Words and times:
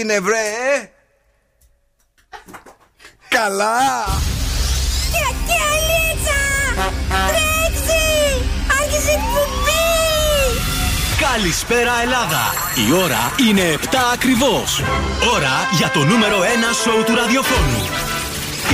έγινε 0.00 0.20
βρε; 0.20 0.90
Καλά. 3.28 4.04
Κιακιαλίτσα 5.12 6.40
Τρέξει 7.28 8.02
Άρχισε 8.80 9.10
εκπομπή. 9.10 9.80
Καλησπέρα 11.20 11.92
Ελλάδα. 12.02 12.54
Η 12.88 12.92
ώρα 12.92 13.32
είναι 13.48 13.78
7 13.82 13.96
ακριβώς. 14.12 14.82
Ώρα 15.34 15.68
για 15.72 15.90
το 15.90 16.04
νούμερο 16.04 16.38
1 16.40 16.44
σοου 16.82 17.04
του 17.04 17.14
ραδιοφώνου 17.14 18.09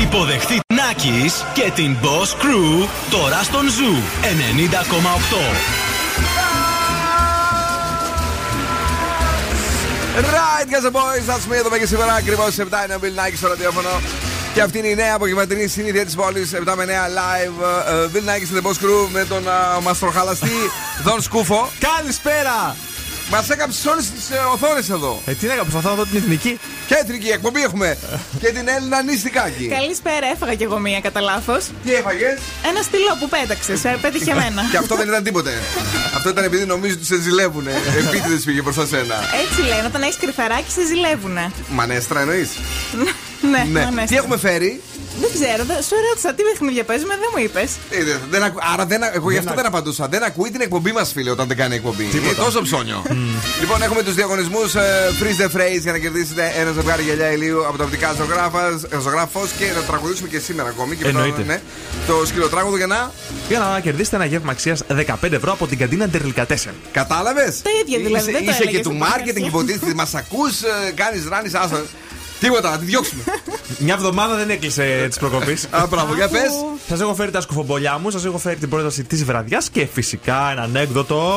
Υποδεχτείτε 0.03 0.61
Νάκης 0.75 1.45
και 1.55 1.71
την 1.75 1.96
Boss 2.03 2.43
Crew 2.43 2.89
τώρα 3.11 3.43
στον 3.43 3.71
Ζου 3.71 3.95
90,8 4.23 5.87
Right, 10.17 10.67
guys 10.71 10.85
and 10.85 10.93
boys, 10.93 11.27
that's 11.27 11.46
me. 11.51 11.54
Εδώ 11.54 11.79
και 11.79 11.87
σήμερα 11.87 12.13
ακριβώς 12.13 12.57
7 12.59 12.63
είναι 12.85 12.95
ο 12.95 12.99
Bill 13.03 13.21
Nike 13.21 13.37
στο 13.37 13.49
ραδιόφωνο. 13.49 13.89
Και 14.54 14.61
αυτή 14.61 14.79
είναι 14.79 14.87
η 14.87 14.95
νέα 14.95 15.14
απογευματινή 15.14 15.67
συνήθεια 15.67 16.04
της 16.04 16.15
πόλης. 16.15 16.54
7 16.54 16.75
με 16.76 16.85
9 16.85 16.89
live. 16.89 17.63
Uh, 17.63 18.17
Bill 18.17 18.29
Nike 18.31 18.45
στην 18.45 18.63
The 18.63 18.67
Boss 18.67 18.85
Crew 18.85 19.09
με 19.13 19.25
τον 19.25 19.45
uh, 19.45 19.82
μαστροχαλαστή 19.82 20.71
Δον 21.03 21.23
Σκούφο. 21.23 21.71
Καλησπέρα! 21.79 22.76
Μας 23.30 23.50
έκαψε 23.50 23.89
όλες 23.89 24.11
τις 24.11 24.25
uh, 24.30 24.53
οθόνες 24.53 24.90
εδώ. 24.90 25.22
Ε, 25.26 25.32
τι 25.32 25.46
να 25.46 25.50
κάνω, 25.54 25.62
προσπαθώ 25.62 25.89
να 25.89 25.94
δω 25.94 26.04
την 26.04 26.17
εθνική. 26.17 26.58
Και 26.86 26.94
εθνική 27.03 27.29
εκπομπή 27.29 27.62
έχουμε. 27.62 27.98
και 28.40 28.46
την 28.46 28.68
Έλληνα 28.68 29.03
Νίστικάκη. 29.03 29.67
Καλησπέρα, 29.68 30.26
έφαγα 30.34 30.54
κι 30.54 30.62
εγώ 30.62 30.79
μία 30.79 31.00
κατά 31.00 31.21
λάθος. 31.21 31.64
Τι 31.84 31.94
έφαγες; 31.94 32.39
Ένα 32.70 32.83
στυλό 32.83 33.17
που 33.20 33.28
πέταξες, 33.28 33.84
ε, 33.84 33.98
πέτυχε 34.01 34.31
εμένα. 34.31 34.62
και 34.70 34.77
αυτό 34.77 34.97
δεν 34.97 35.09
ήταν 35.09 35.23
τίποτε. 35.23 35.51
αυτό 36.17 36.28
ήταν 36.28 36.45
επειδή 36.45 36.64
νομίζω 36.67 36.95
ότι 36.95 37.05
σε 37.05 37.20
ζηλεύουνε. 37.20 37.73
Επίτηδες 37.98 38.45
πήγε 38.45 38.62
προ 38.62 38.73
σένα. 38.86 39.17
Έτσι 39.45 39.61
λένε, 39.61 39.86
όταν 39.86 40.03
έχεις 40.03 40.17
κρυφαράκι 40.17 40.70
σε 40.70 40.86
ζηλεύουνε. 40.86 41.51
Μανέστρα 41.69 42.20
εννοείς; 42.20 42.48
ναι, 43.51 43.64
ναι. 43.73 43.81
Μανέστρα. 43.81 44.05
Τι 44.05 44.17
έχουμε 44.17 44.36
φέρει; 44.39 44.83
Δεν 45.20 45.31
ξέρω, 45.34 45.62
σου 45.89 45.95
ρώτησα 46.09 46.34
τι 46.34 46.42
παιχνίδια 46.42 46.84
παίζουμε, 46.84 47.14
δεν 47.22 47.28
μου 47.34 47.42
είπες. 47.45 47.70
Ε, 47.91 47.98
άρα 48.72 48.86
δεν, 48.86 49.00
εγώ 49.12 49.31
γι' 49.31 49.39
αυτό 49.39 49.55
δεν 49.55 49.67
απαντούσα. 49.67 50.08
Δεν 50.08 50.23
ακούει 50.23 50.50
την 50.50 50.61
εκπομπή 50.61 50.92
μας, 50.92 51.12
φίλε, 51.12 51.31
όταν 51.31 51.47
δεν 51.48 51.56
κάνει 51.56 51.75
εκπομπή. 51.75 52.05
Είναι 52.14 52.33
τόσο 52.36 52.62
ψώνιο. 52.62 53.03
λοιπόν, 53.61 53.83
έχουμε 53.83 54.03
τους 54.03 54.14
διαγωνισμούς 54.14 54.75
uh, 54.75 54.78
Freeze 55.20 55.41
the 55.42 55.56
Phrase 55.56 55.81
για 55.81 55.92
να 55.92 55.98
κερδίσετε 55.98 56.53
ένα 56.56 56.73
ζευγάρι 56.73 57.03
γυαλιά 57.03 57.33
ηλίου 57.33 57.67
από 57.67 57.78
τα 57.78 57.84
οπτικά 57.84 58.14
ζωγράφος 59.00 59.50
και 59.58 59.64
να 59.75 59.81
τραγουδήσουμε 59.83 60.28
και 60.28 60.39
σήμερα 60.39 60.69
ακόμη. 60.69 60.97
Και 60.97 61.06
Εννοείται. 61.08 61.42
ναι, 61.42 61.61
το 62.06 62.27
σκυλοτράγουδο 62.27 62.77
για 62.77 62.86
να. 62.86 63.11
Για 63.48 63.58
να 63.58 63.80
κερδίσετε 63.80 64.17
ένα 64.17 64.25
γεύμα 64.25 64.53
αξίας 64.53 64.83
15 64.89 65.33
ευρώ 65.33 65.53
από 65.53 65.67
την 65.67 65.78
καντίνα 65.78 66.06
Ντερλικατέσεν. 66.08 66.73
Κατάλαβες; 66.92 67.62
Τα 67.62 67.70
ίδια 67.83 67.98
δηλαδή. 67.98 68.30
Είσαι, 68.30 68.33
δεν 68.33 68.45
το 68.45 68.51
είσαι 68.51 68.62
και 68.62 68.69
έλεγες 68.69 68.86
του 68.86 68.91
στην 68.92 69.03
marketing, 69.05 69.30
αρχή. 69.36 69.47
υποτίθεται. 69.47 69.95
Μας 69.95 70.14
ακούς, 70.14 70.55
κάνεις 70.95 71.28
ράνι, 71.28 71.51
άσο. 71.55 71.83
Τίποτα, 72.41 72.70
να 72.70 72.79
τη 72.79 72.84
διώξουμε. 72.84 73.23
Μια 73.84 73.95
εβδομάδα 73.95 74.37
δεν 74.37 74.51
έκλεισε 74.51 75.09
τη 75.11 75.19
προκοπή. 75.19 75.56
Α, 75.70 75.87
μπράβο, 75.91 76.15
για 76.15 76.29
πες. 76.29 76.51
Σας 76.89 77.01
έχω 77.01 77.15
φέρει 77.15 77.31
τα 77.31 77.41
σκουφομπολιά 77.41 77.98
μου, 77.98 78.11
σας 78.11 78.25
έχω 78.25 78.39
φέρει 78.39 78.56
την 78.56 78.69
πρόταση 78.69 79.05
της 79.05 79.25
βραδιάς 79.25 79.69
και 79.70 79.87
φυσικά 79.92 80.51
ένα 80.51 80.62
ανέκδοτο. 80.62 81.33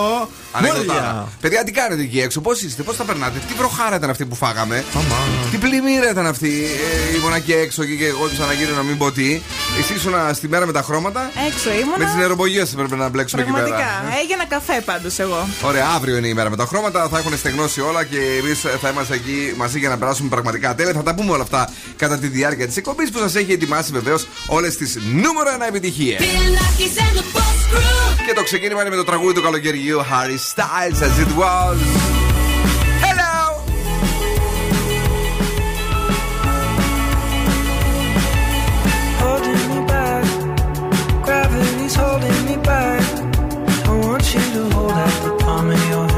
Ανέκδοτα. 0.52 0.83
Μόλια. 0.94 1.27
Παιδιά, 1.42 1.64
τι 1.64 1.72
κάνετε 1.72 2.02
εκεί 2.02 2.20
έξω, 2.22 2.42
πώς 2.42 2.61
είστε, 2.61 2.83
πώς 2.83 2.97
τα 2.97 3.03
περνάτε, 3.03 3.39
τι 3.47 3.53
βροχάρα 3.53 3.95
ήταν 3.95 4.09
αυτή 4.09 4.25
που 4.25 4.36
φάγαμε. 4.36 4.83
Αμά. 4.94 5.16
Τι 5.52 5.58
πλημμύρα 5.58 6.09
ήταν 6.09 6.25
αυτή. 6.25 6.66
Ε, 7.11 7.16
ήμουνα 7.17 7.36
εκεί 7.36 7.53
έξω 7.53 7.83
και 7.86 8.05
εγώ 8.05 8.27
τους 8.27 8.39
αναγύρω 8.39 8.75
να 8.75 8.83
μην 8.83 8.97
πω 8.97 9.11
τι. 9.11 9.42
Εσύ 9.80 9.94
ήσουν 9.94 10.14
στη 10.33 10.47
μέρα 10.47 10.66
με 10.66 10.72
τα 10.72 10.81
χρώματα. 10.81 11.31
Έξω 11.47 11.70
Με 11.70 11.75
τις 11.75 11.81
ήμουνα. 11.83 12.16
νεροπογίε 12.17 12.61
έπρεπε 12.61 12.95
να 12.95 13.09
μπλέξουμε 13.09 13.42
εκεί 13.42 13.52
Πραγματικά. 13.52 13.77
πέρα. 14.03 14.17
Έγινα 14.22 14.45
καφέ 14.45 14.81
πάντως 14.86 15.20
εγώ. 15.20 15.47
Ωραία, 15.61 15.88
αύριο 15.95 16.17
είναι 16.17 16.27
η 16.27 16.33
μέρα 16.33 16.49
με 16.49 16.55
τα 16.55 16.66
χρώματα. 16.66 17.08
Θα 17.11 17.17
έχουν 17.17 17.37
στεγνώσει 17.37 17.81
όλα 17.81 18.04
και 18.04 18.17
εμείς 18.43 18.60
θα 18.81 18.89
είμαστε 18.89 19.14
εκεί 19.14 19.54
μαζί 19.58 19.80
για 19.80 19.89
να 19.89 19.98
περάσουμε 19.98 20.30
πραγματικά 20.30 20.76
τέλεια. 20.76 20.89
Θα 20.94 21.04
τα 21.04 21.16
πούμε 21.16 21.32
όλα 21.32 21.44
αυτά 21.44 21.70
κατά 21.95 22.17
τη 22.17 22.27
διάρκεια 22.27 22.67
της 22.67 22.77
εκπομπής 22.77 23.10
που 23.11 23.20
σας 23.20 23.36
έχει 23.36 23.52
ετοιμάσει 23.52 23.92
βεβαίως 23.92 24.27
όλες 24.48 24.77
τις 24.77 24.95
νούμερο 24.95 25.50
1 25.60 25.67
επιτυχίες. 25.67 26.20
Bill 26.20 26.23
Nackis 26.23 27.00
and 27.00 27.17
the 27.17 27.38
Boss 27.38 27.76
Crew 27.76 28.26
Και 28.27 28.33
το 28.33 28.44
ξεκίνημα 28.44 28.82
είναι 28.82 28.89
με 28.89 28.95
το 28.95 29.04
τραγούδι 29.04 29.33
του 29.33 29.42
καλοκαιριού 29.42 29.99
Harry 29.99 30.39
Styles 30.55 31.02
as 31.02 31.16
it 31.23 31.32
was. 31.42 31.78
Hello! 33.05 33.39
holding 39.23 39.64
me 39.72 39.80
back. 39.94 40.26
Gravity's 41.26 41.95
holding 41.95 42.45
me 42.48 42.58
back. 42.72 43.08
I 43.89 43.92
want 44.05 44.26
you 44.33 44.44
to 44.55 44.61
hold 44.76 44.92
out 44.92 45.16
the 45.26 45.33
palm 45.44 45.70
of 45.70 45.89
your 45.89 46.08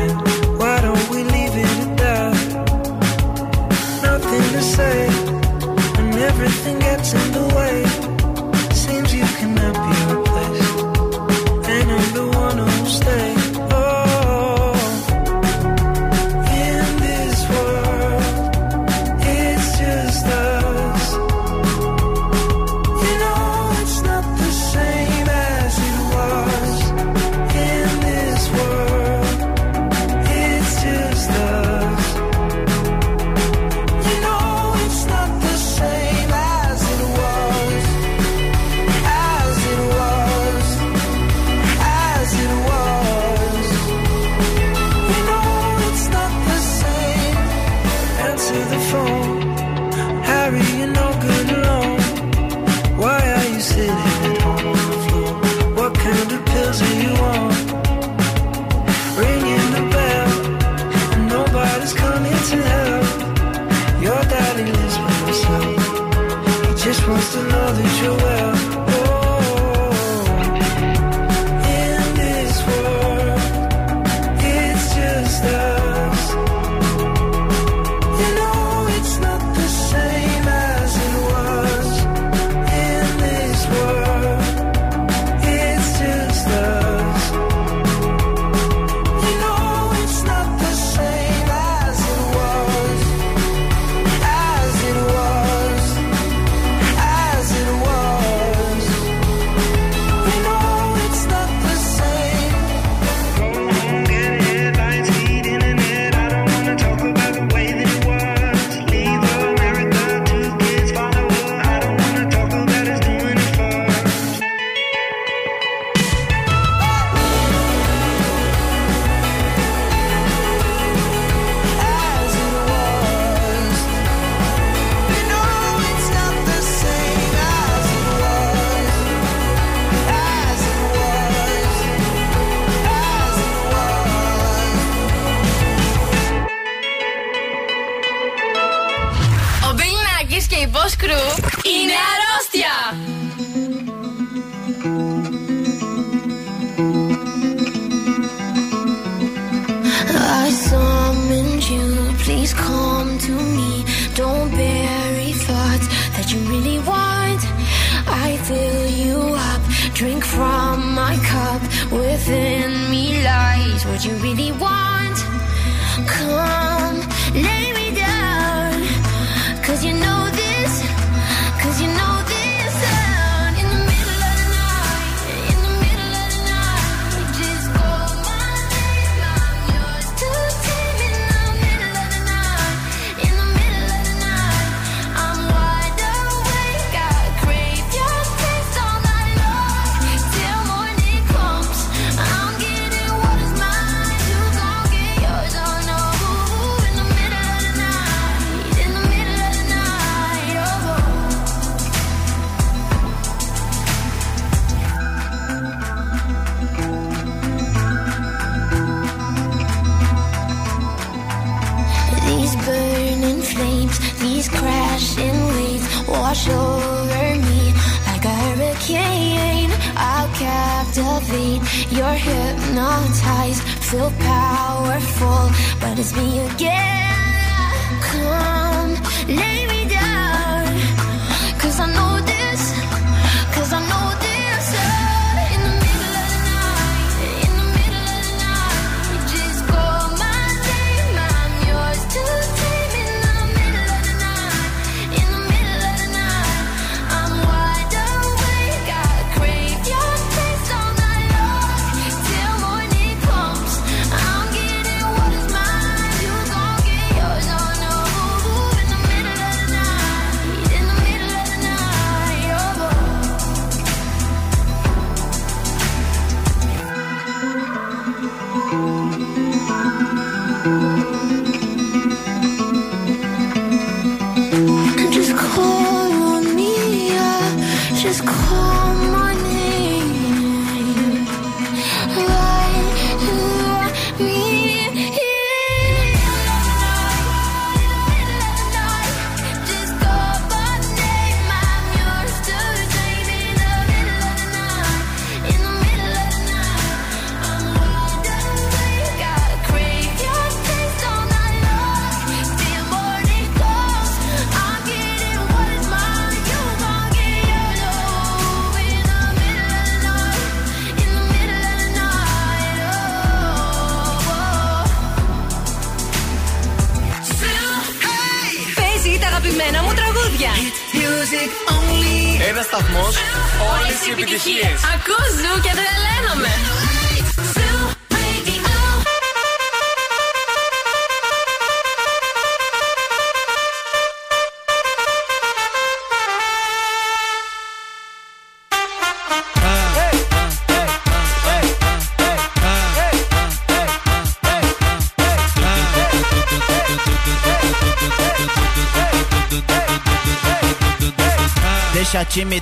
say, 4.76 5.08
and 6.00 6.16
everything 6.16 6.80
gets 6.80 7.14
in 7.14 7.32
the 7.34 7.46
way. 7.56 7.91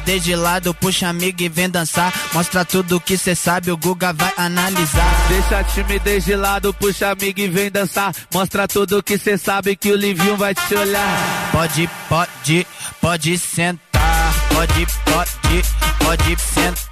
Deixa 0.09 0.17
a 0.17 0.23
timidez 0.23 0.23
de 0.23 0.35
lado, 0.35 0.73
puxa 0.73 1.07
amigo 1.07 1.41
e 1.43 1.49
vem 1.49 1.69
dançar. 1.69 2.11
Mostra 2.33 2.65
tudo 2.65 2.99
que 2.99 3.15
cê 3.15 3.35
sabe, 3.35 3.69
o 3.69 3.77
Guga 3.77 4.11
vai 4.11 4.33
analisar. 4.37 5.27
Deixa 5.27 5.59
a 5.59 5.63
timidez 5.63 6.25
de 6.25 6.35
lado, 6.35 6.73
puxa 6.73 7.11
amigo 7.11 7.39
e 7.39 7.47
vem 7.47 7.69
dançar. 7.69 8.11
Mostra 8.33 8.67
tudo 8.67 9.03
que 9.03 9.19
cê 9.19 9.37
sabe 9.37 9.75
que 9.75 9.91
o 9.91 9.95
Livinho 9.95 10.35
vai 10.35 10.55
te 10.55 10.73
olhar. 10.73 11.51
Pode, 11.51 11.87
pode, 12.09 12.67
pode 12.99 13.37
sentar. 13.37 14.33
Pode, 14.51 14.87
pode, 15.05 15.63
pode 15.99 16.41
sentar. 16.41 16.88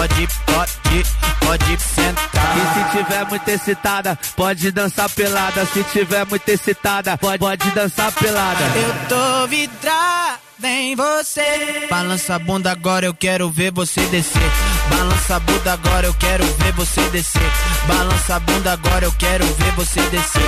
Pode, 0.00 0.28
pode, 0.46 1.04
pode 1.40 1.78
sentar. 1.78 2.56
E 2.56 2.60
se 2.72 2.96
tiver 2.96 3.24
muito 3.26 3.48
excitada, 3.50 4.18
pode 4.34 4.70
dançar 4.72 5.10
pelada. 5.10 5.66
Se 5.66 5.84
tiver 5.84 6.24
muito 6.24 6.48
excitada, 6.48 7.18
pode, 7.18 7.38
pode 7.38 7.70
dançar 7.72 8.10
pelada. 8.12 8.64
Eu 8.76 9.08
tô 9.10 9.46
vidrada 9.46 10.40
em 10.62 10.96
você. 10.96 11.86
Balança 11.90 12.36
a 12.36 12.38
bunda 12.38 12.72
agora, 12.72 13.04
eu 13.04 13.12
quero 13.12 13.50
ver 13.50 13.72
você 13.72 14.00
descer. 14.06 14.50
Balança 14.88 15.36
a 15.36 15.40
bunda 15.40 15.72
agora, 15.74 16.06
eu 16.06 16.14
quero 16.14 16.46
ver 16.46 16.72
você 16.72 17.02
descer. 17.10 17.52
Balança 17.86 18.36
a 18.36 18.40
bunda 18.40 18.72
agora, 18.72 19.04
eu 19.04 19.12
quero 19.12 19.44
ver 19.44 19.72
você 19.72 20.00
descer. 20.08 20.40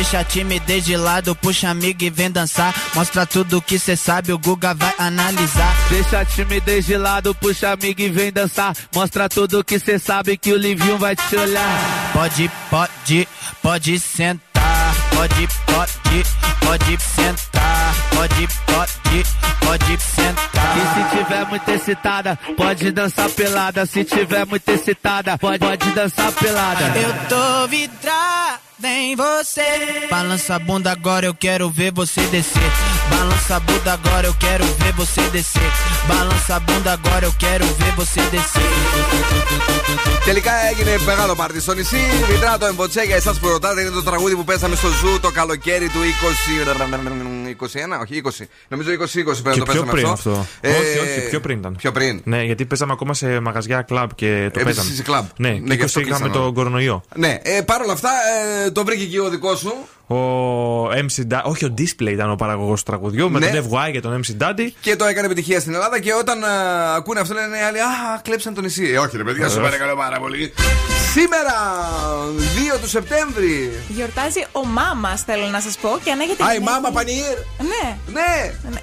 Deixa 0.00 0.20
a 0.20 0.24
timidez 0.24 0.86
de 0.86 0.96
lado, 0.96 1.36
puxa 1.36 1.68
amigo 1.68 2.02
e 2.02 2.08
vem 2.08 2.30
dançar. 2.30 2.74
Mostra 2.94 3.26
tudo 3.26 3.60
que 3.60 3.78
cê 3.78 3.94
sabe, 3.94 4.32
o 4.32 4.38
Guga 4.38 4.72
vai 4.72 4.94
analisar. 4.96 5.76
Deixa 5.90 6.20
a 6.20 6.24
timidez 6.24 6.86
de 6.86 6.96
lado, 6.96 7.34
puxa 7.34 7.70
amigo 7.70 8.00
e 8.00 8.08
vem 8.08 8.32
dançar. 8.32 8.74
Mostra 8.94 9.28
tudo 9.28 9.62
que 9.62 9.78
cê 9.78 9.98
sabe 9.98 10.38
que 10.38 10.54
o 10.54 10.56
Livinho 10.56 10.96
vai 10.96 11.14
te 11.14 11.36
olhar. 11.36 12.12
Pode, 12.14 12.50
pode, 12.70 13.28
pode 13.62 14.00
sentar. 14.00 14.94
Pode, 15.14 15.48
pode, 15.66 16.24
pode 16.64 16.98
sentar. 17.02 17.94
Pode, 18.14 18.48
pode, 18.64 19.24
pode 19.60 20.02
sentar. 20.02 20.78
E 20.78 20.94
se 20.94 21.18
tiver 21.18 21.44
muito 21.44 21.68
excitada, 21.68 22.38
pode 22.56 22.90
dançar 22.90 23.28
pelada. 23.28 23.84
Se 23.84 24.02
tiver 24.02 24.46
muito 24.46 24.66
excitada, 24.66 25.36
pode, 25.36 25.58
pode 25.58 25.90
dançar 25.90 26.32
pelada. 26.32 26.86
Eu 26.96 27.28
tô 27.28 27.68
vidrada 27.68 28.69
em 28.88 29.16
você. 29.16 30.06
Balança 30.10 30.54
a 30.54 30.58
bunda 30.58 30.90
agora, 30.92 31.26
eu 31.26 31.34
quero 31.34 31.70
ver 31.70 31.92
você 31.92 32.20
descer. 32.34 32.70
Balança 33.10 33.56
a 33.56 33.60
bunda 33.60 33.92
agora, 33.92 34.26
eu 34.26 34.34
quero 34.34 34.64
ver 34.64 34.92
você 34.92 35.22
descer. 35.30 35.70
Balança 36.08 36.56
a 36.56 36.60
bunda 36.60 36.92
agora, 36.92 37.24
eu 37.26 37.34
quero 37.38 37.64
ver 37.78 37.92
você 37.96 38.20
descer. 38.30 38.70
Τελικά 40.24 40.52
έγινε 40.70 40.98
μεγάλο 41.04 41.34
πάρτι 41.34 41.60
στο 41.60 41.74
νησί. 41.74 42.04
Βιντράτο 42.30 42.66
εμποτσέ 42.66 43.02
για 43.02 43.16
εσά 43.16 43.34
που 43.40 43.48
ρωτάτε 43.48 43.80
είναι 43.80 43.90
το 43.90 44.02
τραγούδι 44.02 44.34
που 44.36 44.44
πέσαμε 44.44 44.76
στο 44.76 44.88
ζου 44.88 45.20
το 45.20 45.30
καλοκαίρι 45.30 45.88
του 45.88 45.98
20. 45.98 47.39
21, 47.60 47.66
όχι 48.02 48.22
20. 48.24 48.44
Νομίζω 48.68 48.90
20-20 48.90 48.96
πρέπει 48.96 49.24
να 49.44 49.52
Και 49.52 49.58
το 49.58 49.64
πιο 49.64 49.64
πέσαμε 49.64 49.90
πριν 49.90 50.06
αυτό. 50.06 50.30
αυτό. 50.30 50.46
Ε, 50.60 50.68
όχι, 50.70 50.98
όχι, 50.98 51.28
πιο 51.28 51.40
πριν 51.40 51.58
ήταν. 51.58 51.76
Πιο 51.76 51.92
πριν. 51.92 52.20
Ναι, 52.24 52.42
γιατί 52.42 52.64
παίζαμε 52.64 52.92
ακόμα 52.92 53.14
σε 53.14 53.40
μαγαζιά 53.40 53.82
κλαμπ 53.82 54.10
και 54.14 54.26
το 54.52 54.60
Επίσης 54.60 54.64
παίζαμε. 54.64 54.94
σε 54.94 55.02
κλαμπ. 55.02 55.24
Ναι, 55.36 55.48
Ναι, 55.48 55.58
και 55.58 55.74
γι' 55.74 55.82
αυτό 55.82 56.00
20 56.00 56.04
είχαμε 56.04 56.18
κλείσανε. 56.24 56.44
τον 56.44 56.54
κορονοϊό. 56.54 57.02
Ναι, 57.16 57.38
ε, 57.42 57.60
παρ' 57.60 57.80
όλα 57.82 57.92
αυτά 57.92 58.10
ε, 58.66 58.70
το 58.70 58.84
βρήκε 58.84 59.04
και 59.04 59.20
ο 59.20 59.28
δικό 59.28 59.56
σου. 59.56 59.72
Ο 60.14 60.88
MC 60.90 61.32
Da- 61.32 61.40
όχι 61.42 61.64
ο 61.64 61.74
Display 61.78 62.10
ήταν 62.12 62.30
ο 62.30 62.36
παραγωγός 62.36 62.82
του 62.82 62.90
τραγουδιού, 62.90 63.30
με 63.30 63.38
Ναι. 63.38 63.46
τον 63.46 63.68
FY 63.70 63.90
και 63.92 64.00
τον 64.00 64.20
MC 64.24 64.42
Daddy. 64.42 64.68
Και 64.80 64.96
το 64.96 65.04
έκανε 65.04 65.26
επιτυχία 65.26 65.60
στην 65.60 65.74
Ελλάδα 65.74 66.00
και 66.00 66.12
όταν 66.14 66.44
α, 66.44 66.50
ακούνε 66.94 67.20
αυτό 67.20 67.34
λένε 67.34 67.56
οι 67.56 67.60
άλλοι 67.68 67.80
Α, 67.80 68.20
κλέψαν 68.22 68.54
το 68.54 68.60
νησί. 68.60 68.90
Ε, 68.92 68.98
όχι, 68.98 69.16
ρε 69.16 69.22
παιδιά, 69.24 69.48
σου 69.48 69.54
Βεβαίως. 69.54 69.70
παρακαλώ 69.70 69.96
πάρα 69.96 70.18
πολύ. 70.18 70.52
Σήμερα, 71.14 71.54
2 72.56 72.78
του 72.82 72.88
Σεπτέμβρη. 72.88 73.72
Γιορτάζει 73.88 74.40
ο 74.52 74.66
Μάμας, 74.66 75.22
θέλω 75.22 75.46
να 75.46 75.60
σας 75.60 75.76
πω. 75.82 75.90
Και 76.04 76.10
αν 76.10 76.20
έχετε. 76.20 76.42
Α, 76.44 76.46
η 76.46 76.52
γενέθλια- 76.52 76.70
μάμα 76.80 76.88
Πανιήρ. 76.96 77.36
Ναι. 77.72 77.84
Ναι. 78.16 78.30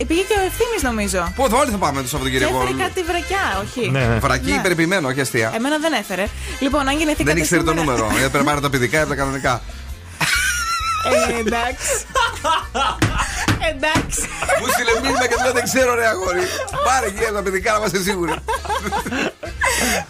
Πήγε 0.09 0.21
και 0.29 0.35
ο 0.41 0.43
ευθύνη 0.49 0.77
νομίζω. 0.89 1.21
Πού 1.35 1.41
θα 1.49 1.57
όλοι 1.61 1.71
θα 1.75 1.77
πάμε 1.77 1.95
το 1.97 2.01
Και 2.03 2.09
Σαββατοκύριακο. 2.09 2.57
έφερε 2.61 2.77
κάτι 2.83 2.99
βρακιά, 3.09 3.43
όχι. 3.63 3.83
Ναι, 3.95 4.03
ναι. 4.11 4.17
Βρακί 4.25 4.51
Ναι. 4.51 4.57
υπερποιημένο, 4.61 5.07
όχι 5.07 5.21
αστεία. 5.21 5.51
Εμένα 5.55 5.77
δεν 5.85 5.93
έφερε. 6.01 6.25
Λοιπόν, 6.59 6.81
αν 6.89 6.95
γεννηθήκατε. 6.99 7.31
Δεν 7.33 7.37
ήξερε 7.41 7.63
το 7.63 7.71
σήμερα- 7.71 7.85
νούμερο. 7.97 8.05
Γιατί 8.19 8.29
πρέπει 8.33 8.45
να 8.45 8.49
πάρει 8.51 8.61
τα 8.61 8.69
παιδικά 8.69 8.97
από 8.99 9.09
τα 9.09 9.15
κανονικά. 9.15 9.53
Ε, 11.07 11.39
εντάξει. 11.39 11.91
εντάξει. 13.71 14.21
Μου 14.59 14.67
στείλε 14.73 14.91
μήνυμα 15.01 15.27
και 15.27 15.35
του 15.35 15.43
λέω 15.43 15.53
δεν 15.53 15.63
ξέρω, 15.63 15.95
ρε 15.95 16.07
αγόρι. 16.07 16.41
Πάρε 16.85 17.09
και 17.09 17.31
τα 17.33 17.41
παιδικά 17.41 17.71
να 17.71 17.77
είμαστε 17.77 17.99
σίγουροι. 18.01 18.33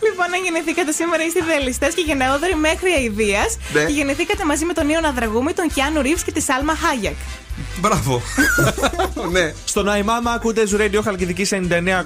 Λοιπόν, 0.05 0.25
αν 0.35 0.43
γεννηθήκατε 0.43 0.91
σήμερα 0.91 1.23
είστε 1.23 1.39
ιδεαλιστές 1.39 1.93
και 1.93 2.01
γενναιόδοροι 2.01 2.55
μέχρι 2.55 2.91
αηδίας. 2.91 3.57
Ναι. 3.73 3.83
Και 3.83 3.93
γεννηθήκατε 3.93 4.43
μαζί 4.45 4.65
με 4.65 4.73
τον 4.73 4.89
Ιωνα 4.89 5.11
Δραγούμη, 5.11 5.53
τον 5.53 5.67
Κιάνου 5.73 6.01
Ρίβς 6.01 6.23
και 6.23 6.31
τη 6.31 6.41
Σάλμα 6.41 6.75
Χάγιακ. 6.75 7.15
Μπράβο. 7.79 8.21
ναι. 9.31 9.53
Στον 9.65 9.85
iMama 9.87 10.31
ακούτε 10.35 10.63
Zuradio 10.71 10.99
Χαλκιδική 11.03 11.47
99,5. 11.51 11.57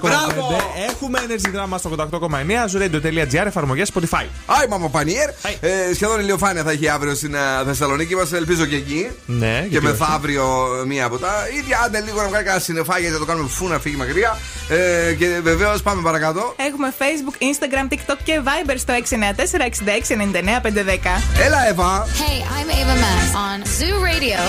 Έχουμε 0.90 1.18
Energy 1.28 1.46
Drama 1.56 1.78
στο 1.78 1.90
88,9. 2.12 2.28
Zuradio.gr 2.72 3.46
εφαρμογές 3.46 3.90
Spotify. 3.94 4.24
Άι, 4.46 4.66
μάμα 4.68 4.88
Πανιέρ. 4.88 5.28
Ε, 5.60 5.94
σχεδόν 5.94 6.20
ηλιοφάνεια 6.20 6.62
θα 6.62 6.70
έχει 6.70 6.88
αύριο 6.88 7.14
στην 7.14 7.36
α, 7.36 7.62
Θεσσαλονίκη. 7.66 8.12
Είμαστε, 8.12 8.36
ελπίζω 8.36 8.64
και 8.66 8.76
εκεί. 8.76 9.10
Ναι, 9.26 9.60
Και 9.60 9.66
γιατί 9.68 9.86
όχι. 9.86 9.96
μεθαύριο 9.98 10.44
μία 10.86 11.04
από 11.04 11.18
τα 11.18 11.32
ίδια. 11.58 11.80
Άντε 11.84 12.00
λίγο 12.00 12.22
να 12.22 12.28
βγάλει 12.28 12.44
κανένα 12.44 12.62
συνεφάγια 12.62 13.00
γιατί 13.00 13.14
θα 13.14 13.20
το 13.20 13.26
κάνουμε 13.26 13.48
φού 13.48 13.68
να 13.68 13.78
φύγει 13.78 13.96
μακριά. 13.96 14.38
Ε, 14.68 15.12
και 15.14 15.26
βεβαίως 15.42 15.82
πάμε 15.82 16.02
παρακάτω. 16.02 16.54
Έχουμε 16.56 16.94
Facebook, 16.98 17.36
Instagram, 17.42 17.92
TikTok 17.92 18.18
και 18.24 18.40
Viber 18.44 18.74
στο 18.76 18.92
694 18.92 19.00
66 19.00 20.60
99 20.60 20.60
510. 20.62 21.22
Έλα, 21.44 21.68
Εύα. 21.68 22.06
Hey, 22.06 22.38
I'm 22.56 22.68
Ava 22.70 22.96
Max 23.04 23.22
on 23.46 23.58
Zoo 23.78 23.96
Radio 24.08 24.40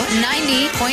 90.8. 0.90 0.93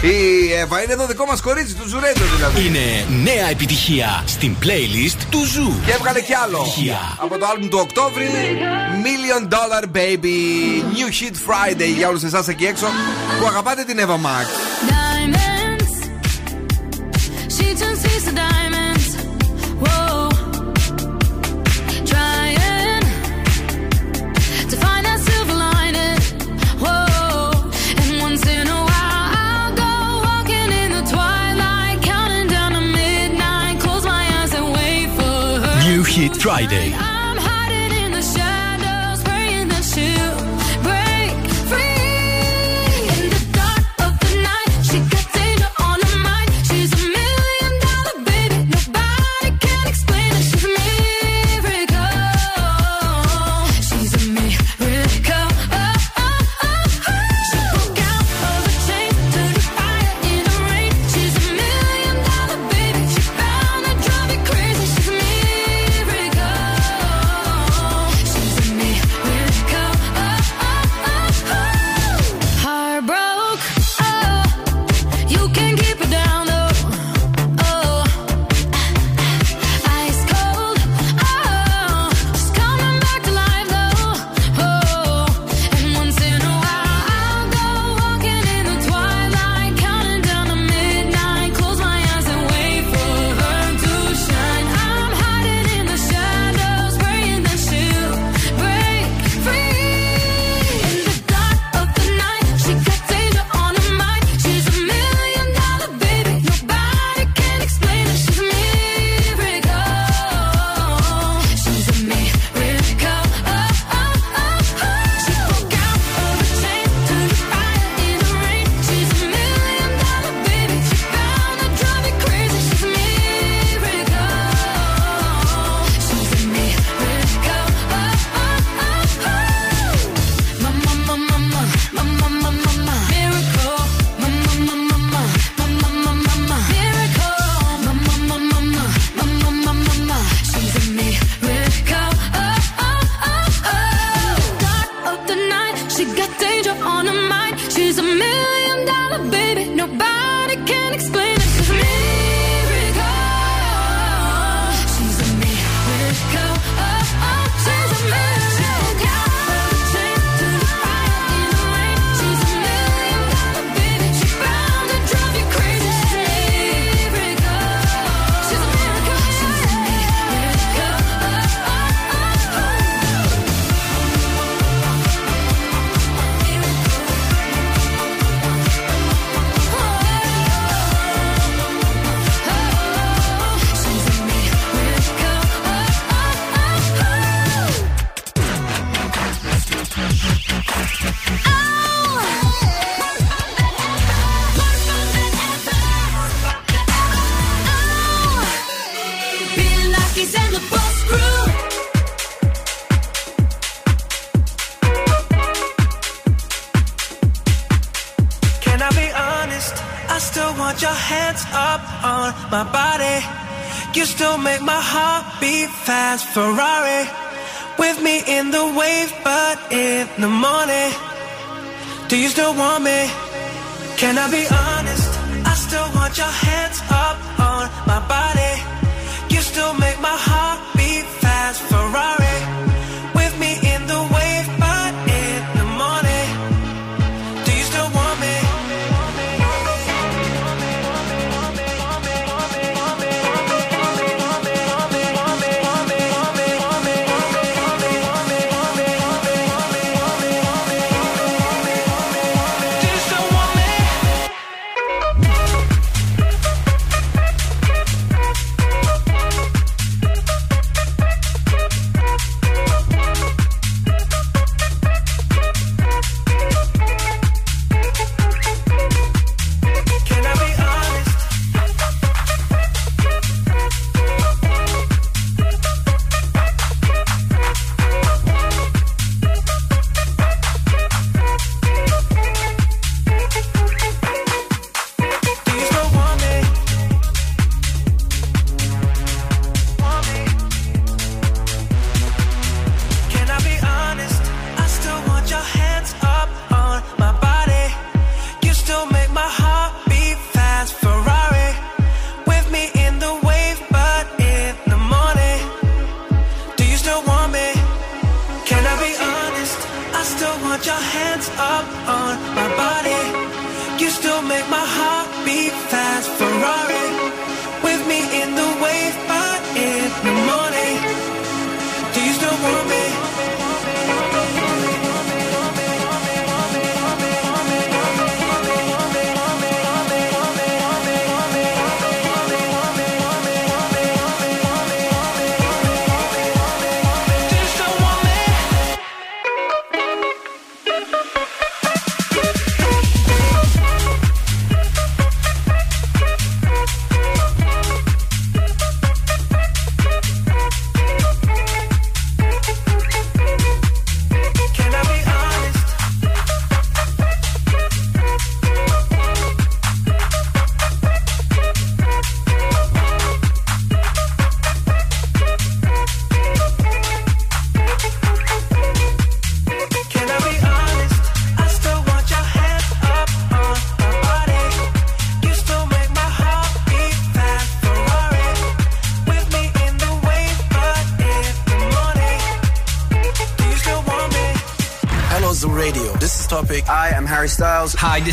Η 0.00 0.52
Εύα 0.52 0.82
είναι 0.82 0.94
το 0.94 1.06
δικό 1.06 1.24
μας 1.26 1.40
κορίτσι 1.40 1.74
του 1.74 1.88
Zoo 1.88 2.01
Radio 2.01 2.24
δηλαδή. 2.36 2.66
Είναι 2.66 3.06
νέα 3.22 3.48
επιτυχία 3.50 4.22
στην 4.26 4.56
playlist 4.62 5.18
του 5.30 5.44
Zoo. 5.44 5.80
Και 5.86 5.92
έβγαλε 5.92 6.20
κι 6.20 6.34
άλλο. 6.34 6.58
Επιτυχία. 6.58 7.16
Από 7.18 7.38
το 7.38 7.46
άλμπουμ 7.46 7.68
του 7.68 7.78
Οκτώβρη 7.82 8.28
Million 9.04 9.48
Dollar 9.48 9.84
Baby 9.96 10.36
New 10.94 11.08
Hit 11.20 11.34
Friday 11.34 11.94
για 11.96 12.08
όλους 12.08 12.22
εσάς 12.22 12.48
εκεί 12.48 12.64
έξω 12.64 12.86
που 13.40 13.46
αγαπάτε 13.46 13.84
την 13.84 13.98
Ava 13.98 14.16
Max 14.26 14.46
Diamonds. 14.90 15.92
She 17.56 17.66
turns 17.80 18.00
tears 18.04 18.24
to 18.28 18.32
diamonds. 18.44 19.06
Whoa. 19.82 20.25
Hit 36.16 36.34
Friday. 36.40 37.05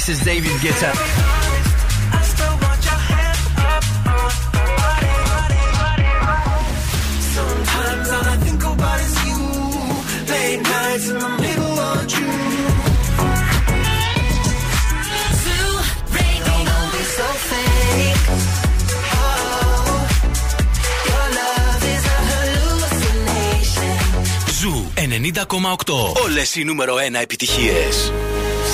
This 0.06 0.20
is 0.20 0.26
David 0.26 0.52
Guetta. 0.64 0.92
I 0.92 2.22
still 2.32 2.56
want 2.64 2.82
your 2.90 3.02
hands 3.12 3.44
up 3.72 3.86
on 4.20 4.34
my 4.82 5.00
body. 5.72 6.12
Sometimes 7.36 8.08
all 8.16 8.28
I 8.34 8.38
think 8.46 8.62
about 8.72 9.00
is 9.08 9.16
you. 9.28 9.40
Late 10.32 10.62
nights 10.74 11.06
in 11.12 11.18
the 11.24 11.32
middle 11.44 11.78
of 11.90 12.00
June. 12.14 12.66
Zoo 15.44 15.72
Radio. 16.18 16.54
Don't 16.70 16.90
be 16.96 17.04
so 17.18 17.28
fake. 17.50 18.24
Oh, 19.20 20.04
your 21.10 21.28
love 21.40 21.84
is 21.96 22.04
a 22.16 22.20
hallucination. 22.32 23.98
Ζου 24.60 24.76
90,8. 24.96 26.14
Όλες 26.24 26.56
οι 26.56 26.64
νούμερο 26.64 26.96
1 26.96 27.22
επιτυχίες. 27.22 28.12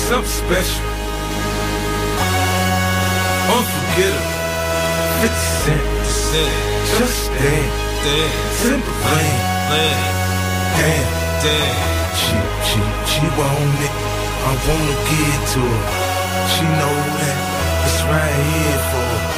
Something 0.08 0.24
special. 0.42 0.99
Unforgettable. 4.00 4.40
50 5.20 5.36
Cent. 6.08 6.56
Just 6.96 7.28
dance. 7.36 7.90
Simple 8.56 8.92
plan. 9.04 9.40
Damn. 10.76 11.08
Damn. 11.44 11.76
She, 12.16 12.36
she, 12.64 12.80
she 13.10 13.24
want 13.36 13.80
it. 13.84 13.94
I 14.40 14.56
wanna 14.64 14.96
get 15.04 15.40
to 15.52 15.60
her. 15.60 15.84
She 16.48 16.64
know 16.64 16.96
that 17.20 17.36
it's 17.84 18.00
right 18.08 18.40
here 18.48 18.80
for 18.88 19.04
her. 19.04 19.28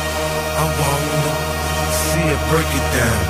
I 0.59 0.67
wanna 0.79 1.35
see 2.07 2.27
her 2.31 2.41
break 2.51 2.71
it 2.71 2.87
down. 2.95 3.21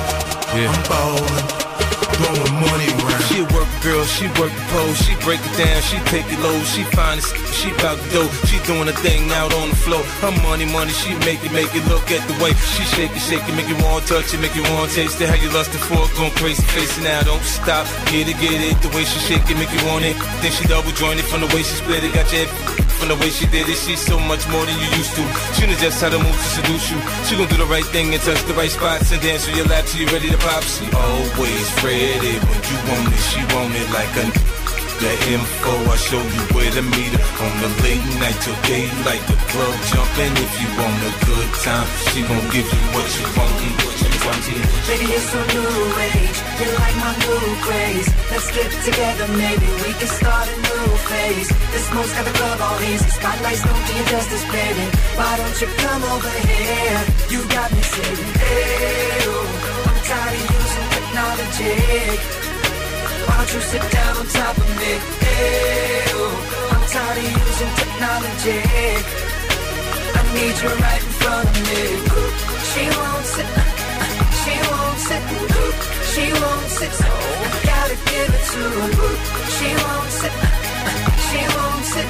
Yeah. 0.53 0.69
I'm 0.69 0.81
ballin'. 0.87 1.82
Throwing 2.13 2.53
money. 2.61 2.89
She 3.27 3.41
a 3.41 3.45
work 3.49 3.69
girl, 3.81 4.05
she 4.05 4.27
work 4.37 4.53
the 4.53 4.65
pole, 4.69 4.93
she 4.93 5.15
break 5.25 5.41
it 5.41 5.55
down, 5.57 5.81
she 5.81 5.97
take 6.11 6.27
it 6.29 6.39
low, 6.45 6.53
she 6.69 6.83
find 6.93 7.17
it, 7.17 7.25
she 7.55 7.71
bout 7.81 7.97
the 7.97 8.07
dough, 8.13 8.29
she 8.45 8.59
doing 8.67 8.87
a 8.87 8.95
thing 9.01 9.31
out 9.31 9.53
on 9.53 9.69
the 9.69 9.75
floor. 9.75 10.03
Her 10.21 10.33
money, 10.45 10.65
money, 10.65 10.91
she 10.91 11.15
make 11.25 11.41
it, 11.43 11.51
make 11.51 11.73
it 11.73 11.85
look 11.89 12.11
at 12.11 12.21
the 12.27 12.35
way 12.43 12.53
she 12.53 12.83
shake 12.93 13.11
it, 13.15 13.23
shake 13.23 13.41
it, 13.47 13.55
make 13.55 13.67
you 13.67 13.77
want 13.81 14.05
to 14.05 14.13
touch 14.13 14.33
it, 14.33 14.39
make 14.39 14.55
you 14.55 14.63
want 14.75 14.91
to 14.91 14.95
taste 14.95 15.19
it. 15.21 15.29
How 15.29 15.35
you 15.35 15.49
lustin' 15.49 15.81
for 15.81 16.05
it, 16.05 16.13
going 16.13 16.35
crazy, 16.37 16.61
facing 16.77 17.05
now, 17.05 17.23
don't 17.23 17.41
stop, 17.41 17.87
get 18.11 18.27
it, 18.27 18.37
get 18.37 18.61
it. 18.61 18.77
The 18.81 18.89
way 18.93 19.05
she 19.05 19.19
shake 19.25 19.49
it, 19.49 19.57
make 19.57 19.71
you 19.73 19.83
want 19.87 20.05
it. 20.05 20.17
Then 20.43 20.51
she 20.51 20.67
double 20.67 20.91
jointed 20.91 21.25
from 21.25 21.41
the 21.41 21.49
way 21.55 21.63
she 21.63 21.73
split 21.79 22.03
it, 22.03 22.13
got 22.13 22.29
head 22.29 22.82
from 23.03 23.17
the 23.17 23.21
way 23.23 23.29
she 23.29 23.45
did 23.47 23.67
it. 23.67 23.75
She's 23.75 23.99
so 23.99 24.17
much 24.17 24.47
more 24.47 24.65
than 24.65 24.79
you 24.79 24.87
used 24.95 25.11
to. 25.19 25.23
She 25.55 25.67
knows 25.67 25.79
just 25.79 25.99
how 25.99 26.09
to 26.09 26.19
move 26.19 26.31
to 26.31 26.49
seduce 26.55 26.87
you. 26.91 26.99
She 27.27 27.35
gon' 27.35 27.51
do 27.51 27.57
the 27.59 27.67
right 27.67 27.85
thing 27.91 28.13
and 28.13 28.21
touch 28.23 28.39
the 28.47 28.53
right 28.53 28.71
spots 28.71 29.11
and 29.11 29.21
dance 29.21 29.47
on 29.47 29.55
your 29.57 29.67
lap 29.67 29.83
till 29.85 30.01
you 30.01 30.07
ready 30.07 30.29
to 30.31 30.39
pop. 30.39 30.63
She 30.63 30.87
always 30.95 31.67
ready 31.83 32.39
when 32.39 32.61
you 32.63 32.77
want 32.87 33.11
it. 33.11 33.23
She 33.27 33.41
want 33.51 33.75
it 33.75 33.87
like 33.91 34.13
a 34.23 34.25
the 35.01 35.11
info. 35.35 35.73
I 35.91 35.97
show 35.99 36.21
you 36.21 36.43
where 36.55 36.71
to 36.71 36.83
meet 36.95 37.11
her 37.11 37.27
on 37.43 37.53
the 37.59 37.69
late 37.83 38.07
night 38.23 38.39
till 38.39 38.55
daylight. 38.71 39.23
The 39.27 39.37
club 39.51 39.75
jumping 39.91 40.33
if 40.39 40.53
you 40.61 40.69
want 40.79 40.95
a 41.03 41.11
good 41.27 41.49
time. 41.59 41.87
She 42.07 42.23
gon' 42.23 42.47
give 42.55 42.67
you 42.71 42.83
what 42.95 43.07
you 43.19 43.27
want. 43.35 44.02
What 44.33 44.49
you 44.49 44.57
want. 44.57 44.87
Baby, 44.89 45.07
it's 45.13 45.29
a 45.29 45.43
new 45.53 45.77
age. 46.09 46.37
You 46.59 46.69
like 46.81 46.97
my 47.05 47.13
new 47.21 47.45
craze. 47.65 48.09
Let's 48.33 48.49
get 48.49 48.69
together, 48.81 49.27
maybe 49.37 49.67
we 49.85 49.91
can 49.93 50.09
start 50.09 50.47
a 50.49 50.57
new 50.57 50.85
phase. 51.05 51.49
This 51.71 51.85
smoke's 51.89 52.13
got 52.17 52.25
the 52.25 52.33
club 52.33 52.59
all 52.65 52.79
easy. 52.81 53.09
Spotlights 53.13 53.61
don't 53.61 53.83
do 53.87 53.93
you 53.93 54.05
justice, 54.09 54.45
baby. 54.49 54.85
Why 55.17 55.31
don't 55.37 55.57
you 55.61 55.69
come 55.85 56.03
over 56.13 56.33
here? 56.49 56.99
You 57.29 57.39
got 57.45 57.69
me 57.73 57.81
saying, 57.93 58.25
hey, 58.41 59.21
oh, 59.29 59.85
I'm 59.85 59.99
tired 60.01 60.33
of 60.33 60.49
using 60.49 60.87
technology. 60.97 61.77
Why 63.25 63.35
don't 63.37 63.51
you 63.53 63.61
sit 63.69 63.83
down 63.93 64.13
on 64.17 64.27
top 64.33 64.55
of 64.57 64.69
me? 64.81 64.93
Hey, 65.23 66.09
oh, 66.17 66.73
I'm 66.73 66.83
tired 66.89 67.17
of 67.21 67.27
using 67.37 67.73
technology. 67.81 68.59
I 70.17 70.21
need 70.33 70.55
you 70.57 70.71
right 70.73 71.03
in 71.05 71.13
front 71.21 71.45
of 71.49 71.57
me. 71.69 71.81
She 72.73 72.83
won't 72.97 73.25
sit, 73.33 73.49
she 74.43 74.51
wants 74.51 75.07
it, 75.09 75.23
she 76.11 76.25
wants 76.43 76.81
it, 76.81 76.91
so 76.91 77.07
I 77.07 77.59
gotta 77.63 77.97
give 78.11 78.31
it 78.37 78.45
to 78.53 78.61
her. 78.75 78.91
She 79.55 79.69
wants 79.83 80.19
it, 80.27 80.35
she 81.27 81.41
wants 81.55 81.91
it, 82.01 82.07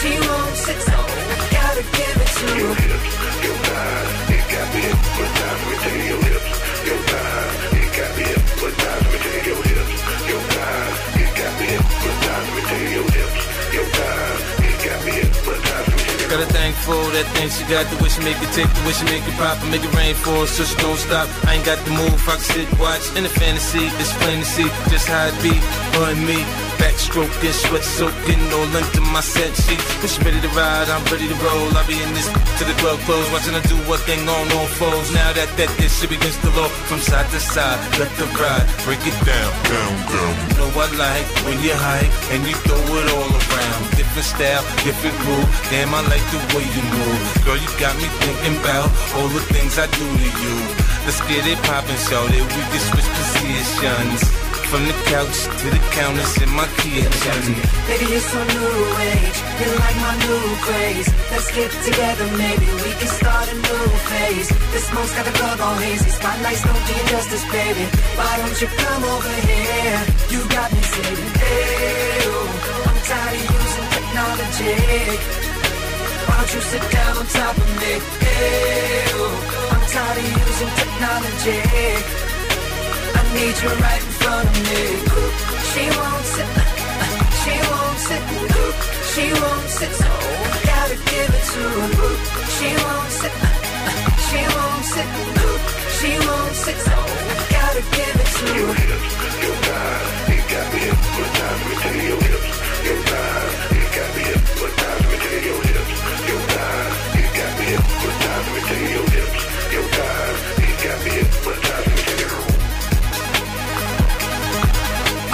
she 0.00 0.12
wants 0.28 0.64
it, 0.72 0.80
so 0.88 0.96
I 0.96 1.46
gotta 1.56 1.84
give 1.84 2.16
it 2.24 2.30
to 2.38 2.46
her. 2.48 2.58
Your 2.64 2.74
hips, 2.80 3.12
your 3.44 3.56
thighs, 3.66 4.10
it 4.34 4.44
got 4.52 4.66
me 4.72 4.80
hypnotized 4.88 5.64
with 5.68 5.84
your 6.08 6.20
hips, 6.24 6.52
your 6.88 7.00
thighs, 7.12 7.60
it 7.76 7.88
got 7.96 8.10
me 8.16 8.24
hypnotized 8.24 9.06
with 9.12 9.24
your 9.44 9.60
hips, 9.68 9.96
your 10.30 10.42
thighs, 10.54 10.96
it 11.22 11.30
got 11.38 11.52
me 11.60 11.66
hypnotized 11.76 12.50
with 12.56 12.70
your 12.96 13.08
hips, 13.16 13.42
your 13.76 13.86
thighs, 13.96 14.40
it 14.64 14.76
got 14.84 14.98
me 15.04 15.12
hypnotized 15.12 15.92
with 15.92 16.03
a 16.32 16.46
thing 16.46 16.72
for 16.84 16.96
that 17.16 17.26
thing 17.34 17.48
she 17.50 17.64
got 17.66 17.84
the 17.90 17.96
wish 18.02 18.16
make 18.22 18.38
it 18.38 18.50
tick, 18.54 18.68
the 18.68 18.82
wish 18.86 19.02
make 19.04 19.24
it 19.26 19.36
pop 19.36 19.58
and 19.62 19.70
make 19.70 19.82
it 19.82 19.92
rain 19.96 20.14
for 20.14 20.46
so 20.46 20.62
she 20.64 20.76
don't 20.78 20.96
stop. 20.96 21.26
I 21.44 21.56
ain't 21.56 21.66
got 21.66 21.82
the 21.84 21.90
move, 21.90 22.16
I 22.28 22.36
can 22.38 22.46
sit 22.46 22.68
watch 22.78 23.04
in 23.16 23.24
the 23.24 23.32
fantasy. 23.32 23.88
It's 23.98 24.12
plain 24.22 24.40
to 24.40 24.46
see 24.46 24.68
just 24.92 25.08
how 25.08 25.26
it 25.26 25.36
be, 25.42 25.54
her 25.98 26.12
and 26.12 26.22
me. 26.22 26.44
Backstroking, 26.78 27.54
sweat 27.54 27.84
soaking, 27.84 28.42
all 28.52 28.68
under 28.76 29.00
my 29.14 29.20
set 29.20 29.54
sheets. 29.56 29.84
When 30.02 30.08
she 30.10 30.20
ready 30.22 30.40
to 30.40 30.52
ride, 30.52 30.90
I'm 30.90 31.04
ready 31.08 31.26
to 31.26 31.38
roll. 31.40 31.70
I'll 31.74 31.86
be 31.86 31.96
in 31.96 32.12
this 32.14 32.28
to 32.58 32.64
the 32.64 32.76
club 32.82 32.98
close, 33.08 33.24
watching 33.32 33.54
her 33.54 33.64
do 33.66 33.78
what 33.88 34.00
thing 34.04 34.28
on 34.28 34.46
all 34.52 34.68
foes. 34.78 35.10
Now 35.14 35.32
that 35.32 35.48
that 35.56 35.70
this 35.80 35.98
shit 35.98 36.10
begins 36.10 36.36
to 36.44 36.50
low 36.52 36.68
from 36.86 37.00
side 37.00 37.26
to 37.30 37.40
side, 37.40 37.80
let 37.98 38.10
the 38.20 38.26
ride 38.36 38.66
break 38.84 39.00
it 39.02 39.16
down, 39.24 39.50
down, 39.70 39.92
down. 40.12 40.32
You 40.50 40.54
know 40.60 40.70
I 40.76 40.86
like 41.00 41.26
when 41.48 41.56
you 41.64 41.72
hike 41.72 42.12
and 42.34 42.44
you 42.44 42.54
throw 42.68 42.76
it 42.76 43.06
all 43.16 43.32
around. 43.32 43.80
Different 43.96 44.28
style, 44.28 44.62
different 44.84 45.16
groove. 45.24 45.48
Damn, 45.70 45.94
I 45.94 46.04
like 46.12 46.13
the 46.30 46.40
way 46.54 46.64
you 46.64 46.82
move. 46.94 47.22
Girl, 47.44 47.58
you 47.58 47.70
got 47.80 47.94
me 47.96 48.06
thinking 48.22 48.56
about 48.60 48.88
all 49.16 49.28
the 49.28 49.42
things 49.50 49.78
I 49.78 49.86
do 49.86 50.06
to 50.06 50.28
you. 50.42 50.56
Let's 51.06 51.20
get 51.26 51.46
it 51.46 51.58
poppin', 51.66 51.98
show 52.08 52.24
that 52.24 52.44
we 52.44 52.62
can 52.70 52.82
switch 52.90 53.08
positions. 53.18 54.22
From 54.72 54.86
the 54.90 54.96
couch 55.06 55.38
to 55.60 55.66
the 55.70 55.78
counters 55.94 56.34
in 56.42 56.50
my 56.50 56.66
kitchen. 56.82 57.40
Baby, 57.86 58.10
you're 58.10 58.26
so 58.26 58.40
new 58.42 58.74
age. 59.06 59.38
you're 59.60 59.76
like 59.78 59.98
my 60.02 60.14
new 60.26 60.42
craze. 60.66 61.08
Let's 61.30 61.50
get 61.54 61.70
together, 61.84 62.26
maybe 62.34 62.66
we 62.82 62.90
can 62.98 63.06
start 63.06 63.46
a 63.52 63.54
new 63.54 63.86
phase. 64.10 64.48
The 64.48 64.80
smoke's 64.82 65.14
got 65.14 65.26
the 65.30 65.36
club 65.38 65.60
all 65.60 65.78
hazy. 65.78 66.10
Spotlights 66.10 66.62
don't 66.64 66.82
do 66.88 66.92
you 66.96 67.06
justice, 67.06 67.44
baby. 67.54 67.86
Why 68.18 68.32
don't 68.40 68.56
you 68.58 68.66
come 68.66 69.02
over 69.04 69.34
here? 69.46 70.00
You 70.32 70.40
got 70.48 70.72
me 70.72 70.82
saying, 70.82 71.22
hey, 71.38 72.18
oh, 72.34 72.88
I'm 72.88 72.98
tired 73.04 73.38
of 73.38 73.54
using 73.54 73.88
technology. 73.94 75.53
Don't 76.36 76.50
you 76.52 76.60
sit 76.60 76.82
down 76.90 77.16
on 77.16 77.26
top 77.26 77.56
of 77.56 77.68
me? 77.80 77.92
Oh, 79.14 79.70
I'm 79.72 79.84
tired 79.94 80.18
of 80.18 80.26
using 80.42 80.72
technology. 80.80 81.58
I 83.18 83.22
need 83.36 83.54
you 83.62 83.70
right 83.84 84.02
in 84.02 84.12
front 84.20 84.46
of 84.50 84.56
me. 84.66 84.82
She 85.70 85.84
won't 85.94 86.26
sit, 86.34 86.50
she 87.40 87.54
won't 87.70 87.98
sit, 88.08 88.22
she 89.12 89.24
won't 89.40 89.68
sit, 89.78 89.92
so 90.02 90.10
gotta 90.70 90.96
give 91.10 91.30
it 91.38 91.44
to 91.54 91.62
her. 91.70 92.12
She 92.56 92.68
won't 92.82 93.12
sit, 93.20 93.34
she 94.26 94.40
won't 94.54 94.84
sit, 94.94 95.08
she 95.96 96.10
won't 96.26 96.54
sit, 96.64 96.78
so 96.88 96.98
gotta 97.54 97.82
give 97.94 98.16
it 98.22 98.30
to 98.38 98.46
her. 98.74 98.94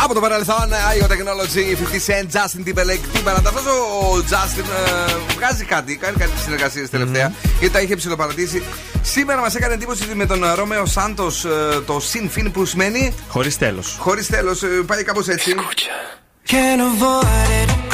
Από 0.03 0.15
το 0.15 0.21
παρελθόν, 0.21 0.69
IO 0.71 1.05
Technology, 1.05 1.77
50 1.77 2.07
Cent, 2.07 2.27
Justin 2.37 2.69
Timberlake. 2.69 3.05
Τι 3.13 3.21
παρατά, 3.25 3.49
αυτός 3.49 3.65
ο 3.67 4.25
Justin 4.31 4.65
ε, 5.09 5.13
βγάζει 5.37 5.65
κάτι, 5.65 5.97
κάνει 5.97 6.17
κάτι 6.17 6.31
συνεργασίες 6.45 6.91
τελευταία, 6.91 7.33
γιατί 7.59 7.75
τα 7.75 7.81
είχε 7.81 7.97
ψηλοπαρατήσει. 7.97 8.63
Σήμερα 9.03 9.41
μας 9.41 9.55
έκανε 9.55 9.75
εντύπωση 9.75 10.03
ότι 10.05 10.15
με 10.15 10.27
τον 10.27 10.45
Ρώμεο 10.55 10.87
Σάντος 10.87 11.47
το 11.87 12.03
Sin 12.13 12.39
Fin 12.39 12.49
που 12.53 12.65
σημαίνει. 12.65 13.15
Χωρίς 13.29 13.59
τέλος. 13.59 13.97
Χωρίς 13.99 14.27
τέλος, 14.27 14.63
πάει 14.87 15.03
κάπως 15.03 15.29
έτσι. 15.29 15.55
Can't 16.47 16.81
avoid 16.81 17.61
it, 17.63 17.90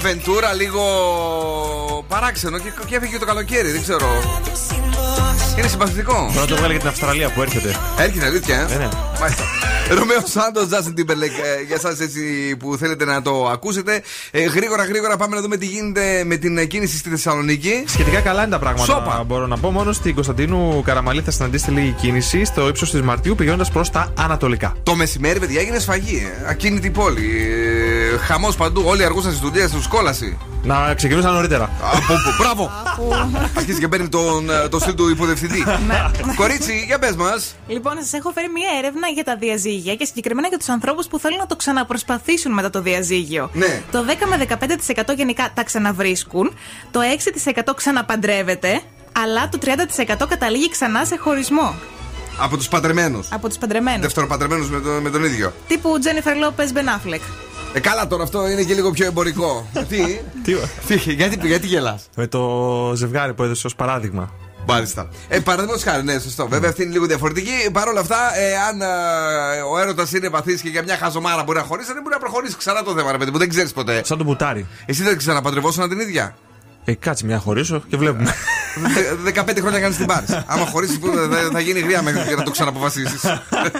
αβεντούρα, 0.00 0.52
λίγο 0.52 0.82
παράξενο 2.08 2.58
και, 2.58 2.72
και 2.86 2.96
έφυγε 2.96 3.18
το 3.18 3.24
καλοκαίρι, 3.26 3.70
δεν 3.70 3.82
ξέρω. 3.82 4.06
Είναι 5.58 5.68
συμπαθητικό. 5.68 6.30
Τώρα 6.34 6.46
το 6.46 6.56
βγάλε 6.56 6.72
για 6.72 6.80
την 6.80 6.88
Αυστραλία 6.88 7.30
που 7.30 7.42
έρχεται. 7.42 7.74
Έρχεται 7.98 8.26
αλήθεια, 8.26 8.68
ε; 8.70 8.74
Ε, 8.74 8.76
ναι. 8.76 8.88
Μάλιστα. 9.20 9.44
Ρωμαίο 9.98 10.20
Σάντος, 10.24 10.68
Justin 10.70 11.00
Timberlake, 11.00 11.38
ε, 11.58 11.62
για 11.66 11.76
εσάς 11.76 12.00
έτσι 12.00 12.56
που 12.58 12.76
θέλετε 12.76 13.04
να 13.04 13.22
το 13.22 13.48
ακούσετε. 13.48 14.02
Ε, 14.30 14.42
γρήγορα, 14.42 14.84
γρήγορα 14.84 15.16
πάμε 15.16 15.36
να 15.36 15.42
δούμε 15.42 15.56
τι 15.56 15.66
γίνεται 15.66 16.22
με 16.24 16.36
την 16.36 16.68
κίνηση 16.68 16.96
στη 16.96 17.08
Θεσσαλονίκη. 17.08 17.84
Σχετικά 17.86 18.20
καλά 18.20 18.42
είναι 18.42 18.50
τα 18.50 18.58
πράγματα. 18.58 18.84
Σόπα. 18.92 19.24
Μπορώ 19.26 19.46
να 19.46 19.58
πω 19.58 19.70
μόνο 19.70 19.92
στην 19.92 20.14
Κωνσταντίνου 20.14 20.82
Καραμαλή 20.84 21.20
θα 21.22 21.30
συναντήσετε 21.30 21.70
λίγη 21.70 21.90
κίνηση 21.90 22.44
στο 22.44 22.68
ύψος 22.68 22.90
της 22.90 23.00
Μαρτίου 23.02 23.34
πηγαίνοντας 23.34 23.70
προς 23.70 23.90
τα 23.90 24.12
ανατολικά. 24.18 24.74
Το 24.82 24.94
μεσημέρι, 24.94 25.38
παιδιά, 25.38 25.60
έγινε 25.60 25.78
σφαγή. 25.78 26.30
Ε. 26.44 26.48
Ακίνητη 26.48 26.90
πόλη. 26.90 27.48
Ε, 28.14 28.18
Χαμός 28.18 28.56
παντού. 28.56 28.82
Όλοι 28.86 29.04
αργούσαν 29.04 29.32
στι 29.32 29.40
δουλειέ 29.40 29.68
του, 29.68 29.82
κόλαση. 29.88 30.38
Να 30.62 30.94
ξεκινούσαν 30.94 31.32
νωρίτερα. 31.32 31.70
Από 31.80 32.12
πού, 32.12 32.30
μπράβο! 32.38 32.70
Αρχίζει 33.56 33.78
και 33.78 33.88
παίρνει 33.88 34.08
τον, 34.08 34.50
ε, 34.50 34.68
το 34.68 34.78
στυλ 34.78 34.94
του 34.94 35.08
υποθευθυντή. 35.08 35.64
Κορίτσι, 36.36 36.84
για 36.86 36.98
πες 36.98 37.14
μας. 37.14 37.54
Λοιπόν, 37.66 37.92
σας 38.00 38.12
έχω 38.12 38.30
φέρει 38.34 38.48
μία 38.48 38.68
έρευνα 38.78 39.08
για 39.08 39.24
τα 39.24 39.36
διαζύγια 39.60 39.94
και 39.94 40.04
συγκεκριμένα 40.04 40.48
για 40.48 40.58
τους 40.58 40.68
ανθρώπους 40.68 41.06
που 41.06 41.18
θέλουν 41.18 41.38
να 41.38 41.46
το 41.46 41.56
ξαναπροσπαθήσουν 41.56 42.52
μετά 42.52 42.70
το 42.70 42.80
διαζύγιο. 42.82 43.50
Ναι. 43.52 43.82
Το 43.90 44.04
10 44.08 44.26
με 44.28 44.36
15% 44.36 45.14
γενικά 45.16 45.50
τα 45.54 45.64
ξαναβρίσκουν, 45.64 46.54
το 46.90 47.00
6% 47.00 47.74
ξαναπαντρεύεται, 47.76 48.80
αλλά 49.12 49.48
το 49.48 49.58
30% 49.58 50.26
καταλήγει 50.28 50.68
ξανά 50.70 51.04
σε 51.04 51.16
χωρισμό 51.16 51.74
Από 52.38 52.56
τους 52.56 52.68
παντρεμένους. 52.68 53.28
από 53.32 53.48
τους 53.48 53.58
παντρεμένους. 53.58 54.00
Δευτεροπαντρεμένους 54.00 54.70
με, 54.70 54.80
τον- 54.80 55.02
με 55.02 55.10
τον 55.10 55.24
ίδιο. 55.24 55.52
Τύπου 55.68 55.98
Τζένιφερ 55.98 56.36
Λόπες 56.36 56.72
Μπενάφλεκ. 56.72 57.20
Ε, 57.72 57.80
καλά 57.80 58.06
τώρα 58.06 58.22
αυτό 58.22 58.48
είναι 58.48 58.62
και 58.62 58.74
λίγο 58.74 58.90
πιο 58.90 59.06
εμπορικό. 59.06 59.66
Τι, 59.88 59.96
Τι, 60.44 60.54
τι, 60.86 61.12
γιατί, 61.12 61.46
γιατί 61.46 61.66
γελάς; 61.66 62.08
με 62.16 62.26
το 62.26 62.40
ζευγάρι 62.96 63.34
που 63.34 63.42
έδωσε 63.42 63.66
ως 63.66 63.74
παράδειγμα. 63.74 64.30
Μάλιστα. 64.66 65.08
Ε, 65.28 65.38
Παραδείγματος 65.40 65.82
χάρη, 65.84 66.02
ναι, 66.04 66.18
σωστό. 66.18 66.48
Βέβαια 66.48 66.70
αυτή 66.70 66.82
είναι 66.82 66.92
λίγο 66.92 67.06
διαφορετική. 67.06 67.70
Παρ' 67.72 67.88
όλα 67.88 68.00
αυτά, 68.00 68.16
ε, 68.38 68.56
αν 68.56 68.80
ε, 68.80 68.86
ο 69.72 69.78
έρωτας 69.78 70.12
είναι 70.12 70.28
βαθύς 70.28 70.60
και 70.60 70.68
για 70.68 70.82
μια 70.82 70.96
χαζομάρα 70.96 71.42
μπορεί 71.42 71.58
να 71.58 71.64
χωρίσει, 71.64 71.92
δεν 71.92 72.02
μπορεί 72.02 72.14
να 72.14 72.20
προχωρήσει 72.20 72.56
ξανά 72.56 72.82
το 72.82 72.94
θέμα, 72.94 73.12
ρε 73.12 73.18
παιδί 73.18 73.30
μου. 73.30 73.38
Δεν 73.38 73.48
ξέρεις 73.48 73.72
ποτέ. 73.72 74.00
Σαν 74.04 74.18
το 74.18 74.24
μπουτάρι. 74.24 74.66
Εσύ 74.86 75.02
δεν 75.02 75.16
ξαναπαντρευόσουν 75.16 75.88
την 75.88 76.00
ίδια; 76.00 76.34
Ε, 76.84 76.94
κάτσε 76.94 77.26
μια 77.26 77.34
να 77.34 77.40
χωρίσω 77.40 77.82
και 77.88 77.96
βλέπουμε. 77.96 78.34
Δε- 78.76 79.42
15 79.42 79.60
χρόνια 79.60 79.80
κάνει 79.80 79.94
την 79.94 80.06
πάρη. 80.06 80.26
Άμα 80.46 80.66
χωρίσεις, 80.66 80.98
θα, 81.30 81.48
θα 81.52 81.60
γίνει 81.60 81.80
γρία 81.80 82.02
μέχρι 82.02 82.34
να 82.36 82.42
το 82.42 82.50
ξαναποφασίσεις. 82.50 83.20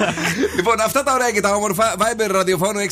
λοιπόν, 0.56 0.80
αυτά 0.80 1.02
τα 1.02 1.12
ωραία 1.12 1.30
και 1.30 1.40
τα 1.40 1.54
όμορφα. 1.54 1.94
Viber 1.98 2.28
ραδιοφώνου 2.30 2.80
694-6699-510. 2.80 2.86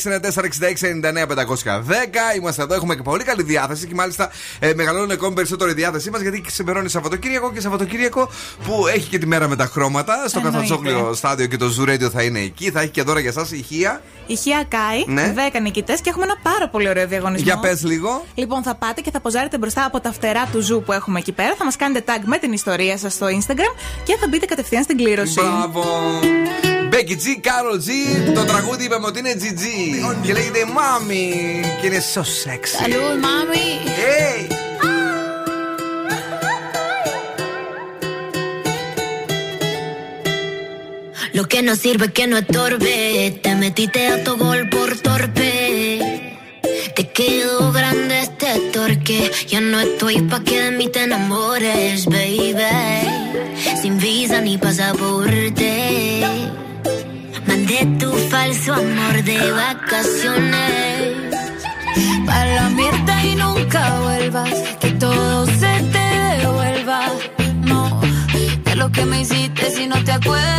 Είμαστε 2.35 2.61
εδώ, 2.61 2.73
έχουμε 2.73 2.95
και 2.95 3.01
πολύ 3.01 3.23
καλή 3.23 3.43
διάθεση 3.43 3.87
και 3.87 3.93
μάλιστα 3.95 4.29
ε, 4.59 4.71
μεγαλώνει 4.75 5.11
ακόμη 5.13 5.33
περισσότερο 5.33 5.69
η 5.69 5.73
διάθεσή 5.73 6.09
μας 6.09 6.21
γιατί 6.21 6.41
ξεμπερώνει 6.41 6.89
Σαββατοκύριακο 6.89 7.51
και 7.51 7.61
Σαββατοκύριακο 7.61 8.29
που 8.65 8.87
έχει 8.87 9.09
και 9.09 9.17
τη 9.17 9.25
μέρα 9.25 9.47
με 9.47 9.55
τα 9.55 9.65
χρώματα. 9.65 10.13
Στο 10.27 10.39
Εννοείται. 10.39 10.57
Καθατσόκλιο 10.59 11.13
στάδιο 11.13 11.45
και 11.45 11.57
το 11.57 11.75
Zoo 11.79 11.89
Radio 11.89 12.09
θα 12.11 12.23
είναι 12.23 12.39
εκεί. 12.39 12.71
Θα 12.71 12.81
έχει 12.81 12.89
και 12.91 13.03
δώρα 13.03 13.19
για 13.19 13.29
εσά 13.29 13.47
ηχεία. 13.51 14.01
Ηχεία 14.29 14.63
Κάι, 14.67 15.03
Ναι. 15.07 15.33
10 15.53 15.59
νικητές 15.61 16.01
και 16.01 16.09
έχουμε 16.09 16.25
ένα 16.25 16.35
πάρα 16.43 16.67
πολύ 16.69 16.89
ωραίο 16.89 17.07
διαγωνισμό. 17.07 17.45
Για 17.45 17.57
πες 17.59 17.83
λίγο. 17.83 18.25
Λοιπόν, 18.35 18.63
θα 18.63 18.75
πάτε 18.75 19.01
και 19.01 19.11
θα 19.11 19.19
ποζάρετε 19.19 19.57
μπροστά 19.57 19.85
από 19.85 19.99
τα 19.99 20.11
φτερά 20.11 20.47
του 20.51 20.61
ζου 20.61 20.83
που 20.85 20.91
έχουμε 20.91 21.19
εκεί 21.19 21.31
πέρα. 21.31 21.55
Θα 21.57 21.63
μας 21.65 21.75
κάνετε 21.75 22.13
tag 22.13 22.21
με 22.25 22.37
την 22.37 22.51
ιστορία 22.53 22.97
σας 22.97 23.13
στο 23.13 23.25
Instagram 23.27 23.73
και 24.03 24.17
θα 24.19 24.27
μπείτε 24.27 24.45
κατευθείαν 24.45 24.83
στην 24.83 24.97
κλήρωση. 24.97 25.33
Μπράβο. 25.41 25.83
Becky 26.91 27.15
G, 27.23 27.25
Carol 27.47 27.75
G. 27.75 27.89
Το 28.33 28.43
τραγούδι 28.43 28.83
είπαμε 28.85 29.05
ότι 29.05 29.19
είναι 29.19 29.33
GG. 29.37 29.63
Και 30.25 30.33
λέγεται 30.33 30.59
Mami. 30.59 31.65
Και 31.81 31.87
είναι 31.87 32.01
so 32.13 32.19
sexy. 32.21 32.83
Salud, 32.83 33.15
mami. 33.25 33.87
Hey. 33.87 34.68
Lo 41.33 41.47
que 41.47 41.61
no 41.61 41.75
sirve 41.75 42.11
que 42.11 42.27
no 42.27 42.37
estorbe. 42.37 43.39
Te 43.43 43.55
metiste 43.55 44.07
a 44.07 44.23
tu 44.23 44.37
gol 44.37 44.69
por 44.69 44.97
torpe. 44.97 46.37
Te 46.95 47.07
quedó 47.09 47.71
grande 47.71 48.21
este 48.21 48.59
torque. 48.71 49.31
Ya 49.47 49.61
no 49.61 49.79
estoy 49.79 50.21
pa' 50.23 50.43
que 50.43 50.59
de 50.61 50.71
mí 50.71 50.87
te 50.87 51.03
enamores, 51.03 52.05
baby. 52.05 52.53
Sin 53.81 53.99
visa 53.99 54.41
ni 54.41 54.57
pasaporte. 54.57 56.21
Mandé 57.47 57.87
tu 57.99 58.11
falso 58.29 58.73
amor 58.73 59.23
de 59.23 59.51
vacaciones. 59.51 61.35
Para 62.25 62.55
la 62.55 62.69
mierda 62.69 63.23
y 63.23 63.35
nunca 63.35 63.99
vuelvas. 64.01 64.53
Que 64.79 64.91
todo 64.91 65.45
se 65.45 65.73
te 65.93 66.37
devuelva. 66.39 67.01
No, 67.61 68.01
de 68.65 68.75
lo 68.75 68.91
que 68.91 69.05
me 69.05 69.21
hiciste 69.21 69.69
si 69.71 69.85
no 69.87 70.03
te 70.03 70.11
acuerdas. 70.11 70.58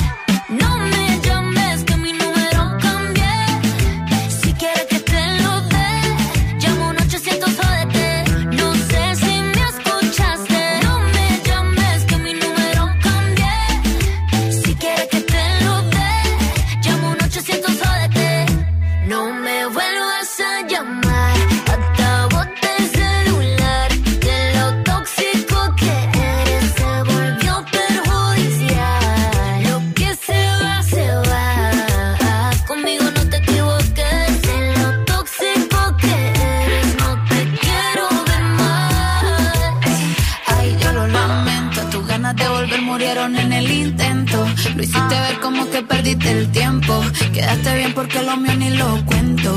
Lo 44.75 44.83
hiciste 44.83 45.19
ver 45.25 45.39
como 45.41 45.69
que 45.69 45.81
perdiste 45.81 46.31
el 46.31 46.51
tiempo. 46.51 47.01
Quedaste 47.33 47.75
bien 47.75 47.93
porque 47.93 48.21
lo 48.21 48.37
mío 48.37 48.55
ni 48.57 48.69
lo 48.71 49.05
cuento. 49.05 49.55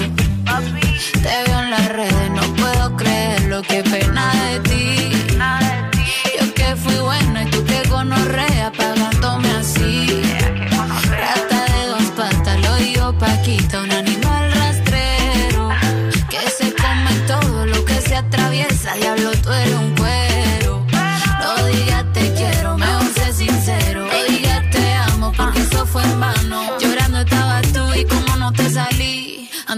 Te 1.22 1.50
veo 1.50 1.60
en 1.60 1.70
las 1.70 1.88
redes, 1.88 2.30
no 2.30 2.42
puedo 2.54 2.96
creer 2.96 3.42
lo 3.44 3.62
que 3.62 3.82
pena 3.82 4.32
de 4.50 4.60
ti 4.60 4.73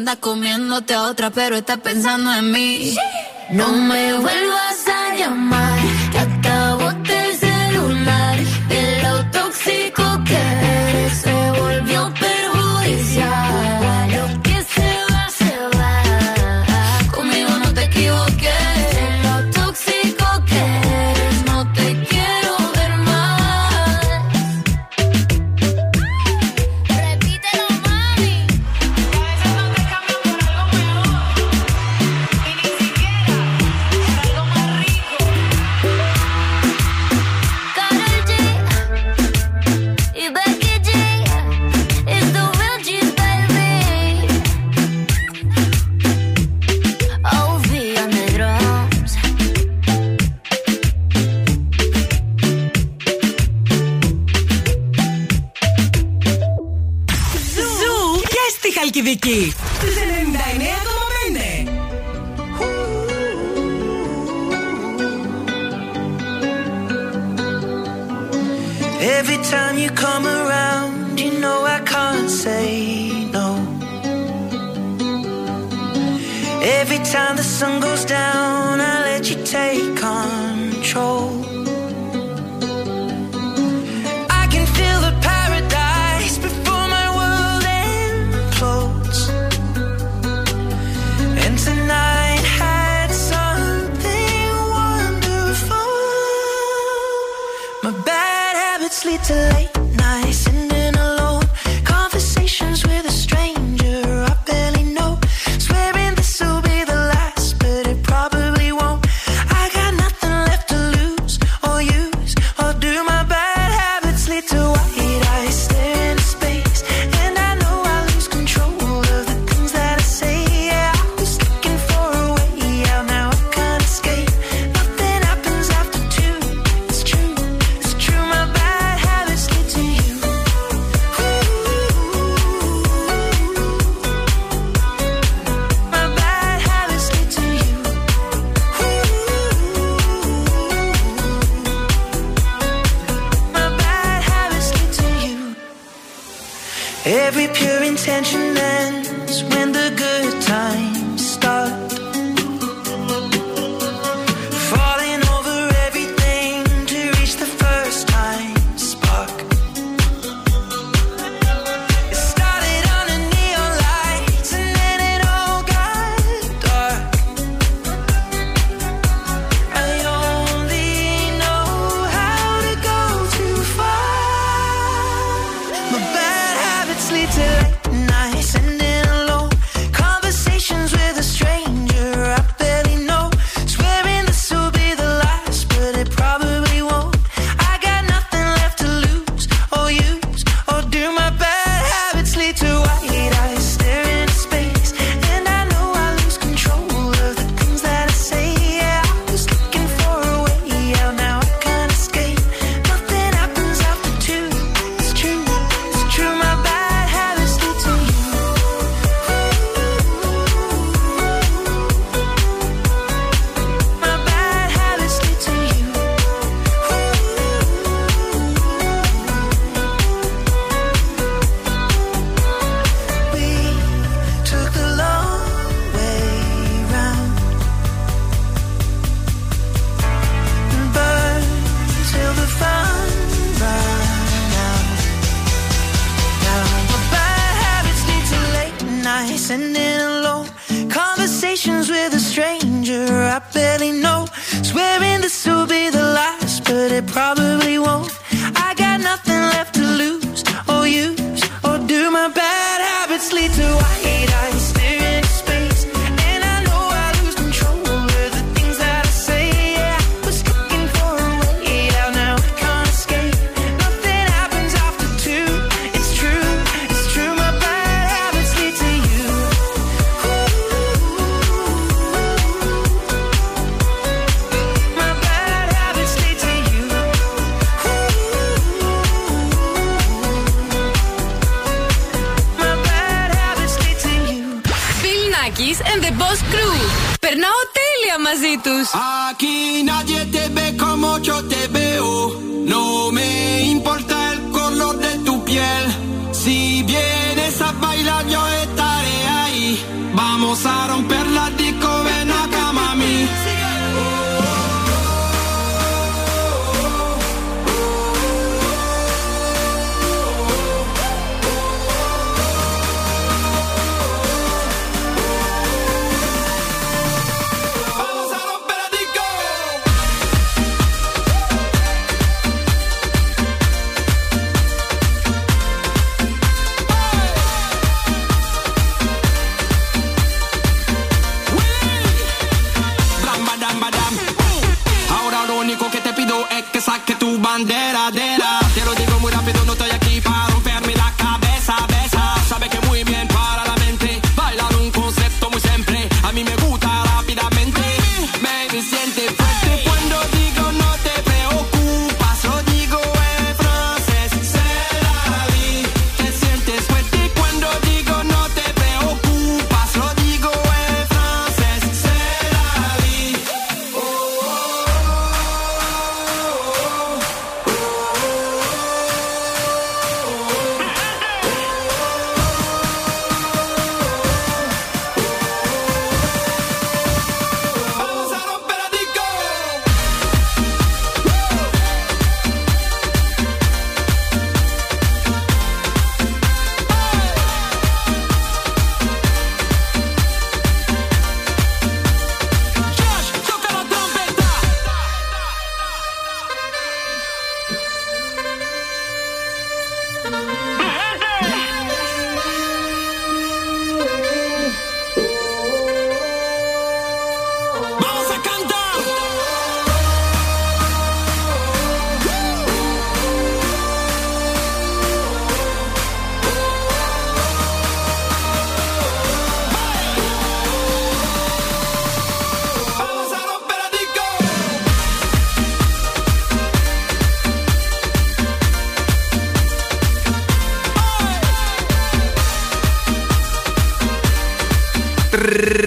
anda 0.06 0.20
comiéndote 0.20 0.94
a 0.94 1.02
otra, 1.02 1.30
pero 1.30 1.56
está 1.56 1.78
pensando 1.78 2.32
en 2.32 2.52
mí. 2.52 2.94
No 3.50 3.72
me 3.72 4.12
vuelvas 4.12 4.86
a 4.86 5.16
llamar, 5.16 5.80
que 6.12 6.18
acabo 6.18 6.85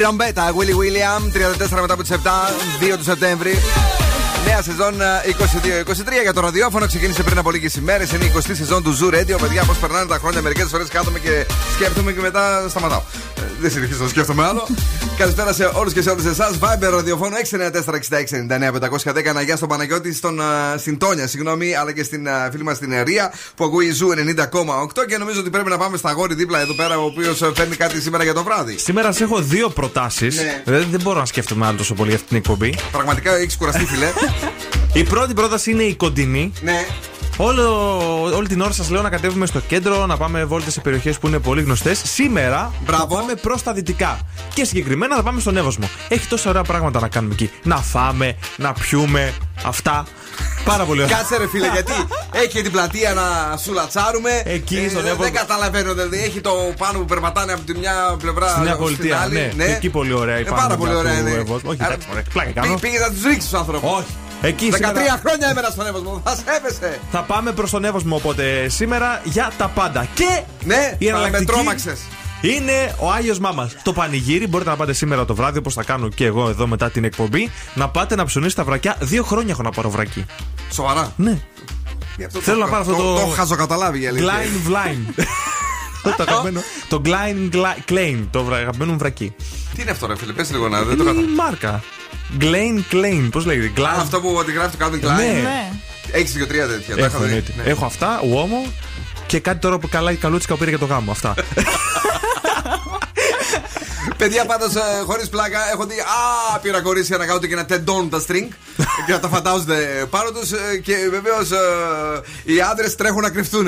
Τρομπέτα, 0.10 0.54
Willy 0.58 0.76
William, 0.82 1.22
34 1.78 1.82
μετά 1.82 1.94
από 1.94 2.02
τις 2.02 2.12
7, 2.12 2.16
2 2.80 2.98
του 2.98 3.04
Σεπτέμβρη. 3.04 3.54
Νέα 4.46 4.62
σεζόν 4.62 5.02
ε, 5.02 5.06
22-23 5.86 6.22
για 6.22 6.34
το 6.34 6.42
ραδιόφωνο. 6.42 6.86
Ξεκίνησε 6.88 7.24
πριν 7.24 7.38
από 7.38 7.52
λίγες 7.52 7.76
ημέρες. 7.76 8.12
Είναι 8.12 8.26
η 8.26 8.32
20η 8.36 8.52
σεζόν 8.54 8.84
του 8.84 8.98
Zoo 9.00 9.14
Radio. 9.14 9.38
Παιδιά, 9.42 9.64
πώς 9.64 9.78
περνάνε 9.78 10.06
τα 10.06 10.18
χρόνια. 10.18 10.42
Μερικές 10.42 10.70
φορές 10.70 10.88
κάθομαι 10.88 11.20
και 11.20 11.46
σκέφτομαι 11.76 12.12
και 12.12 12.20
μετά 12.20 12.70
σταματάω. 12.70 13.02
Ε, 13.60 13.62
Δεν 13.62 13.72
συνεχίζω 13.72 14.04
να 14.04 14.10
σκέφτομαι 14.10 14.44
άλλο. 14.44 14.68
Καλησπέρα 15.18 15.54
σε 15.54 15.72
όλους 15.74 15.94
και 15.94 16.02
σε 16.02 16.10
όλες 16.10 16.26
εσάς. 16.26 16.58
Viber 16.60 16.90
ραδιοφώνο 16.92 17.36
694-6699-510. 17.36 19.34
Ένα 19.34 19.42
γεια 19.42 19.56
στον 19.56 19.68
Παναγιώτη, 19.70 20.14
στον 20.14 20.40
ε, 20.40 20.44
στην 20.76 20.96
Τόνια, 20.96 21.28
συγγνώμη, 21.28 21.76
αλλά 21.76 21.92
και 21.92 22.04
στην 22.04 22.28
ε, 22.28 22.52
φίλη 22.52 22.64
μας 22.64 22.80
την 22.80 22.92
Ερία 22.92 23.34
που 23.56 23.64
ακούει 23.64 23.92
Zoo 23.92 24.10
90,8 24.10 24.16
και 25.08 25.18
νομίζω 25.18 25.40
ότι 25.40 25.50
πρέπει 25.50 25.70
να 25.70 25.78
πάμε 25.78 25.98
στ' 25.98 26.12
αγόρι 26.12 26.36
δίπλα 26.36 26.60
εδώ 26.60 26.74
πέρα, 26.74 26.98
ο 27.00 27.04
οποίος 27.04 27.42
φέρνει 27.56 27.76
κάτι 27.76 28.02
σήμερα 28.02 28.24
για 28.24 28.34
το 28.34 28.44
βράδυ. 28.44 28.78
Σήμερα 28.78 29.12
σε 29.12 29.24
έχω 29.24 29.42
δύο 29.42 29.70
προτάσεις. 29.70 30.36
Ναι. 30.36 30.62
Δεν, 30.66 30.88
δεν 30.92 31.02
μπορώ 31.02 31.20
να 31.20 31.26
σκέφτομαι 31.26 31.66
άλλο 31.66 31.78
τόσο 31.78 31.94
πολύ 31.94 32.14
αυτή 32.14 32.28
την 32.28 32.38
εκπομπή. 32.38 32.76
Πραγματικά 32.92 33.36
έχεις 33.36 33.58
κουραστεί, 33.58 33.86
φιλέ. 33.86 34.12
Η 34.94 35.04
πρώτη 35.04 35.34
πρόταση 35.34 35.72
είναι 35.72 35.84
η 35.84 35.96
κοντινή. 35.96 36.52
ναι. 36.62 36.86
Όλο, 37.42 38.24
όλη 38.36 38.48
την 38.48 38.62
ώρα 38.62 38.72
σας 38.72 38.90
λέω 38.90 39.02
να 39.02 39.10
κατέβουμε 39.10 39.46
στο 39.46 39.60
κέντρο, 39.60 40.06
να 40.06 40.18
πάμε 40.18 40.44
βόλτες 40.46 40.74
σε 40.74 40.82
περιοχές 40.82 41.20
που 41.20 41.28
είναι 41.28 41.40
πολύ 41.40 41.62
γνωστές. 41.62 42.02
Σήμερα 42.06 42.72
θα 42.86 43.08
πάμε 43.08 43.36
προς 43.36 43.64
τα 43.64 43.74
δυτικά. 43.74 44.20
Και 44.54 44.64
συγκεκριμένα 44.66 45.16
θα 45.16 45.24
πάμε 45.24 45.40
στον 45.40 45.58
Εύωσμο. 45.58 45.90
Έχει 46.08 46.28
τόσα 46.28 46.50
ωραία 46.50 46.62
πράγματα 46.64 47.00
να 47.00 47.08
κάνουμε 47.08 47.34
εκεί. 47.34 47.52
Να 47.64 47.76
φάμε, 47.78 48.36
να 48.58 48.74
πιούμε, 48.74 49.34
αυτά. 49.66 50.06
Πάρα 50.66 50.84
πολύ 50.84 51.02
ωραία. 51.04 51.18
Κάτσε 51.18 51.38
ρε 51.38 51.48
φίλε, 51.48 51.68
γιατί 51.74 51.92
έχει 52.32 52.48
και 52.48 52.62
την 52.62 52.72
πλατεία 52.72 53.14
να 53.14 53.58
σουλατσάρουμε. 53.58 54.42
Εκεί 54.46 54.76
στον 54.90 55.02
δεν- 55.02 55.06
Εύωσμο. 55.12 55.24
Δεν 55.24 55.34
καταλαβαίνω, 55.34 55.94
δηλαδή 55.94 56.18
έχει 56.24 56.42
το 56.42 56.52
πάνω 56.78 57.00
που 57.00 57.06
περπατάνε 57.06 57.54
από 57.54 57.62
τη 57.62 57.78
μια 57.78 58.16
πλευρά. 58.20 58.48
Στη 58.50 58.60
Νέα 58.60 58.68
στην 58.74 58.84
Πολιτεία, 58.84 59.20
άλλη. 59.20 59.52
ναι. 59.56 59.64
Εκεί 59.66 59.90
πολύ 59.90 60.14
ωραία 60.14 60.36
Ε, 60.36 60.40
υπάρχει. 60.40 60.64
πάρα 60.64 60.78
πολύ 60.78 60.96
ωραία 60.96 61.20
είναι. 61.20 61.44
Όχι, 61.64 61.78
Άρα, 61.80 61.94
εντάξει, 61.94 62.08
μωρέ, 62.10 62.22
πλάκα 62.34 62.52
κάνω. 62.52 62.78
Πήγε 62.82 63.00
να 63.00 63.10
τους 63.10 63.24
ρίξει 63.24 63.50
του 63.50 63.58
άνθρωπου. 63.58 63.88
Όχι. 63.98 64.06
Εκεί 64.42 64.70
13 64.72 64.76
σήμερα 64.76 65.20
χρόνια 65.26 65.48
έμενα 65.52 65.70
στον 65.70 65.86
Εύωσμο. 65.88 66.22
Θα 66.26 66.36
σέβεσαι. 66.36 67.00
θα 67.12 67.22
πάμε 67.24 67.52
προς 67.52 67.70
τον 67.72 67.84
Εύωσμο 67.86 68.16
οπότε 68.16 68.70
σήμερα 68.70 69.22
για 69.24 69.52
τα 69.58 69.68
πάντα. 69.68 70.08
Και 70.14 70.42
Ναι, 70.66 70.96
η 70.98 71.06
θα 71.06 71.12
με 71.12 71.18
εναλλακτική 71.18 71.46
τρόμαξες. 71.52 72.00
είναι 72.42 72.96
ο 73.00 73.12
Άγιος 73.12 73.40
Μάμας. 73.40 73.76
Το 73.84 73.94
πανηγύρι 73.94 74.48
μπορείτε 74.48 74.70
να 74.70 74.76
πάτε 74.76 74.94
σήμερα 74.94 75.26
το 75.26 75.36
βράδυ, 75.36 75.58
όπως 75.58 75.74
θα 75.74 75.84
κάνω 75.84 76.10
και 76.10 76.26
εγώ 76.26 76.50
εδώ 76.50 76.68
μετά 76.68 76.90
την 76.92 77.04
εκπομπή, 77.04 77.52
να 77.74 77.90
πάτε 77.90 78.16
να 78.16 78.26
ψωνίσετε 78.26 78.62
τα 78.62 78.68
βρακιά. 78.68 78.96
Δύο 79.00 79.24
χρόνια 79.24 79.52
έχω 79.52 79.62
να 79.62 79.72
πάρω 79.72 79.90
βρακί. 79.90 80.26
Σοβαρά. 80.72 81.14
Ναι. 81.16 81.40
Γι' 82.18 82.24
αυτό 82.26 82.40
Θέλω 82.40 82.58
το- 82.58 82.64
να 82.64 82.70
πάρω 82.70 82.82
αυτό 82.82 82.96
το. 82.96 83.14
Το 83.14 83.20
το 83.20 83.26
χαζοκαταλάβει 83.28 84.02
η 84.02 84.08
αλήθεια. 84.08 84.28
Glide 84.34 84.72
Vline. 84.72 85.24
Το 86.04 86.16
αγαπημένο. 86.24 86.62
Το 86.90 87.02
Glide 87.06 87.56
Klein, 87.92 88.24
το 88.32 88.44
βρα- 88.44 88.58
αγαπημένο 88.58 88.92
μου 88.92 88.98
βρακί. 88.98 89.34
Τι 89.76 89.82
είναι 89.82 89.92
αυτό, 89.92 90.08
ρε 90.08 90.16
φίλε, 90.18 90.34
πες 90.34 90.52
λίγο 90.52 90.68
να 90.70 90.84
δεν 90.84 90.98
το 90.98 91.04
Η 91.04 91.06
κατάλαβα. 91.06 91.28
μάρκα. 91.36 91.84
Glane 92.40 92.94
Klein, 92.94 93.28
πώς 93.32 93.46
λέγεται. 93.46 93.82
Α, 93.82 93.86
Glide. 93.96 94.00
Αυτό 94.00 94.22
που 94.22 94.38
αντιγράφει 94.40 94.78
το 94.78 94.86
Calvin 94.86 95.06
Klein. 95.06 95.16
Ναι. 95.44 95.72
Έχεις 96.12 96.32
δύο-τρία 96.34 96.68
τέτοια. 96.68 96.96
τα 96.96 97.06
Έχω, 97.06 97.10
είχα 97.10 97.18
δει. 97.18 97.26
εννοείται. 97.26 97.54
Ναι. 97.58 97.70
Έχω 97.70 97.86
αυτά, 97.86 98.20
uomo 98.22 98.72
και 99.26 99.40
κάτι 99.40 99.60
τώρα 99.60 99.78
που 99.80 99.90
καλά 99.90 100.14
καλούτσικα 100.14 100.54
που 100.54 100.60
πήρε 100.60 100.70
για 100.70 100.80
το 100.80 100.86
γάμο. 100.86 101.12
Αυτά. 101.12 101.34
Παιδιά, 104.18 104.46
πάντως 104.46 104.72
χωρίς 105.06 105.30
πλάκα, 105.30 105.60
έχω 105.74 105.86
δει 105.86 106.00
Α, 106.00 106.60
πήρα 106.60 106.82
κορίτσια 106.82 107.18
να 107.18 107.26
κάνουν 107.26 107.42
και 107.48 107.56
να 107.56 107.66
τεντώνουν 107.66 108.10
τα 108.10 108.24
string 108.28 108.48
και 109.06 109.12
να 109.12 109.20
τα 109.20 109.28
φαντάζονται 109.28 110.06
πάνω 110.10 110.32
τους. 110.32 110.50
Και 110.84 110.96
βεβαίως 111.12 111.50
οι 112.44 112.62
άντρες 112.72 112.96
τρέχουν 112.96 113.22
να 113.22 113.30
κρυφτούν. 113.30 113.68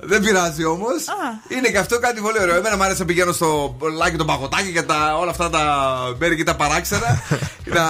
Δεν 0.00 0.20
πειράζει 0.22 0.64
όμως. 0.64 1.04
Είναι 1.48 1.68
και 1.68 1.78
αυτό 1.78 1.98
κάτι 1.98 2.20
πολύ 2.20 2.38
ωραίο. 2.40 2.54
Εμένα 2.56 2.76
μου 2.76 2.82
άρεσε 2.82 2.98
να 3.00 3.04
πηγαίνω 3.04 3.32
στο 3.32 3.76
λάκι 3.98 4.16
των 4.16 4.26
παγωτάκι 4.26 4.72
και 4.72 4.82
τα, 4.82 5.16
όλα 5.20 5.30
αυτά 5.30 5.50
τα 5.50 5.60
μέρη 6.18 6.36
και 6.36 6.44
τα 6.44 6.56
παράξενα. 6.56 7.22
να 7.76 7.84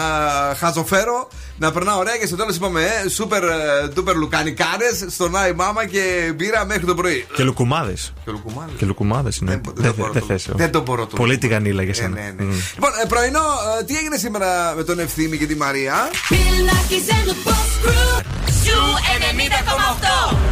χαζοφέρω, 0.59 1.29
να 1.59 1.73
περνάω 1.73 1.99
ωραία 1.99 2.17
και 2.17 2.27
στο 2.27 2.37
τέλος 2.37 2.57
είπαμε 2.57 2.83
ε, 2.83 2.89
super 3.19 3.43
ε, 3.43 3.89
duper 3.97 4.15
λουκανικάρες 4.15 5.05
στον 5.09 5.37
Άι 5.37 5.53
Μάμα 5.53 5.87
και 5.87 6.33
μπύρα 6.35 6.65
μέχρι 6.65 6.85
το 6.87 6.95
πρωί. 6.95 7.27
και 7.35 7.43
λουκουμάδες. 7.43 8.13
Και 8.25 8.31
λουκουμάδες. 8.31 8.75
Και 8.79 8.87
λουκουμάδες 8.87 9.37
είναι. 9.37 9.51
Δεν- 9.51 9.61
δεν 9.65 9.75
Δεν 9.85 9.95
μπορώ 9.97 10.13
δεν 10.13 10.21
το- 10.23 10.27
θες, 10.27 10.49
δεν 10.53 10.71
το 10.71 10.81
μπορώ 10.81 11.07
το- 11.07 11.17
Πολύ 11.17 11.39
τηγανίλα 11.39 11.83
για 11.83 11.93
Ε, 11.93 11.95
σένα. 11.95 12.09
ναι, 12.09 12.33
ναι. 12.37 12.45
Μμ. 12.45 12.51
Λοιπόν, 12.75 12.91
ε, 13.03 13.07
πρωινό, 13.09 13.41
ε, 13.81 13.85
τι 13.85 13.97
έγινε 13.97 14.17
σήμερα 14.17 14.75
με 14.77 14.83
τον 14.85 14.99
Ευθύμη 14.99 15.37
και 15.39 15.47
τη 15.47 15.57
Μαρία; 15.57 15.95
Bill 16.31 16.35
and 17.13 17.29
the 17.29 17.49
Boss 17.49 17.89
Crew. 17.89 18.23
Zoo 18.65 18.81
90,8. 19.19 20.48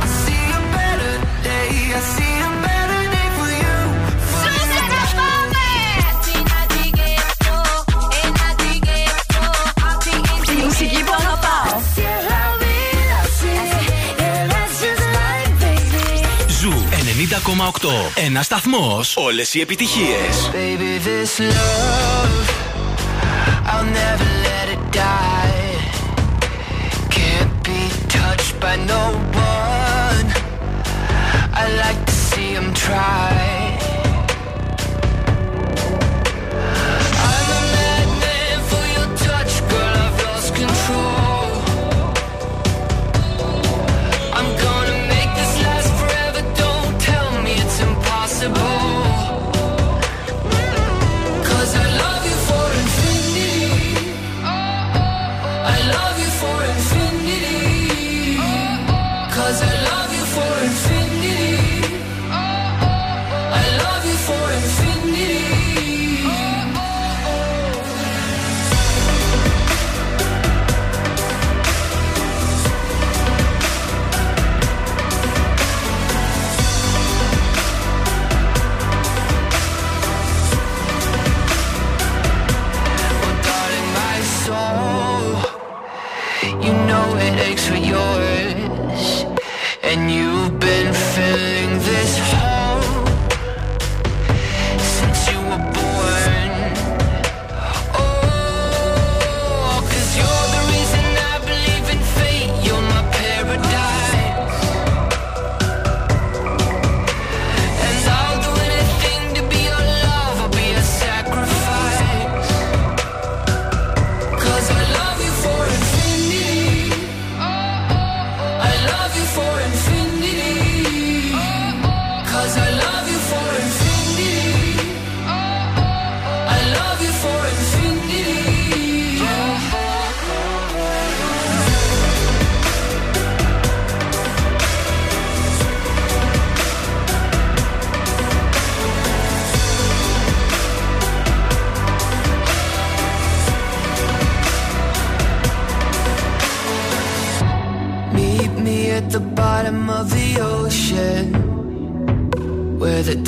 Ένα 18.14 18.42
σταθμό. 18.42 19.00
Όλε 19.14 19.42
οι 19.52 19.60
επιτυχίε. 19.60 20.16
Baby, 20.52 21.00
this 21.06 21.40
love, 21.40 22.48
I'll 23.70 23.84
never 23.84 24.28
let 24.48 24.66
it 24.74 24.82
die. 24.92 25.76
Can't 27.16 27.54
be 27.62 27.80
touched 28.16 28.54
by 28.60 28.74
no 28.92 29.02
one. 29.44 29.65
right 32.96 33.45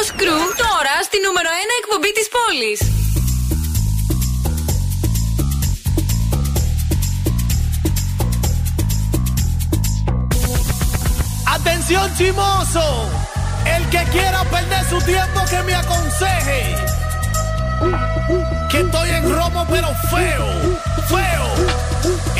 Boss 0.00 0.08
Crew 0.20 0.44
τώρα 0.64 0.94
στη 1.06 1.16
νούμερο 1.24 1.50
1 1.50 1.80
εκπομπή 1.80 2.12
της 2.18 2.28
πόλης. 2.36 2.80
Atención 11.56 12.06
chimoso, 12.16 12.86
el 13.74 13.82
que 13.92 14.02
quiera 14.14 14.40
perder 14.54 14.84
su 14.92 14.98
tiempo 15.12 15.38
que 15.50 15.60
me 15.66 15.74
aconseje. 15.82 16.60
Que 18.70 18.78
estoy 18.84 19.08
en 19.18 19.24
romo 19.36 19.62
pero 19.72 19.88
feo, 20.12 20.48
feo. 21.12 21.46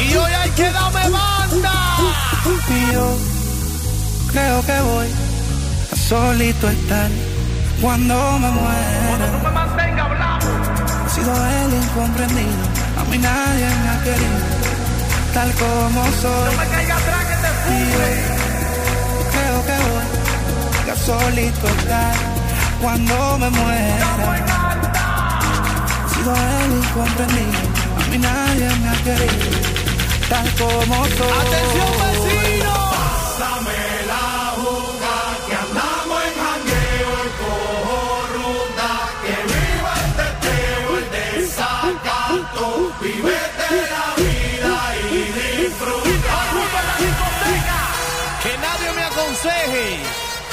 Y 0.05 0.07
hoy 0.21 0.33
hay 0.41 0.51
que 0.59 0.69
darme 0.79 1.05
banda. 1.17 1.75
Y 2.77 2.81
yo 2.95 3.07
creo 4.33 4.59
que 4.69 4.79
voy 4.93 5.09
a 5.95 5.97
solito 6.09 6.65
estar 6.79 7.11
cuando 7.82 8.40
me 8.40 8.52
muera. 8.52 9.28
no 9.32 9.40
me 9.40 9.52
mantenga 9.52 10.06
hablando. 10.06 10.48
He 11.06 11.10
sido 11.10 11.34
el 11.34 11.74
incomprendido, 11.74 12.64
a 13.00 13.04
mí 13.10 13.18
nadie 13.18 13.68
me 13.84 13.90
ha 13.90 14.04
querido, 14.04 14.40
tal 15.34 15.52
como 15.54 16.06
soy. 16.22 16.56
No 16.56 16.62
me 16.62 16.68
caiga 16.70 16.96
atrás 16.98 17.26
que 17.26 17.36
te 17.44 17.52
fume. 17.64 18.12
Creo 19.34 19.58
que 19.68 19.78
voy 19.90 20.90
a 20.92 20.96
solito 20.96 21.68
estar 21.68 22.16
cuando 22.82 23.38
me 23.40 23.50
muera. 23.50 24.08
He 26.06 26.10
sido 26.14 26.34
el 26.36 26.72
incomprendido, 26.84 27.62
a 27.98 28.08
mí 28.10 28.18
nadie 28.20 28.70
me 28.82 28.90
ha 28.90 28.98
querido, 29.04 29.52
tal 30.30 30.48
como 30.60 30.96
soy. 31.06 31.38
Atención 31.42 31.92
vecino. 32.04 32.74
Pásame 33.40 33.81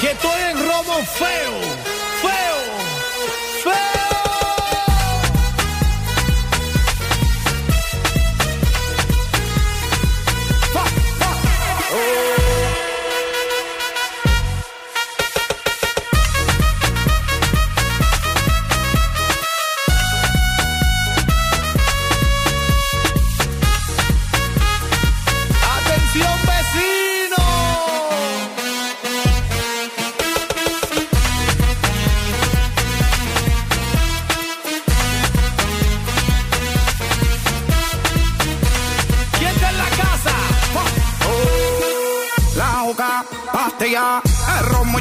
que 0.00 0.12
estoy 0.12 0.40
en 0.50 0.56
feo, 0.58 1.04
feo, 1.06 1.97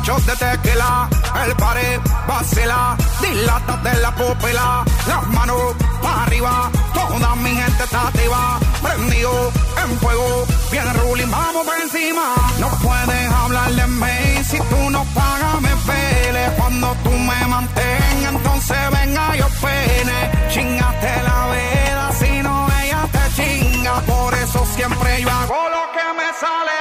muchos 0.07 0.25
de 0.25 0.35
tequila. 0.35 1.09
El 1.45 1.55
pared 1.55 1.99
vacila, 2.27 2.95
dilátate 3.21 3.93
la 3.99 4.15
pupila. 4.15 4.83
Las 5.07 5.27
manos 5.27 5.75
para 6.01 6.23
arriba, 6.23 6.71
toda 6.93 7.35
mi 7.35 7.49
gente 7.49 7.83
está 7.83 8.07
activa. 8.07 8.59
Prendido 8.81 9.51
en 9.83 9.99
fuego, 9.99 10.45
viene 10.71 10.93
ruling, 10.93 11.29
vamos 11.29 11.65
por 11.65 11.75
encima. 11.81 12.35
No 12.59 12.69
puedes 12.81 13.31
hablar 13.31 13.71
de 13.71 13.87
mí 13.87 14.43
si 14.43 14.57
tú 14.57 14.89
no 14.89 15.03
pagas, 15.13 15.61
me 15.61 15.75
pele. 15.85 16.51
Cuando 16.57 16.95
tú 17.03 17.11
me 17.11 17.47
mantengas, 17.47 18.33
entonces 18.33 18.77
venga 18.91 19.35
yo 19.35 19.47
pene. 19.61 20.49
Chingaste 20.49 21.23
la 21.23 21.47
veda, 21.47 22.11
si 22.19 22.41
no 22.43 22.67
ella 22.81 23.07
te 23.11 23.23
chinga. 23.35 24.01
Por 24.01 24.33
eso 24.35 24.65
siempre 24.75 25.21
yo 25.21 25.29
hago 25.29 25.69
lo 25.75 25.83
que 25.95 26.07
me 26.17 26.27
sale 26.39 26.76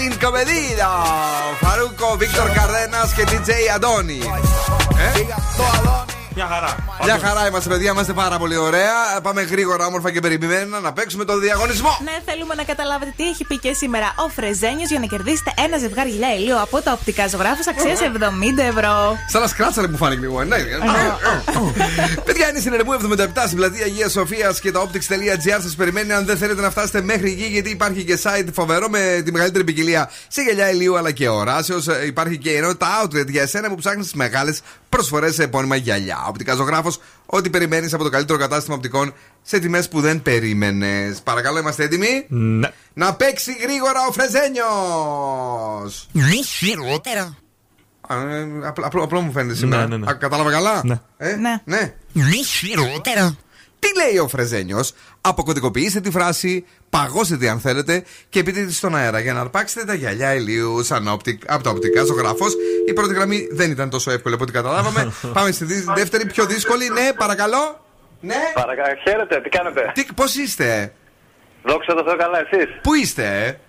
Elin 0.00 0.18
Comedino, 0.18 1.54
Faruco, 1.58 2.16
Victor 2.16 2.50
Cardenas 2.52 3.12
che 3.12 3.24
DJ 3.24 3.68
Adoni. 3.68 4.20
¿Eh? 4.20 6.19
Μια 6.34 6.46
χαρά. 6.46 6.76
Μια 7.04 7.18
χαρά 7.18 7.46
είμαστε, 7.48 7.68
παιδιά, 7.68 7.90
είμαστε 7.90 8.12
πάρα 8.12 8.38
πολύ 8.38 8.56
ωραία. 8.56 9.20
Πάμε 9.22 9.42
γρήγορα, 9.42 9.86
όμορφα 9.86 10.10
και 10.10 10.20
περιποιημένα 10.20 10.80
να 10.80 10.92
παίξουμε 10.92 11.24
τον 11.24 11.40
διαγωνισμό. 11.40 11.98
Ναι, 12.04 12.12
θέλουμε 12.24 12.54
να 12.54 12.62
καταλάβετε 12.62 13.12
τι 13.16 13.28
έχει 13.28 13.44
πει 13.44 13.58
και 13.58 13.72
σήμερα 13.72 14.12
ο 14.16 14.28
Φρεζένιο 14.28 14.86
για 14.88 14.98
να 14.98 15.06
κερδίσετε 15.06 15.52
ένα 15.64 15.78
ζευγάρι 15.78 16.10
γυαλιά 16.10 16.36
ηλίου 16.36 16.60
από 16.60 16.80
τα 16.80 16.92
οπτικά 16.92 17.28
ζωγράφου 17.28 17.62
αξία 17.68 18.12
70 18.54 18.58
ευρώ. 18.58 19.16
Σαν 19.28 19.40
να 19.40 19.46
σκράτσαρε 19.46 19.88
που 19.88 19.96
φάνηκε 19.96 20.20
λίγο. 20.20 20.44
Ναι, 20.44 20.56
Παιδιά, 22.24 22.48
είναι 22.48 22.60
συνεργού 22.60 22.92
77 22.92 23.26
στην 23.46 23.56
πλατεία 23.56 23.84
Αγία 23.84 24.08
Σοφία 24.08 24.54
και 24.62 24.70
τα 24.70 24.80
optics.gr 24.82 25.60
σα 25.68 25.76
περιμένει 25.76 26.12
αν 26.12 26.24
δεν 26.24 26.36
θέλετε 26.36 26.60
να 26.60 26.70
φτάσετε 26.70 27.02
μέχρι 27.02 27.30
εκεί, 27.30 27.44
γιατί 27.44 27.70
υπάρχει 27.70 28.04
και 28.04 28.18
site 28.22 28.48
φοβερό 28.52 28.88
με 28.88 29.22
τη 29.24 29.32
μεγαλύτερη 29.32 29.64
ποικιλία 29.64 30.10
σε 30.28 30.42
γυαλιά 30.42 30.70
ηλίου 30.70 30.96
αλλά 30.96 31.10
και 31.10 31.28
οράσεω. 31.28 31.78
Υπάρχει 32.06 32.38
και 32.38 32.50
η 32.50 32.56
ενότητα 32.56 32.86
outlet 33.02 33.28
για 33.28 33.42
εσένα 33.42 33.68
που 33.68 33.74
ψάχνεις 33.74 34.04
τις 34.04 34.16
μεγάλες 34.16 34.52
προσφορές 34.88 35.30
σε 35.30 35.42
επώνυμα 35.42 35.76
γυαλιά. 35.76 36.19
Οπτικά 36.28 36.54
Ζωγράφος, 36.54 37.00
ό,τι 37.26 37.50
περιμένεις 37.50 37.94
από 37.94 38.02
το 38.02 38.10
καλύτερο 38.10 38.38
κατάστημα 38.38 38.76
οπτικών 38.76 39.14
σε 39.42 39.58
τιμές 39.58 39.88
που 39.88 40.00
δεν 40.00 40.22
περίμενες. 40.22 41.20
Παρακαλώ, 41.20 41.58
είμαστε 41.58 41.84
έτοιμοι; 41.84 42.26
Ναι. 42.28 42.68
Να 42.92 43.14
παίξει 43.14 43.52
γρήγορα 43.60 44.06
ο 44.08 44.12
Φρεζένιος! 44.12 46.08
Μη 46.12 46.44
χειρότερα. 46.44 47.36
Απλό, 48.64 48.86
απλό, 48.86 49.02
απλό 49.02 49.20
μου 49.20 49.32
φαίνεται 49.32 49.54
σήμερα. 49.54 49.86
Ναι, 49.86 49.96
ναι, 49.96 50.04
ναι. 50.04 50.10
Α, 50.10 50.14
κατάλαβα 50.14 50.50
καλά; 50.50 50.80
Ναι. 50.84 51.00
Ε; 51.16 51.36
Ναι. 51.36 51.62
ναι. 51.64 51.94
Μη 52.12 52.44
χειρότερα. 52.44 53.36
Τι 53.78 53.88
λέει 53.96 54.18
ο 54.18 54.28
Φρεζένιος, 54.28 54.92
αποκωδικοποιήστε 55.20 56.00
τη 56.00 56.10
φράση, 56.10 56.64
παγώσετε 56.90 57.48
αν 57.48 57.60
θέλετε 57.60 58.04
και 58.28 58.42
πείτε 58.42 58.64
τη 58.64 58.72
στον 58.72 58.96
αέρα 58.96 59.20
για 59.20 59.32
να 59.32 59.40
αρπάξετε 59.40 59.84
τα 59.84 59.94
γυαλιά 59.94 60.34
ηλίου 60.34 60.86
Sun 60.86 61.08
Optic, 61.08 61.42
από 61.52 61.62
τα 61.62 61.70
οπτικά 61.70 62.04
Ζωγράφος. 62.04 62.54
Η 62.88 62.92
πρώτη 62.92 63.14
γραμμή 63.14 63.48
δεν 63.50 63.70
ήταν 63.70 63.90
τόσο 63.90 64.10
εύκολη 64.10 64.34
από 64.34 64.42
ό,τι 64.42 64.52
καταλάβαμε. 64.52 65.12
Πάμε 65.34 65.50
στη 65.50 65.64
δι- 65.64 65.92
δεύτερη, 65.94 66.26
πιο 66.26 66.46
δύσκολη. 66.46 66.88
Ναι, 66.88 67.12
παρακαλώ. 67.16 67.84
Ναι. 68.20 68.34
Παρακαλώ, 68.54 68.94
χαίρετε, 69.08 69.40
τι 69.40 69.48
κάνετε; 69.48 69.90
Τι, 69.94 70.04
πώς 70.14 70.34
είστε, 70.36 70.92
Δόξα 71.62 71.94
τω 71.94 72.02
Θεώ, 72.04 72.16
καλά, 72.16 72.38
εσείς; 72.50 72.68
πού 72.82 72.94
είστε, 72.94 73.60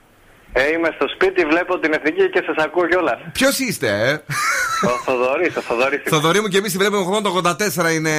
Ε, 0.53 0.71
είμαι 0.71 0.89
στο 0.95 1.07
σπίτι, 1.13 1.45
βλέπω 1.45 1.79
την 1.79 1.93
εθνική 1.93 2.29
και 2.29 2.43
σας 2.45 2.65
ακούω 2.65 2.87
κιόλας. 2.87 3.19
ποιος 3.31 3.59
είστε, 3.59 4.21
Ο 4.85 4.89
Θοδωρής, 5.05 5.55
ο 5.55 5.61
Θοδωρής. 5.61 6.01
Θοδωρή 6.13 6.41
μου 6.41 6.47
και 6.47 6.57
εμείς 6.57 6.71
τη 6.71 6.77
βλέπουμε 6.77 7.19
80-84 7.85 7.93
είναι 7.93 8.11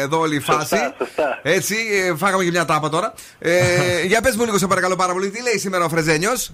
εδώ 0.00 0.18
όλη 0.18 0.36
η 0.36 0.40
φάση. 0.40 0.58
Σωστά, 0.76 0.94
σωστά. 0.98 1.40
Έτσι, 1.42 1.76
ε, 1.92 2.16
φάγαμε 2.16 2.44
και 2.44 2.50
μια 2.50 2.64
τάπα 2.64 2.88
τώρα. 2.88 3.14
Ε, 3.38 4.02
για 4.10 4.20
πες 4.20 4.36
μου 4.36 4.44
λίγο, 4.44 4.58
σε 4.58 4.66
παρακαλώ 4.66 4.96
πάρα 4.96 5.12
πολύ, 5.12 5.30
τι 5.30 5.42
λέει 5.42 5.58
σήμερα 5.58 5.84
ο 5.84 5.88
Φρεζένιος; 5.88 6.52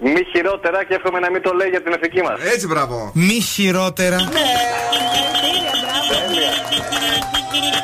Μη 0.00 0.24
χειρότερα 0.32 0.84
και 0.84 0.94
εύχομαι 0.94 1.18
να 1.18 1.30
μην 1.30 1.42
το 1.42 1.52
λέει 1.52 1.68
για 1.68 1.82
την 1.82 1.92
εθνική 1.92 2.22
μας. 2.22 2.40
Έτσι, 2.40 2.66
μπράβο. 2.66 3.10
Μη 3.14 3.40
χειρότερα. 3.40 4.16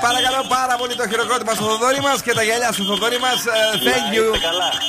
Παρακαλώ 0.07 0.41
πάρα 0.57 0.75
πολύ 0.81 0.95
το 1.01 1.05
χειροκρότημα 1.11 1.53
στο 1.55 1.65
Θοδωρή 1.71 2.01
μας 2.01 2.19
και 2.27 2.33
τα 2.39 2.43
γυαλιά 2.43 2.71
στο 2.73 2.85
Θοδωρή 2.91 3.19
μας. 3.27 3.39
Thank 3.87 4.09
you 4.17 4.25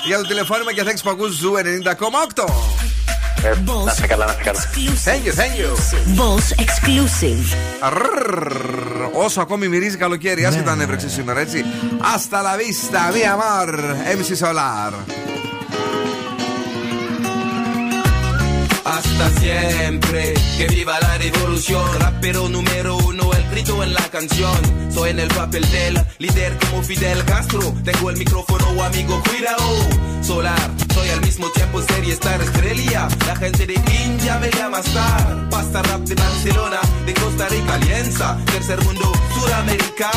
για 0.09 0.17
το 0.17 0.25
τηλεφώνημα 0.29 0.71
και 0.73 0.83
thanks 0.87 1.01
που 1.03 1.09
ακούς 1.09 1.31
Zoo 1.41 1.51
90,8. 1.55 2.45
Ε, 3.43 3.53
να 3.85 3.91
είστε 3.91 4.07
καλά, 4.07 4.25
να 4.25 4.31
είστε 4.31 4.43
καλά. 4.43 4.59
Thank 5.05 5.23
you, 5.27 5.33
thank 5.41 5.55
you. 5.61 5.69
Boss 6.19 6.47
exclusive. 6.65 7.55
Ρρρρρ. 7.89 9.09
Όσο 9.13 9.41
ακόμη 9.41 9.67
μυρίζει 9.67 9.97
καλοκαίρι, 9.97 10.45
άσχετα 10.45 10.71
αν 10.71 10.81
έβρεξε 10.81 11.09
σήμερα, 11.09 11.39
έτσι. 11.39 11.65
Hasta 12.01 12.41
la 12.41 12.55
vista, 12.61 13.01
mi 13.13 13.23
amor, 13.33 13.69
MC 14.19 14.47
Solar. 14.47 14.93
Hasta 18.89 19.29
siempre, 19.39 20.33
que 20.57 20.67
viva 20.67 20.99
la 20.99 21.17
revolución. 21.19 21.83
Rapero 21.99 22.49
número 22.49 22.97
uno, 22.97 23.31
el 23.33 23.49
grito 23.51 23.83
en 23.83 23.93
la 23.93 24.01
canción. 24.09 24.57
Soy 24.91 25.11
en 25.11 25.19
el 25.19 25.27
papel 25.27 25.69
del 25.69 26.03
líder 26.17 26.57
como 26.57 26.81
Fidel 26.81 27.23
Castro. 27.25 27.73
Tengo 27.83 28.09
el 28.09 28.17
micrófono, 28.17 28.83
amigo, 28.83 29.21
cuidado. 29.29 30.23
Solar, 30.23 30.71
soy 30.93 31.09
al 31.09 31.21
mismo 31.21 31.49
tiempo 31.49 31.81
serie 31.83 32.13
Star 32.13 32.41
Estrella. 32.41 33.07
La 33.27 33.35
gente 33.35 33.67
de 33.67 33.75
India 34.05 34.39
me 34.39 34.49
llama 34.49 34.79
Star. 34.79 35.49
Pasta 35.49 35.83
rap 35.83 36.01
de 36.01 36.15
Barcelona, 36.15 36.79
de 37.05 37.13
Costa 37.13 37.47
Rica, 37.47 37.75
Alianza. 37.75 38.37
Tercer 38.45 38.83
mundo, 38.83 39.11
Suramérica. 39.35 40.09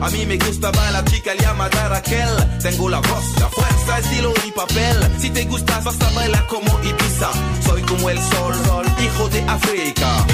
A 0.00 0.10
mí 0.10 0.26
me 0.26 0.36
gustaba 0.38 0.90
la 0.90 1.04
chica 1.04 1.34
llamada 1.34 1.88
Raquel. 1.88 2.28
Tengo 2.62 2.88
la 2.88 3.00
voz, 3.00 3.24
la 3.40 3.48
fuerza, 3.48 3.98
estilo 3.98 4.32
y 4.46 4.50
papel. 4.52 4.96
Si 5.18 5.30
te 5.30 5.44
gustas, 5.44 5.84
vas 5.84 6.00
a 6.00 6.10
bailar 6.10 6.46
como 6.46 6.68
Ibiza. 6.82 7.30
Soy 7.64 7.82
como 7.82 8.07
el 8.10 8.18
sol, 8.22 8.54
sol, 8.66 8.86
hijo 9.02 9.28
de 9.28 9.42
África. 9.42 10.26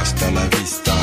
Hasta 0.00 0.30
la 0.30 0.44
vista. 0.46 0.99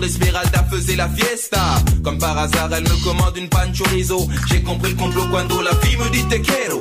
Nom 0.00 0.06
d'Esmeralda 0.06 0.64
faisait 0.70 0.96
la 0.96 1.08
fiesta. 1.08 1.60
Comme 2.02 2.18
par 2.18 2.36
hasard, 2.38 2.70
elle 2.72 2.84
me 2.84 3.04
commande 3.04 3.36
une 3.36 3.48
pan 3.48 3.72
chorizo. 3.72 4.28
J'ai 4.48 4.62
compris 4.62 4.90
le 4.90 4.96
complot 4.96 5.26
quand 5.30 5.60
la 5.60 5.74
fille 5.80 5.96
me 5.96 6.08
dit 6.10 6.24
te 6.24 6.36
quiero. 6.36 6.80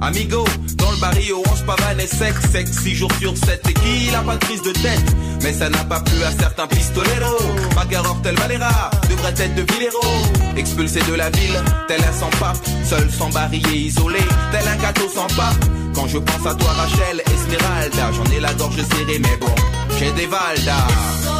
Amigo, 0.00 0.44
dans 0.76 0.90
le 0.90 0.96
barrio, 0.98 1.42
on 1.50 1.56
se 1.56 1.62
pavane 1.62 2.00
et 2.00 2.06
sec, 2.06 2.34
sec, 2.52 2.68
6 2.68 2.94
jours 2.94 3.12
sur 3.18 3.36
7 3.36 3.62
et 3.68 3.72
qui 3.72 4.14
a 4.14 4.20
pas 4.20 4.34
de 4.34 4.44
prise 4.44 4.62
de 4.62 4.72
tête? 4.72 5.16
Mais 5.42 5.52
ça 5.52 5.70
n'a 5.70 5.84
pas 5.84 6.00
plu 6.00 6.22
à 6.22 6.30
certains 6.32 6.66
pistoleros. 6.66 7.54
Magaror 7.74 8.20
tel 8.22 8.34
Valera, 8.36 8.90
devrait 9.08 9.30
être 9.30 9.54
de 9.54 9.72
Villero. 9.72 10.00
Expulsé 10.56 11.00
de 11.00 11.14
la 11.14 11.30
ville, 11.30 11.58
tel 11.88 12.00
un 12.02 12.12
sans 12.12 12.30
pape, 12.38 12.58
seul 12.84 13.10
sans 13.10 13.30
barillet 13.30 13.78
isolé, 13.78 14.20
tel 14.52 14.68
un 14.68 14.76
gâteau 14.76 15.08
sans 15.08 15.28
pape. 15.28 15.64
Quand 15.94 16.06
je 16.08 16.18
pense 16.18 16.46
à 16.46 16.54
toi 16.54 16.70
Rachel, 16.72 17.22
Esmeralda, 17.26 18.12
j'en 18.12 18.36
ai 18.36 18.40
la 18.40 18.52
gorge 18.54 18.76
serrée 18.76 19.18
mais 19.18 19.36
bon, 19.40 19.54
j'ai 19.98 20.12
des 20.12 20.26
valdas. 20.26 21.35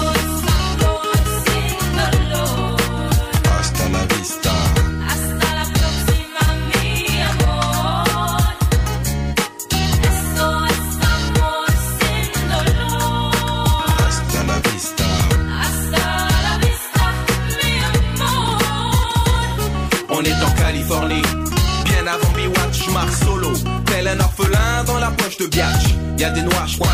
De 25.38 25.46
biatch. 25.46 25.94
Y 26.18 26.24
a 26.24 26.30
des 26.30 26.42
noirs, 26.42 26.66
j'crois, 26.66 26.88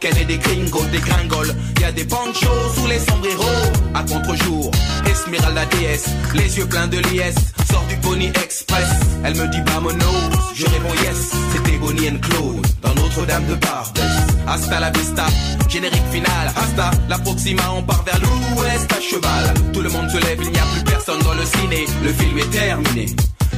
Ken 0.00 0.16
et 0.16 0.24
des 0.24 0.38
gringos, 0.38 0.84
des 0.92 0.98
gringoles. 0.98 1.54
Y 1.80 1.84
a 1.84 1.92
des 1.92 2.04
panchos 2.04 2.74
sous 2.74 2.86
les 2.86 2.98
sombreros. 2.98 3.72
À 3.94 4.02
contre-jour, 4.02 4.70
Esmeralda 5.06 5.64
DS, 5.66 6.10
les 6.34 6.58
yeux 6.58 6.66
pleins 6.66 6.86
de 6.86 6.98
liesse. 6.98 7.34
Sort 7.70 7.84
du 7.88 7.96
Pony 7.96 8.28
Express, 8.28 8.88
elle 9.24 9.34
me 9.34 9.46
dit 9.48 9.60
vamonos. 9.66 10.30
Je 10.54 10.66
réponds 10.66 10.94
yes, 11.02 11.30
c'était 11.52 11.76
Bonnie 11.78 12.08
and 12.08 12.20
Claude. 12.20 12.66
Dans 12.82 12.94
Notre-Dame 12.94 13.46
de 13.46 13.54
Barbès. 13.54 14.04
Hasta 14.46 14.80
la 14.80 14.90
vista, 14.90 15.26
générique 15.68 16.08
final. 16.12 16.48
Hasta 16.56 16.90
la 17.08 17.18
Proxima, 17.18 17.62
on 17.76 17.82
part 17.82 18.04
vers 18.04 18.20
l'ouest 18.20 18.92
à 18.92 19.00
cheval. 19.00 19.54
Tout 19.72 19.80
le 19.80 19.90
monde 19.90 20.08
se 20.10 20.18
lève, 20.18 20.38
il 20.42 20.50
n'y 20.50 20.58
a 20.58 20.66
plus 20.74 20.84
personne 20.84 21.20
dans 21.20 21.34
le 21.34 21.44
ciné. 21.44 21.86
Le 22.04 22.12
film 22.12 22.38
est 22.38 22.50
terminé, 22.50 23.06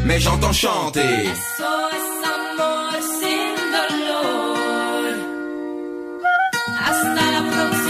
mais 0.05 0.19
j'entends 0.19 0.53
chanter. 0.53 1.29
have 7.43 7.55
those 7.55 7.90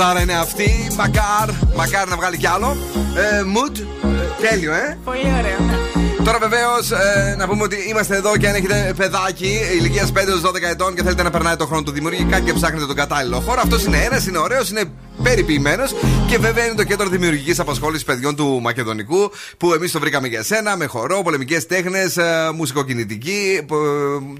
τραγουδάρα 0.00 0.20
είναι 0.22 0.38
αυτή. 0.38 0.86
Μακάρ, 0.96 1.48
μακάρ 1.76 2.08
να 2.08 2.16
βγάλει 2.16 2.36
κι 2.36 2.46
άλλο. 2.46 2.76
Ε, 3.16 3.42
mood, 3.54 3.78
ε, 4.04 4.48
τέλειο, 4.48 4.72
ε. 4.72 4.98
Πολύ 5.04 5.20
ωραίο. 5.38 5.58
ναι. 5.66 5.78
Τώρα 6.24 6.38
βεβαίως 6.38 6.90
να 7.38 7.46
πούμε 7.46 7.62
ότι 7.62 7.76
είμαστε 7.88 8.16
εδώ 8.16 8.36
και 8.36 8.48
αν 8.48 8.54
έχετε 8.54 8.92
παιδάκι 8.96 9.58
ηλικίας 9.78 10.12
5 10.12 10.16
έως 10.28 10.40
12 10.40 10.62
ετών 10.70 10.94
και 10.94 11.02
θέλετε 11.02 11.22
να 11.22 11.30
περνάει 11.30 11.56
το 11.56 11.66
χρόνο 11.66 11.82
του 11.82 11.90
δημιουργικά 11.90 12.40
και 12.40 12.52
ψάχνετε 12.52 12.86
τον 12.86 12.96
κατάλληλο 12.96 13.40
χώρο. 13.40 13.60
Αυτός 13.64 13.84
είναι 13.84 13.98
ένας, 14.04 14.26
είναι 14.26 14.38
ωραίος, 14.38 14.70
είναι 14.70 14.82
περιποιημένος 15.22 15.94
και 16.26 16.38
βέβαια 16.38 16.64
είναι 16.64 16.74
το 16.74 16.84
κέντρο 16.84 17.08
δημιουργικής 17.08 17.58
απασχόλησης 17.58 18.04
παιδιών 18.04 18.36
του 18.36 18.60
Μακεδονικού 18.62 19.30
που 19.58 19.72
εμείς 19.72 19.92
το 19.92 20.00
βρήκαμε 20.00 20.28
για 20.28 20.42
σένα 20.42 20.76
με 20.76 20.86
χορό, 20.86 21.22
πολεμικές 21.22 21.66
τέχνες, 21.66 22.16
μουσικοκινητική, 22.54 23.62
πο- 23.66 23.76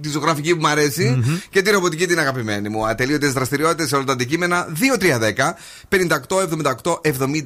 τη 0.00 0.08
ζωγραφική 0.08 0.54
που 0.54 0.60
μου 0.60 0.68
αρεσει 0.68 1.22
και 1.50 1.62
τη 1.62 1.70
ρομποτική 1.70 2.06
την 2.06 2.18
αγαπημένη 2.18 2.68
μου. 2.68 2.86
Ατελείωτες 2.86 3.32
δραστηριότητες 3.32 3.88
σε 3.88 3.94
όλα 3.96 4.04
τα 4.04 4.12
αντικείμενα 4.12 4.66
2-3-10 5.00 5.54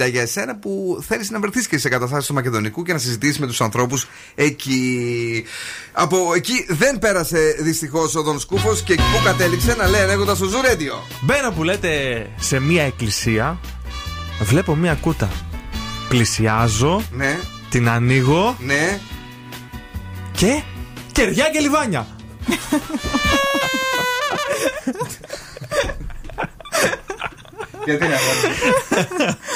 58-78-70 0.06 0.10
για 0.10 0.22
εσένα 0.22 0.56
που 0.56 1.02
θέλεις 1.08 1.30
να 1.30 1.40
βρεθείς 1.40 1.66
και 1.66 1.78
σε 1.78 1.88
καταστάσεις 1.88 2.26
του 2.26 2.34
Μακεδονικού 2.34 2.82
και 2.82 2.92
να 2.92 2.98
συζητήσεις 2.98 3.38
με 3.38 3.46
τους 3.46 3.60
ανθρώπους 3.60 4.06
εκεί. 4.34 5.44
Από 5.92 6.32
εκεί 6.34 6.66
δεν 6.68 6.98
πέρασε 6.98 7.56
δυστυχώς 7.60 8.14
ο 8.14 8.22
Δον 8.22 8.38
Σκούφος 8.40 8.82
και 8.82 8.94
που 8.94 9.20
κατέληξε 9.24 9.74
να 9.74 9.88
λέει 9.88 10.00
ανέκοντα 10.02 10.34
στο 10.34 10.46
Ζουρέντιο. 10.46 10.94
Μπαίνω 11.20 11.50
που 11.50 11.62
λέτε 11.62 12.26
σε 12.38 12.60
μία 12.60 12.82
εκκλησία, 12.82 13.58
βλέπω 14.40 14.74
μία 14.76 14.94
κούτα. 14.94 15.28
Πλησιάζω, 16.08 17.02
Ναι, 17.10 17.38
την 17.68 17.88
ανοίγω 17.88 18.56
ναι. 18.60 19.00
και. 20.32 20.62
κεριά 21.12 21.48
και 21.52 21.58
λιβάνια. 21.60 22.06
Γιατί 27.84 28.06
να 28.06 28.16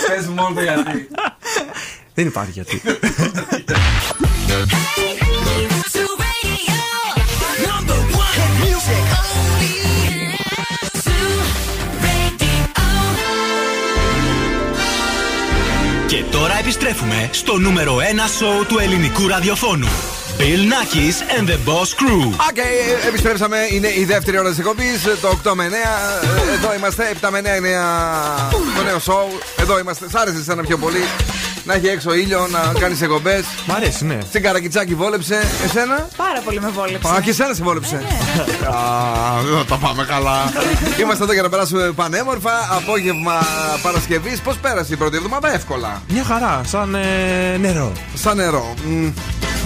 Πες 0.09 0.27
μόνο 0.27 0.55
το 0.55 0.61
γιατί. 0.61 1.09
Δεν 2.15 2.27
υπάρχει 2.27 2.51
γιατί. 2.51 2.83
Και 16.07 16.25
τώρα 16.31 16.59
επιστρέφουμε 16.59 17.29
στο 17.33 17.59
νούμερο 17.59 17.97
1 17.97 18.01
σόου 18.39 18.67
του 18.67 18.79
ελληνικού 18.79 19.29
ραδιοφώνου. 19.29 19.89
Bill 20.39 20.63
Nakis 20.73 21.17
and 21.37 21.47
the 21.49 21.59
Boss 21.69 21.89
Crew. 22.01 22.25
OK, 22.51 22.57
ε, 22.59 23.09
επιστρέψαμε. 23.09 23.57
Είναι 23.73 23.89
η 23.97 24.05
δεύτερη 24.05 24.39
ώρα 24.39 24.49
της 24.49 24.59
εκπομπής. 24.59 25.03
Το 25.21 25.29
8 25.29 25.55
με 25.55 25.65
9. 25.65 25.73
Ε, 26.51 26.53
Εδώ 26.55 26.75
είμαστε. 26.77 27.11
7 27.21 27.29
με 27.31 27.39
9 27.39 27.57
είναι 27.57 27.75
α, 27.77 27.85
το 28.77 28.83
νέο 28.85 28.99
σόου. 28.99 29.29
Εδώ 29.57 29.79
είμαστε. 29.79 30.07
Σ' 30.11 30.15
άρεσε 30.15 30.39
εσένα 30.39 30.63
πιο 30.63 30.77
πολύ. 30.79 31.03
Να 31.65 31.75
έχει 31.75 31.87
έξω 31.87 32.15
ήλιο, 32.15 32.47
να 32.51 32.81
κάνεις 32.81 33.01
εκπομπές. 33.03 33.45
Μ' 33.67 33.73
αρέσει, 33.73 34.05
ναι. 34.05 34.19
Στην 34.29 34.43
καρακιτσάκι 34.43 34.95
βόλεψε. 34.95 35.39
Εσένα; 35.65 36.09
Πάρα 36.17 36.41
πολύ 36.45 36.61
με 36.61 36.69
βόλεψε. 36.69 37.09
Α, 37.15 37.21
και 37.21 37.31
εσένα 37.31 37.55
σε 37.55 37.63
βόλεψε. 37.63 37.95
Α, 37.97 38.79
δεν 39.43 39.59
θα 39.59 39.65
τα 39.69 39.77
πάμε 39.77 40.05
καλά. 40.05 40.53
Είμαστε 41.01 41.23
εδώ 41.25 41.33
για 41.33 41.43
να 41.43 41.49
περάσουμε 41.49 41.93
πανέμορφα. 41.95 42.51
Απόγευμα 42.77 43.33
Παρασκευής. 43.83 44.41
Πώς 44.41 44.57
πέρασε 44.57 44.93
η 44.93 44.97
πρώτη 44.97 45.17
εβδομάδα, 45.17 45.55
εύκολα. 45.55 46.03
Μια 46.09 46.25
χαρά, 46.25 46.61
σαν 46.67 46.95
ε, 46.95 47.57
νερό. 47.61 47.93
Σαν 48.15 48.37
νερό. 48.37 48.75
Μμ, 48.87 49.09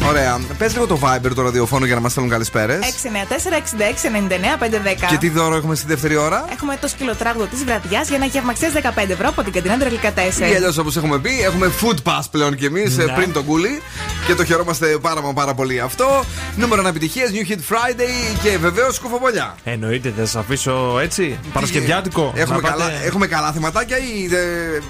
Ωραία. 0.08 0.40
Πες 0.58 0.72
λίγο 0.72 0.86
το 0.86 0.98
Viber 1.02 1.30
του 1.34 1.42
ραδιοφώνου 1.42 1.84
για 1.84 1.94
να 1.94 2.00
μας 2.00 2.10
στέλνουν 2.10 2.32
καλησπέρες. 2.32 2.78
694-66-99-510. 2.80 5.06
Και 5.08 5.16
τι 5.16 5.28
δώρο 5.28 5.54
έχουμε 5.54 5.74
στη 5.74 5.86
δεύτερη 5.86 6.16
ώρα; 6.16 6.44
Έχουμε 6.52 6.76
το 6.80 6.88
σκυλοτράγουδο 6.88 7.44
της 7.46 7.64
βραδιάς 7.64 8.06
για 8.08 8.16
ένα 8.16 8.26
γεύμα 8.26 8.50
αξία 8.50 8.70
15 8.96 9.10
ευρώ 9.10 9.28
από 9.28 9.42
την 9.42 9.52
καντίνα 9.52 9.78
Τρελικά 9.78 10.12
4. 10.12 10.16
Ή 10.50 10.54
αλλιώς 10.54 10.78
όπως 10.78 10.96
έχουμε 10.96 11.18
πει, 11.18 11.42
έχουμε 11.42 11.70
food 11.80 11.96
pass 12.12 12.20
πλέον 12.30 12.56
κι 12.56 12.64
εμείς 12.64 12.96
Ναι. 12.96 13.04
πριν 13.04 13.32
τον 13.32 13.44
κούλι. 13.44 13.82
Και 14.26 14.34
το 14.34 14.44
χαιρόμαστε 14.44 14.86
πάρα 14.86 15.22
μα 15.22 15.32
πάρα 15.32 15.54
πολύ 15.54 15.80
αυτό. 15.80 16.24
Νούμερο 16.56 16.88
επιτυχία, 16.88 17.24
New 17.26 17.50
Hit 17.50 17.58
Friday 17.74 18.36
και 18.42 18.58
βεβαίως 18.58 18.94
σκουφοβολιά. 18.94 19.54
Εννοείται, 19.64 20.12
θα 20.16 20.24
σας 20.26 20.36
αφήσω 20.36 20.98
έτσι. 21.02 21.38
Παρασκευιάτικο. 21.52 22.32
Έχουμε, 22.36 22.56
Να 22.56 22.62
πάτε- 22.62 22.78
καλά, 22.78 22.90
έχουμε 23.04 23.26
καλά 23.26 23.52
θεματάκια 23.52 23.96
ή 23.98 24.24
ε, 24.34 24.38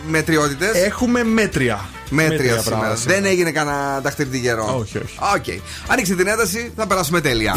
μετριότητες; 0.08 0.74
Έχουμε 0.84 1.24
μέτρια. 1.24 1.80
Μέτρια 2.12 2.36
Μέτρια 2.36 2.50
σήμερα. 2.50 2.62
πράγματα 2.62 2.96
σήμερα. 2.96 3.20
Δεν 3.20 3.30
έγινε 3.30 3.50
κανένα 3.50 4.00
ταχτήρι 4.02 4.40
καιρό. 4.40 4.76
Όχι, 4.78 4.98
όχι. 4.98 5.18
Οκ. 5.34 5.44
Ανοίξτε 5.86 6.14
την 6.14 6.26
ένταση, 6.26 6.72
θα 6.76 6.86
περάσουμε 6.86 7.20
τέλεια. 7.20 7.54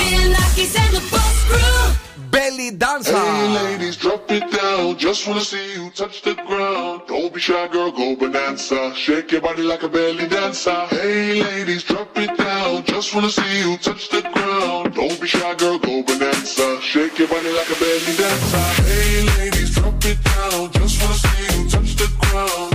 Belly 2.36 2.70
dancer. 2.86 3.16
Hey 3.16 3.48
ladies, 3.62 3.96
drop 4.04 4.30
it 4.38 4.46
down. 4.62 4.84
Just 5.06 5.22
wanna 5.28 5.46
see 5.52 5.68
you 5.78 5.86
touch 6.00 6.18
the 6.28 6.36
ground. 6.48 6.96
Don't 7.12 7.32
be 7.34 7.40
shy, 7.48 7.66
girl, 7.74 7.92
go 8.00 8.08
bonanza. 8.20 8.82
Shake 9.04 9.30
your 9.34 9.44
body 9.48 9.64
like 9.72 9.84
a 9.90 9.92
belly 9.96 10.28
dancer. 10.36 10.80
Hey 10.98 11.42
ladies, 11.48 11.84
drop 11.90 12.18
it 12.24 12.34
down. 12.48 12.74
Just 12.94 13.08
wanna 13.14 13.32
see 13.38 13.56
you 13.64 13.74
touch 13.88 14.04
the 14.14 14.22
ground. 14.36 14.86
Don't 15.00 15.18
be 15.22 15.28
shy, 15.34 15.54
girl, 15.62 15.78
go 15.86 15.94
bonanza. 16.08 16.68
Shake 16.92 17.18
your 17.22 17.30
body 17.34 17.52
like 17.60 17.70
a 17.76 17.78
belly 17.84 18.14
dancer. 18.22 18.66
Hey 18.90 19.14
ladies, 19.32 19.70
drop 19.76 20.04
it 20.12 20.20
down. 20.32 20.62
Just 20.78 20.96
wanna 21.02 21.18
see 21.26 21.44
you 21.54 21.62
touch 21.74 21.92
the 22.02 22.08
ground. 22.22 22.75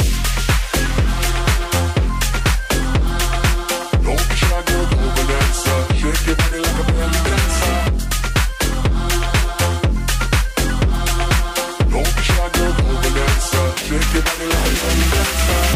Shake 13.91 14.13
your 14.13 14.23
body 14.23 14.47
like 14.47 14.75
belly. 14.79 15.07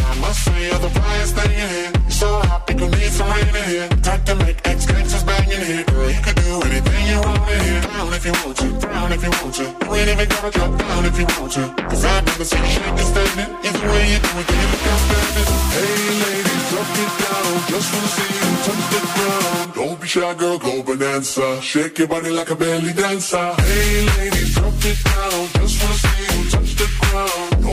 I 0.08 0.16
must 0.24 0.40
say 0.46 0.72
you're 0.72 0.80
the 0.80 0.88
flyest 0.88 1.36
thing 1.36 1.52
in 1.52 1.68
here. 1.68 1.92
You're 1.92 2.16
so 2.24 2.30
hot, 2.48 2.66
people 2.66 2.88
need 2.88 3.12
some 3.12 3.28
rain 3.28 3.44
in 3.44 3.66
here. 3.68 3.90
Time 4.08 4.24
to 4.24 4.36
make 4.36 4.56
ex 4.64 4.86
gangsters 4.88 5.26
bang 5.28 5.52
in 5.52 5.60
here. 5.60 5.84
Girl, 5.84 6.08
you 6.08 6.22
can 6.24 6.36
do 6.40 6.64
anything 6.64 7.02
you 7.12 7.20
want 7.20 7.44
in 7.52 7.60
here. 7.60 7.82
Down 7.92 8.14
if 8.16 8.24
you 8.24 8.32
want 8.40 8.56
to, 8.56 8.68
down 8.88 9.12
if 9.12 9.20
you 9.20 9.32
want 9.36 9.54
to. 9.60 9.68
You 9.68 9.96
ain't 10.00 10.10
even 10.16 10.30
gotta 10.32 10.48
drop 10.48 10.72
down 10.80 11.04
if 11.04 11.20
you 11.20 11.28
want 11.36 11.52
to. 11.60 11.64
Cause 11.92 12.06
I've 12.08 12.24
never 12.24 12.46
seen 12.48 12.64
you 12.64 12.72
shake 12.72 12.88
and 12.88 13.10
standing. 13.12 13.52
Either 13.68 13.84
way 13.92 14.04
you 14.08 14.20
do 14.24 14.32
it, 14.40 14.48
then 14.48 14.60
you 14.64 14.68
look 14.72 14.86
outstanding. 14.96 15.48
Hey 15.76 16.00
ladies, 16.24 16.64
drop 16.72 16.92
it 17.04 17.12
down. 17.20 17.52
Just 17.68 17.88
wanna 17.92 18.16
see 18.16 18.32
you 18.32 18.52
touch 18.64 18.86
the 18.96 19.00
ground. 19.12 19.68
Don't 19.76 20.00
be 20.00 20.08
shy, 20.08 20.34
girl, 20.40 20.58
go 20.58 20.72
bonanza. 20.88 21.60
Shake 21.60 22.00
your 22.00 22.08
body 22.08 22.32
like 22.32 22.50
a 22.50 22.56
belly 22.56 22.94
dancer. 22.96 23.52
Hey 23.60 24.08
ladies, 24.16 24.56
drop 24.56 24.72
it 24.88 25.00
down. 25.04 25.52
Just 25.60 25.76
wanna 25.84 26.00
see 26.00 26.24
you 26.32 26.48
touch 26.48 26.72
the 26.80 26.88
ground. 27.12 27.45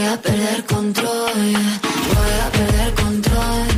Voy 0.00 0.08
a 0.08 0.16
perder 0.16 0.64
control, 0.64 1.30
voy 1.34 2.34
a 2.40 2.50
perder 2.52 2.94
control. 2.94 3.69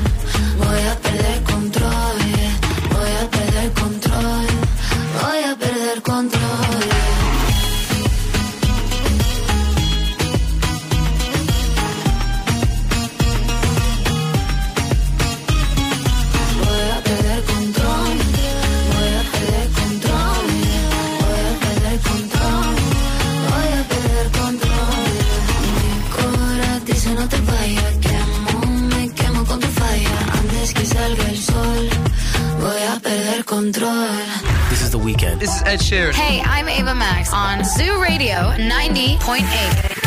Ed 35.72 35.80
Sheeran. 35.80 36.12
Hey, 36.12 36.42
I'm 36.44 36.68
Ava 36.68 36.94
Max 36.94 37.32
on 37.32 37.64
Zoo 37.64 38.02
Radio 38.02 38.52
90.8. 38.60 40.02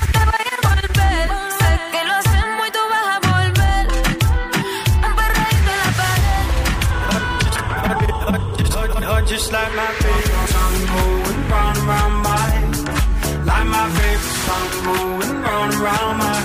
Just 9.28 9.52
like 9.52 9.74
my 9.76 9.88
favorite 9.88 10.50
song 10.50 10.74
moving 10.94 11.50
round 11.50 12.22
my 12.22 12.38
head. 12.38 13.46
Like 13.48 13.66
my 13.66 13.90
favorite 13.90 14.38
song 14.46 14.70
moving 14.86 15.42
round 15.42 16.18
my 16.20 16.36
head. 16.36 16.45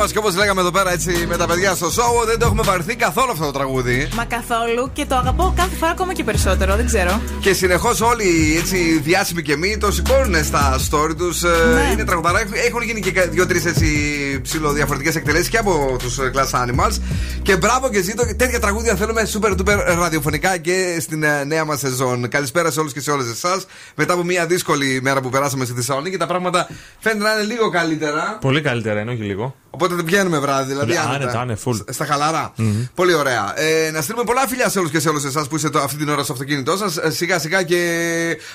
Glass 0.00 0.04
Animals 0.04 0.12
και 0.12 0.18
όπως 0.18 0.36
λέγαμε 0.36 0.60
εδώ 0.60 0.70
πέρα 0.70 0.92
έτσι 0.92 1.24
με 1.28 1.36
τα 1.36 1.46
παιδιά 1.46 1.74
στο 1.74 1.86
show, 1.86 2.26
δεν 2.26 2.38
το 2.38 2.46
έχουμε 2.46 2.62
βαρθεί 2.62 2.94
καθόλου 2.96 3.30
αυτό 3.30 3.44
το 3.44 3.50
τραγούδι. 3.50 4.08
Μα 4.14 4.24
καθόλου 4.24 4.90
και 4.92 5.04
το 5.04 5.14
αγαπώ 5.14 5.52
κάθε 5.56 5.76
φορά 5.76 5.90
ακόμα 5.90 6.12
και 6.12 6.24
περισσότερο, 6.24 6.76
δεν 6.76 6.86
ξέρω. 6.86 7.20
Και 7.40 7.52
συνεχώς 7.52 8.00
όλοι 8.00 8.56
έτσι 8.58 9.00
διάσημοι 9.02 9.42
και 9.42 9.56
μη 9.56 9.78
το 9.78 9.92
σηκώνουν 9.92 10.44
στα 10.44 10.78
story 10.90 11.16
τους. 11.16 11.42
Ναι. 11.42 11.90
Είναι 11.92 12.04
τραγουδαρά. 12.04 12.40
Έχουν 12.66 12.82
γίνει 12.82 13.00
και 13.00 13.20
δύο-τρεις 13.20 13.64
έτσι 13.64 13.86
ψηλοδιαφορετικές 14.42 15.16
εκτελέσεις 15.16 15.48
και 15.48 15.58
από 15.58 15.96
τους 15.98 16.18
Glass 16.34 16.64
Animals. 16.64 16.96
Και 17.42 17.56
μπράβο 17.56 17.90
και 17.90 18.02
ζήτω. 18.02 18.24
Τέτοια 18.36 18.60
τραγούδια 18.60 18.94
θέλουμε 18.94 19.28
super 19.32 19.50
duper 19.50 19.96
ραδιοφωνικά 19.98 20.56
και 20.56 20.98
στην 21.00 21.22
ε, 21.22 21.44
νέα 21.44 21.64
μας 21.64 21.78
σεζόν. 21.78 22.28
Καλησπέρα 22.28 22.70
σε 22.70 22.80
όλους 22.80 22.92
και 22.92 23.00
σε 23.00 23.10
όλες 23.10 23.28
εσάς. 23.30 23.66
Μετά 23.94 24.12
από 24.12 24.24
μια 24.24 24.46
δύσκολη 24.46 25.00
μέρα 25.02 25.20
που 25.20 25.28
περάσαμε 25.28 25.64
στη 25.64 25.74
Θεσσαλονίκη, 25.74 26.16
τα 26.16 26.26
πράγματα 26.26 26.68
φαίνεται 26.98 27.24
να 27.24 27.32
είναι 27.32 27.42
λίγο 27.42 27.70
καλύτερα. 27.70 28.38
Πολύ 28.40 28.60
καλύτερα 28.60 29.00
είναι, 29.00 29.10
όχι 29.10 29.22
λίγο. 29.22 29.54
Οπότε 29.70 29.94
δεν 29.94 30.04
πηγαίνουμε 30.04 30.38
βράδυ, 30.38 30.68
δηλαδή. 30.72 30.92
Ναι, 30.92 30.98
άνετα. 30.98 31.14
άνετα, 31.14 31.44
ναι, 31.44 31.54
full. 31.64 31.76
Στα 31.92 32.04
χαλαρά. 32.04 32.52
Πολύ 32.94 33.14
ωραία. 33.14 33.52
Ε, 33.60 33.90
να 33.90 34.00
στείλουμε 34.00 34.24
πολλά 34.24 34.46
φιλιά 34.48 34.68
σε 34.68 34.78
όλους 34.78 34.90
και 34.90 35.00
σε 35.00 35.08
όλες 35.08 35.24
εσάς 35.24 35.48
που 35.48 35.56
είστε 35.56 35.70
το- 35.70 35.78
αυτή 35.78 35.96
την 35.96 36.08
ώρα 36.08 36.22
στο 36.22 36.32
αυτοκίνητό 36.32 36.76
σας. 36.76 36.98
σιγά 37.16 37.38
σιγά 37.38 37.62
και 37.62 37.78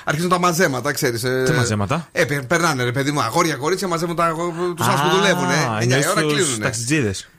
αρχίζουν 0.03 0.29
τα 0.29 0.39
μαζέματα, 0.39 0.91
ξέρεις. 0.91 1.21
Τι 1.45 1.51
μαζέματα; 1.51 2.07
Ε, 2.11 2.25
πε- 2.25 2.43
περνάνε 2.45 2.83
ρε 2.83 2.91
παιδί 2.91 3.11
μου, 3.11 3.21
αγόρια, 3.21 3.55
κορίτσια 3.55 3.87
μαζεύουν 3.87 4.15
τους 4.15 4.87
άλλου 4.87 5.09
που 5.09 5.15
δουλεύουν. 5.15 5.49
Ε. 5.49 5.77
9 5.79 5.97
η 6.03 6.07
ώρα 6.09 6.21
κλείνουν. 6.21 6.59
Ταξιτζίδες. 6.61 7.29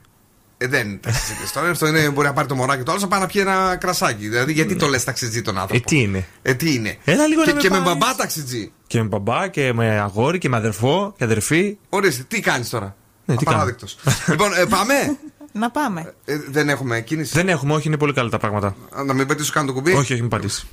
Ε, 0.57 0.67
δεν 0.67 0.87
είναι 0.87 0.97
ταξιτζίδες 1.01 1.51
τώρα. 1.51 1.69
Αυτό 1.69 1.87
είναι, 1.87 2.09
μπορεί 2.09 2.27
να 2.27 2.33
πάρει 2.33 2.47
το 2.47 2.55
μωράκι 2.55 2.83
του 2.83 2.91
άλλου 2.91 3.01
να 3.01 3.07
πάει 3.07 3.19
να 3.19 3.25
πιει 3.25 3.41
ένα 3.45 3.75
κρασάκι. 3.75 4.27
Δηλαδή, 4.27 4.51
γιατί 4.53 4.75
το 4.75 4.87
λες 4.87 5.03
ταξιτζή 5.03 5.41
τον 5.41 5.57
Ε, 5.57 5.59
άνθρωπο; 5.59 5.87
τι 5.87 5.99
είναι; 6.01 6.25
Ε, 6.41 6.53
τι 6.53 6.73
είναι; 6.73 6.97
Έλα 7.03 7.27
λίγο 7.27 7.41
και, 7.43 7.49
να 7.49 7.55
με 7.55 7.61
και 7.61 7.69
με 7.69 7.77
πάρεις. 7.79 7.93
μπαμπά 7.93 8.15
ταξιτζή. 8.15 8.71
Και 8.87 9.01
με 9.01 9.07
μπαμπά 9.07 9.47
και 9.47 9.73
με 9.73 9.99
αγόρι 9.99 10.37
και 10.37 10.49
με 10.49 10.57
αδερφό 10.57 11.13
και 11.17 11.23
αδερφή. 11.23 11.77
Ορίστε, 11.89 12.23
τι 12.27 12.39
κάνεις 12.39 12.69
τώρα; 12.69 12.95
Ναι, 13.29 13.35
τι 13.35 13.45
κάνω. 13.45 13.57
Απαράδεκτος. 13.57 13.97
λοιπόν, 14.27 14.53
ε, 14.53 14.65
πάμε. 14.65 14.93
Να 15.51 15.69
πάμε. 15.71 16.13
Ε, 16.25 16.37
δεν 16.49 16.69
έχουμε 16.69 17.01
κίνηση. 17.01 17.31
Δεν 17.33 17.49
έχουμε, 17.49 17.73
όχι, 17.73 17.87
είναι 17.87 17.97
πολύ 17.97 18.13
καλά 18.13 18.29
τα 18.29 18.37
πράγματα. 18.37 18.67
Α, 18.67 19.03
Να 19.03 19.13
μην 19.13 19.27
πετήσω 19.27 19.51
καν 19.53 19.65
το 19.65 19.73
κουμπί. 19.73 19.91
Όχι, 19.91 20.13
όχι, 20.13 20.21
μην 20.21 20.29
πατήσεις. 20.29 20.65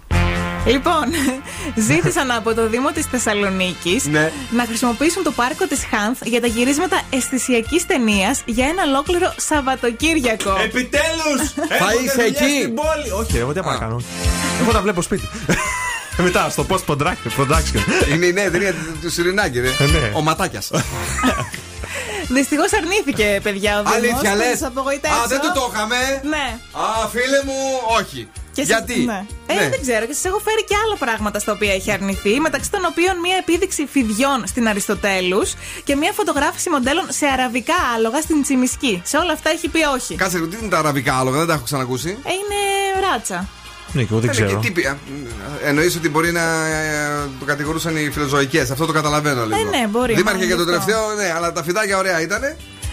Λοιπόν, 0.67 1.05
ζήτησαν 1.89 2.31
από 2.31 2.55
το 2.55 2.69
Δήμο 2.69 2.91
της 2.91 3.07
Θεσσαλονίκης 3.07 4.05
Ναι. 4.07 4.33
να 4.51 4.65
χρησιμοποιήσουν 4.65 5.23
το 5.23 5.31
πάρκο 5.31 5.67
της 5.67 5.85
Χάνθ 5.91 6.21
για 6.25 6.41
τα 6.41 6.47
γυρίσματα 6.47 7.01
αισθησιακής 7.11 7.87
ταινίας 7.87 8.43
για 8.47 8.67
ένα 8.67 8.83
ολόκληρο 8.83 9.35
Σαββατοκύριακο. 9.37 10.57
Επιτέλους! 10.65 11.51
Θα 11.79 11.87
είσαι 12.05 12.23
εκεί. 12.23 12.61
Στην 12.61 12.75
πόλη. 12.75 13.11
Όχι, 13.21 13.37
εγώ 13.39 13.53
τι 13.53 13.61
να 13.61 13.77
κάνω. 13.77 14.01
Εγώ 14.61 14.73
τα 14.73 14.81
βλέπω 14.83 15.03
σπίτι. 15.03 15.29
Μετά 16.23 16.49
στο 16.51 16.67
post 16.69 16.85
production. 16.95 18.11
Είναι 18.15 18.27
η 18.27 18.33
νέα 18.33 18.51
ταινία 18.51 18.73
του- 18.73 18.99
του 19.03 19.11
Σιρινάκη, 19.11 19.61
ρε. 19.61 19.69
Ε, 19.69 19.85
ναι. 19.87 20.13
Ο 20.15 20.21
Ματάκιας. 20.21 20.71
Δυστυχώς 22.29 22.73
αρνήθηκε, 22.73 23.41
παιδιά, 23.43 23.73
ο 23.79 23.83
Δήμος. 23.83 23.97
Αλήθεια 23.97 24.35
λες. 24.35 24.47
Θα 24.51 24.57
σα 24.57 24.67
απογοητεύσω. 24.67 25.17
Α, 25.21 25.27
δεν 25.27 25.41
το 25.41 25.53
το 25.53 25.71
είχαμε. 25.75 26.21
Ναι. 26.23 26.59
Α, 26.73 27.09
φίλε 27.09 27.41
μου, 27.45 27.59
όχι. 28.01 28.29
Και 28.53 28.65
σας- 28.65 28.69
Γιατί; 28.87 29.05
Ναι. 29.05 29.25
Ε, 29.47 29.55
Ναι. 29.55 29.69
δεν 29.69 29.81
ξέρω. 29.81 30.07
Και 30.07 30.13
σας 30.13 30.25
έχω 30.25 30.39
φέρει 30.39 30.65
και 30.65 30.75
άλλα 30.85 30.97
πράγματα 30.97 31.39
στα 31.39 31.53
οποία 31.53 31.73
έχει 31.75 31.91
αρνηθεί. 31.93 32.41
Μεταξύ 32.41 32.71
των 32.71 32.85
οποίων 32.85 33.19
μία 33.19 33.37
επίδειξη 33.37 33.87
φιδιών 33.93 34.47
στην 34.47 34.69
Αριστοτέλους 34.69 35.55
και 35.85 35.97
μία 35.97 36.13
φωτογράφηση 36.13 36.71
μοντέλων 36.71 37.07
σε 37.09 37.27
αραβικά 37.27 37.75
άλογα 37.95 38.21
στην 38.21 38.43
Τσιμισκή. 38.43 39.03
Σε 39.05 39.17
όλα 39.17 39.33
αυτά 39.33 39.51
έχει 39.51 39.69
πει 39.69 39.83
όχι. 39.97 40.15
Κάτσε 40.15 40.37
λίγο, 40.37 40.49
τι 40.49 40.57
είναι 40.61 40.69
τα 40.69 40.79
αραβικά 40.79 41.19
άλογα, 41.19 41.39
δεν 41.39 41.47
τα 41.47 41.53
έχω 41.55 41.65
ξανακούσει. 41.65 42.09
Ε, 42.25 42.33
είναι 42.33 42.61
ράτσα. 43.09 43.49
Ναι, 43.95 44.03
και 44.03 44.09
εγώ 44.11 44.21
δεν 44.21 44.31
ξέρω. 44.31 44.61
Εννοείς 45.65 45.97
ότι 45.97 46.09
μπορεί 46.09 46.33
να 46.33 46.67
ε, 46.67 47.29
το 47.39 47.45
κατηγορούσαν 47.45 47.97
οι 47.97 48.11
φιλοζωικές. 48.11 48.71
Αυτό 48.71 48.87
το 48.87 48.93
καταλαβαίνω 48.93 49.45
λίγο. 49.47 49.71
ναι, 49.71 49.87
μπορεί, 49.91 50.15
Δήμαρχε 50.15 50.39
μάλλον 50.39 50.47
για 50.47 50.57
το 50.57 50.63
γι' 50.63 50.77
αυτό. 50.77 50.85
τελευταίο, 50.87 51.15
ναι, 51.15 51.33
αλλά 51.37 51.53
τα 51.53 51.63
φιδάκια 51.63 51.99
ωραία 51.99 52.21
ήταν. 52.21 52.41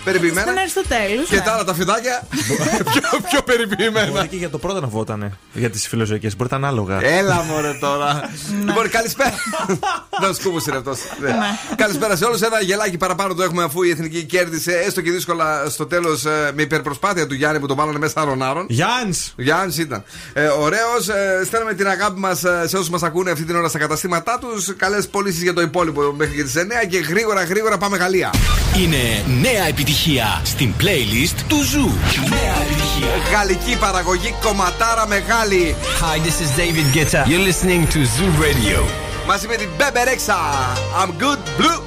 Περιποιημένα. 0.03 0.47
Στην 0.47 0.59
Αριστοτέλους. 0.59 1.29
Και 1.29 1.39
τα 1.39 1.53
άλλα 1.53 1.63
τα 1.63 1.73
φιδάκια 1.73 2.27
πιο, 2.93 3.19
πιο 3.29 3.41
περιποιημένα. 3.41 4.11
Μπορεί 4.11 4.27
και 4.27 4.35
για 4.35 4.49
το 4.49 4.57
πρώτο 4.57 4.81
να 4.81 4.87
βότανε. 4.87 5.37
Για 5.53 5.69
τις 5.69 5.87
φιλοζωικές. 5.87 6.35
Μπορεί 6.35 6.49
να 6.51 6.57
ήταν 6.57 6.69
ανάλογα. 6.69 6.99
Έλα 7.05 7.43
μωρέ 7.43 7.73
τώρα. 7.73 8.29
λοιπόν, 8.65 8.89
καλησπέρα. 8.89 9.33
Δεν 10.21 10.33
σκούμπο 10.33 10.57
είναι 10.67 10.77
αυτός. 10.77 10.99
Καλησπέρα 11.75 12.15
σε 12.15 12.25
όλους. 12.25 12.41
Ένα 12.41 12.61
γελάκι 12.61 12.97
παραπάνω 12.97 13.33
το 13.33 13.43
έχουμε 13.43 13.63
αφού 13.63 13.83
η 13.83 13.89
εθνική 13.89 14.23
κέρδισε 14.23 14.71
έστω 14.71 15.01
και 15.01 15.11
δύσκολα 15.11 15.69
στο 15.69 15.85
τέλος 15.85 16.23
με 16.53 16.61
υπερπροσπάθεια 16.61 17.27
του 17.27 17.33
Γιάννη 17.33 17.59
που 17.59 17.67
τον 17.67 17.77
βάλανε 17.77 17.99
μέσα 17.99 18.23
άρον 18.23 18.42
άρον. 18.42 18.65
Γιάννης! 18.69 19.33
Γιάννης 19.37 19.77
ήταν. 19.77 20.03
Ε, 20.33 20.45
Ωραίος. 20.45 21.07
Ε, 21.09 21.43
στέλνουμε 21.45 21.73
την 21.73 21.87
αγάπη 21.87 22.19
μας 22.19 22.39
σε 22.39 22.77
όσους 22.77 22.89
μας 22.89 23.03
ακούνε 23.03 23.31
αυτή 23.31 23.43
την 23.43 23.55
ώρα 23.55 23.67
στα 23.69 23.79
καταστήματά 23.79 24.39
τους. 24.39 24.75
Καλές 24.75 25.07
πωλήσεις 25.07 25.41
για 25.41 25.53
το 25.53 25.61
υπόλοιπο 25.61 26.13
μέχρι 26.17 26.35
και 26.35 26.43
τις 26.43 26.53
9 26.55 26.87
και 26.89 26.97
γρήγορα 26.97 27.43
γρήγορα 27.43 27.77
πάμε 27.77 27.97
Γαλλία. 27.97 28.33
Είναι 28.77 29.23
νέα 29.41 29.67
επιτυχία 29.67 29.90
στην 30.42 30.74
playlist 30.80 31.38
του 31.48 31.62
Ζου. 31.62 31.88
Νέα 32.28 32.56
επιτυχία. 32.62 33.08
Γαλλική 33.32 33.76
παραγωγή 33.78 34.34
κομματάρα 34.42 35.06
μεγάλη. 35.06 35.74
Hi, 36.00 36.18
this 36.18 36.40
is 36.44 36.50
David 36.60 36.86
Guetta. 36.94 37.24
You're 37.30 37.46
listening 37.50 37.82
to 37.86 37.98
Zoo 38.14 38.30
Radio. 38.44 38.78
Μαζί 39.26 39.46
με 39.46 39.56
την 39.56 39.68
Bebe 39.78 40.02
Rexha. 40.08 40.40
I'm 41.00 41.10
good 41.24 41.40
blue. 41.58 41.80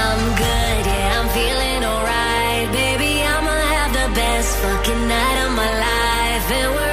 I'm 0.00 0.22
good, 0.44 0.82
yeah, 0.92 1.18
I'm 1.18 1.28
feeling 1.38 1.82
alright. 1.92 2.66
Baby, 2.80 3.12
I'ma 3.34 3.56
have 3.74 3.92
the 4.00 4.08
best 4.20 4.50
fucking 4.62 5.02
night 5.14 5.38
of 5.44 5.50
my 5.62 5.72
life. 5.86 6.46
And 6.58 6.70
wherever 6.76 6.89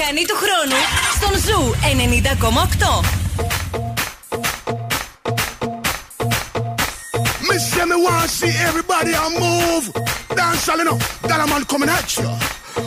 μηχανή 0.00 0.24
του 0.26 0.36
χρόνου 0.36 0.78
στον 1.16 1.34
Ζου 1.44 1.74
90,8. 2.70 3.04
Miss 7.48 7.64
me? 7.74 7.96
wanna 8.06 8.28
see 8.38 8.54
everybody 8.68 9.12
I 9.24 9.26
move. 9.44 9.84
Dance 10.38 10.68
all 10.70 10.80
know, 10.88 10.98
that 11.28 11.40
man 11.52 11.64
coming 11.72 11.90
at 11.98 12.08
you. 12.18 12.30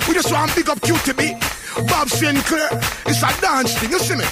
We 0.06 0.11
just 0.19 0.30
want 0.34 0.49
to 0.49 0.53
pick 0.57 0.68
up 0.73 0.80
QTB, 0.88 1.22
Bob 1.90 2.07
Sinclair. 2.18 2.69
It's 3.10 3.22
a 3.27 3.30
dance 3.44 3.73
thing, 3.80 3.91
you 3.94 3.99
see 4.07 4.18
me? 4.22 4.27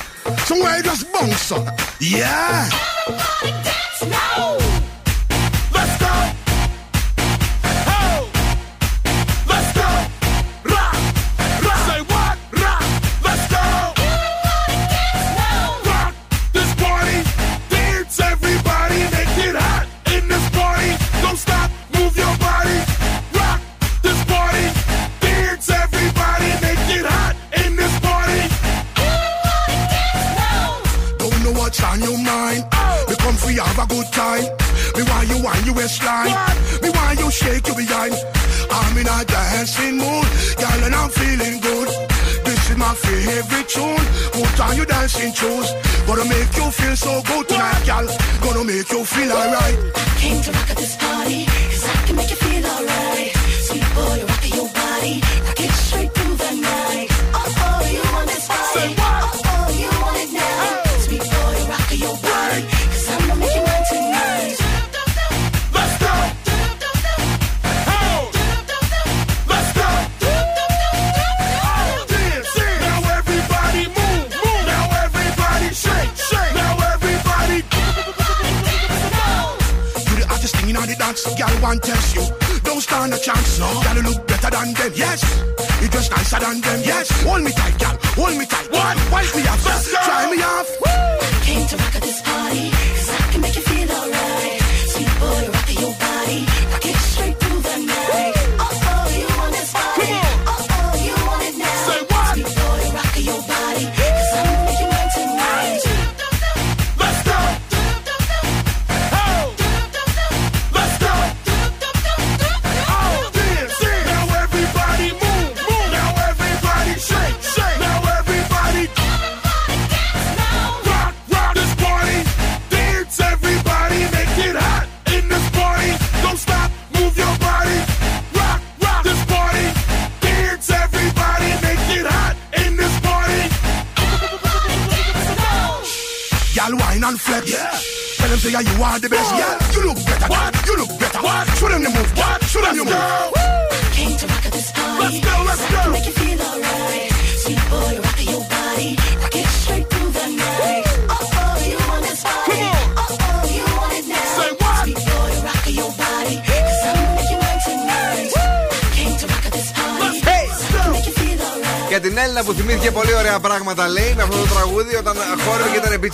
Somewhere 0.47 0.77
you 0.77 0.83
just 0.91 1.03
bounce 1.13 1.51
on? 1.55 1.63
Yeah. 1.99 2.69
Everybody 3.07 3.63
dance. 3.65 3.80
every 43.41 43.63
tune. 43.65 44.05
Put 44.33 44.59
on 44.59 44.77
you 44.77 44.85
dancing 44.85 45.33
shoes. 45.33 45.67
Gonna 46.07 46.25
make 46.25 46.55
you 46.55 46.69
feel 46.71 46.95
so 46.95 47.21
good 47.23 47.47
tonight, 47.47 47.83
girl. 47.85 48.07
Gonna 48.43 48.63
make 48.63 48.89
you 48.91 49.03
feel 49.05 49.31
alright. 49.31 49.77
Came 50.17 50.41
to 50.43 50.51
rock 50.51 50.69
at 50.69 50.77
this 50.77 50.95
party. 50.97 51.60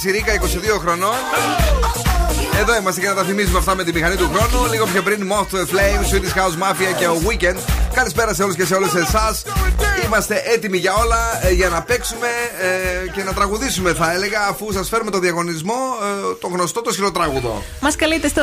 Πιτσιρίκα 0.02 0.34
22 0.76 0.80
χρονών. 0.80 1.16
Εδώ 2.60 2.78
είμαστε 2.78 3.02
για 3.02 3.10
να 3.10 3.16
τα 3.16 3.24
θυμίζουμε 3.24 3.58
αυτά 3.58 3.76
με 3.76 3.84
τη 3.84 3.94
μηχανή 3.94 4.16
του 4.16 4.32
χρόνου. 4.34 4.72
Λίγο 4.72 4.86
πιο 4.86 5.02
πριν 5.02 5.32
Moth 5.32 5.56
to 5.56 5.60
the 5.60 5.66
Flame, 5.66 6.14
Swedish 6.14 6.38
House 6.40 6.64
Mafia 6.64 6.96
και 6.98 7.08
ο 7.08 7.22
Weekend. 7.28 7.58
Καλησπέρα 7.94 8.34
σε 8.34 8.44
όλους 8.44 8.56
και 8.56 8.66
σε 8.66 8.76
όλες 8.76 8.94
εσάς. 8.96 9.44
Είμαστε 10.08 10.42
έτοιμοι 10.46 10.78
για 10.78 10.94
όλα 10.94 11.48
ε, 11.48 11.52
για 11.52 11.70
να 11.70 11.82
παίξουμε 11.82 12.28
ε, 12.62 13.08
και 13.08 13.24
να 13.24 13.34
τραγουδήσουμε, 13.34 13.94
θα 13.94 14.14
έλεγα, 14.14 14.48
αφού 14.48 14.72
σας 14.72 14.90
φέρουμε 14.90 15.12
το 15.12 15.20
διαγωνισμό, 15.20 15.74
ε, 15.74 16.36
το 16.42 16.48
γνωστό 16.48 16.82
το 16.82 16.92
σκυλοτράγουδο. 16.92 17.64
Μας 17.82 17.96
καλείτε 17.96 18.28
στο 18.28 18.42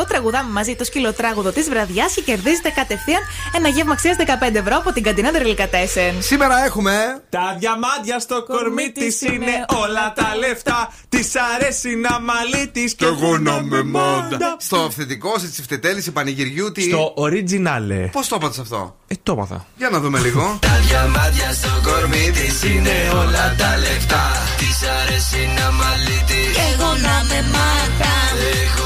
2310-232-908. 0.00 0.06
Τραγουδάμε 0.08 0.50
μαζί 0.52 0.74
το 0.74 0.84
σκυλοτράγουδο 0.84 1.50
της 1.50 1.68
βραδιάς 1.68 2.14
και 2.14 2.20
κερδίζετε 2.20 2.70
κατευθείαν 2.70 3.20
ένα 3.56 3.68
γεύμα 3.68 3.92
αξίας 3.92 4.16
15 4.18 4.54
ευρώ 4.54 4.76
από 4.76 4.92
την 4.92 5.02
καντίνα 5.02 5.30
Τερλικατέσεν. 5.32 6.22
Σήμερα 6.22 6.64
έχουμε. 6.64 7.22
Τα 7.28 7.56
διαμάντια 7.58 8.18
στο 8.18 8.44
κορμί 8.44 8.90
της 8.90 9.20
είναι 9.20 9.64
όλα 9.84 10.12
τα 10.14 10.36
λεφτά. 10.36 10.92
Της 11.08 11.32
αρέσει 11.54 11.96
να 11.96 12.20
μαλλί 12.20 12.68
της 12.72 12.94
και 12.94 13.04
εγώ 13.04 13.38
να 13.38 13.62
με 13.62 13.82
μόντα. 13.82 14.56
Στο 14.58 14.76
αυθεντικό, 14.76 15.38
στη 15.38 15.48
τσιφτετέληση 15.48 16.12
πανηγυριού, 16.12 16.72
τι. 16.72 16.82
Στο 16.82 17.14
original. 17.16 18.08
Πώς 18.12 18.28
το 18.28 18.34
έπαθες 18.34 18.58
αυτό; 18.58 18.96
Ε, 19.06 19.14
το 19.22 19.32
έπαθα. 19.32 19.66
Για 19.76 19.88
να 19.88 19.98
δούμε 20.00 20.18
λίγο. 20.18 20.58
Τα 20.60 20.80
διαμάντια 20.86 21.52
στο 21.52 21.90
κορμί 21.90 22.30
της 22.30 22.62
είναι 22.62 22.96
όλα 23.14 23.54
τα 23.58 23.76
λεφτά. 23.78 24.26
Της 24.58 24.78
αρέσει 24.98 25.42
να 25.58 25.70
μαλλί 25.70 26.22
τη. 26.26 26.42
Εγώ 26.70 26.90
να 27.06 27.16
με 27.28 27.38
μάτα. 27.54 28.12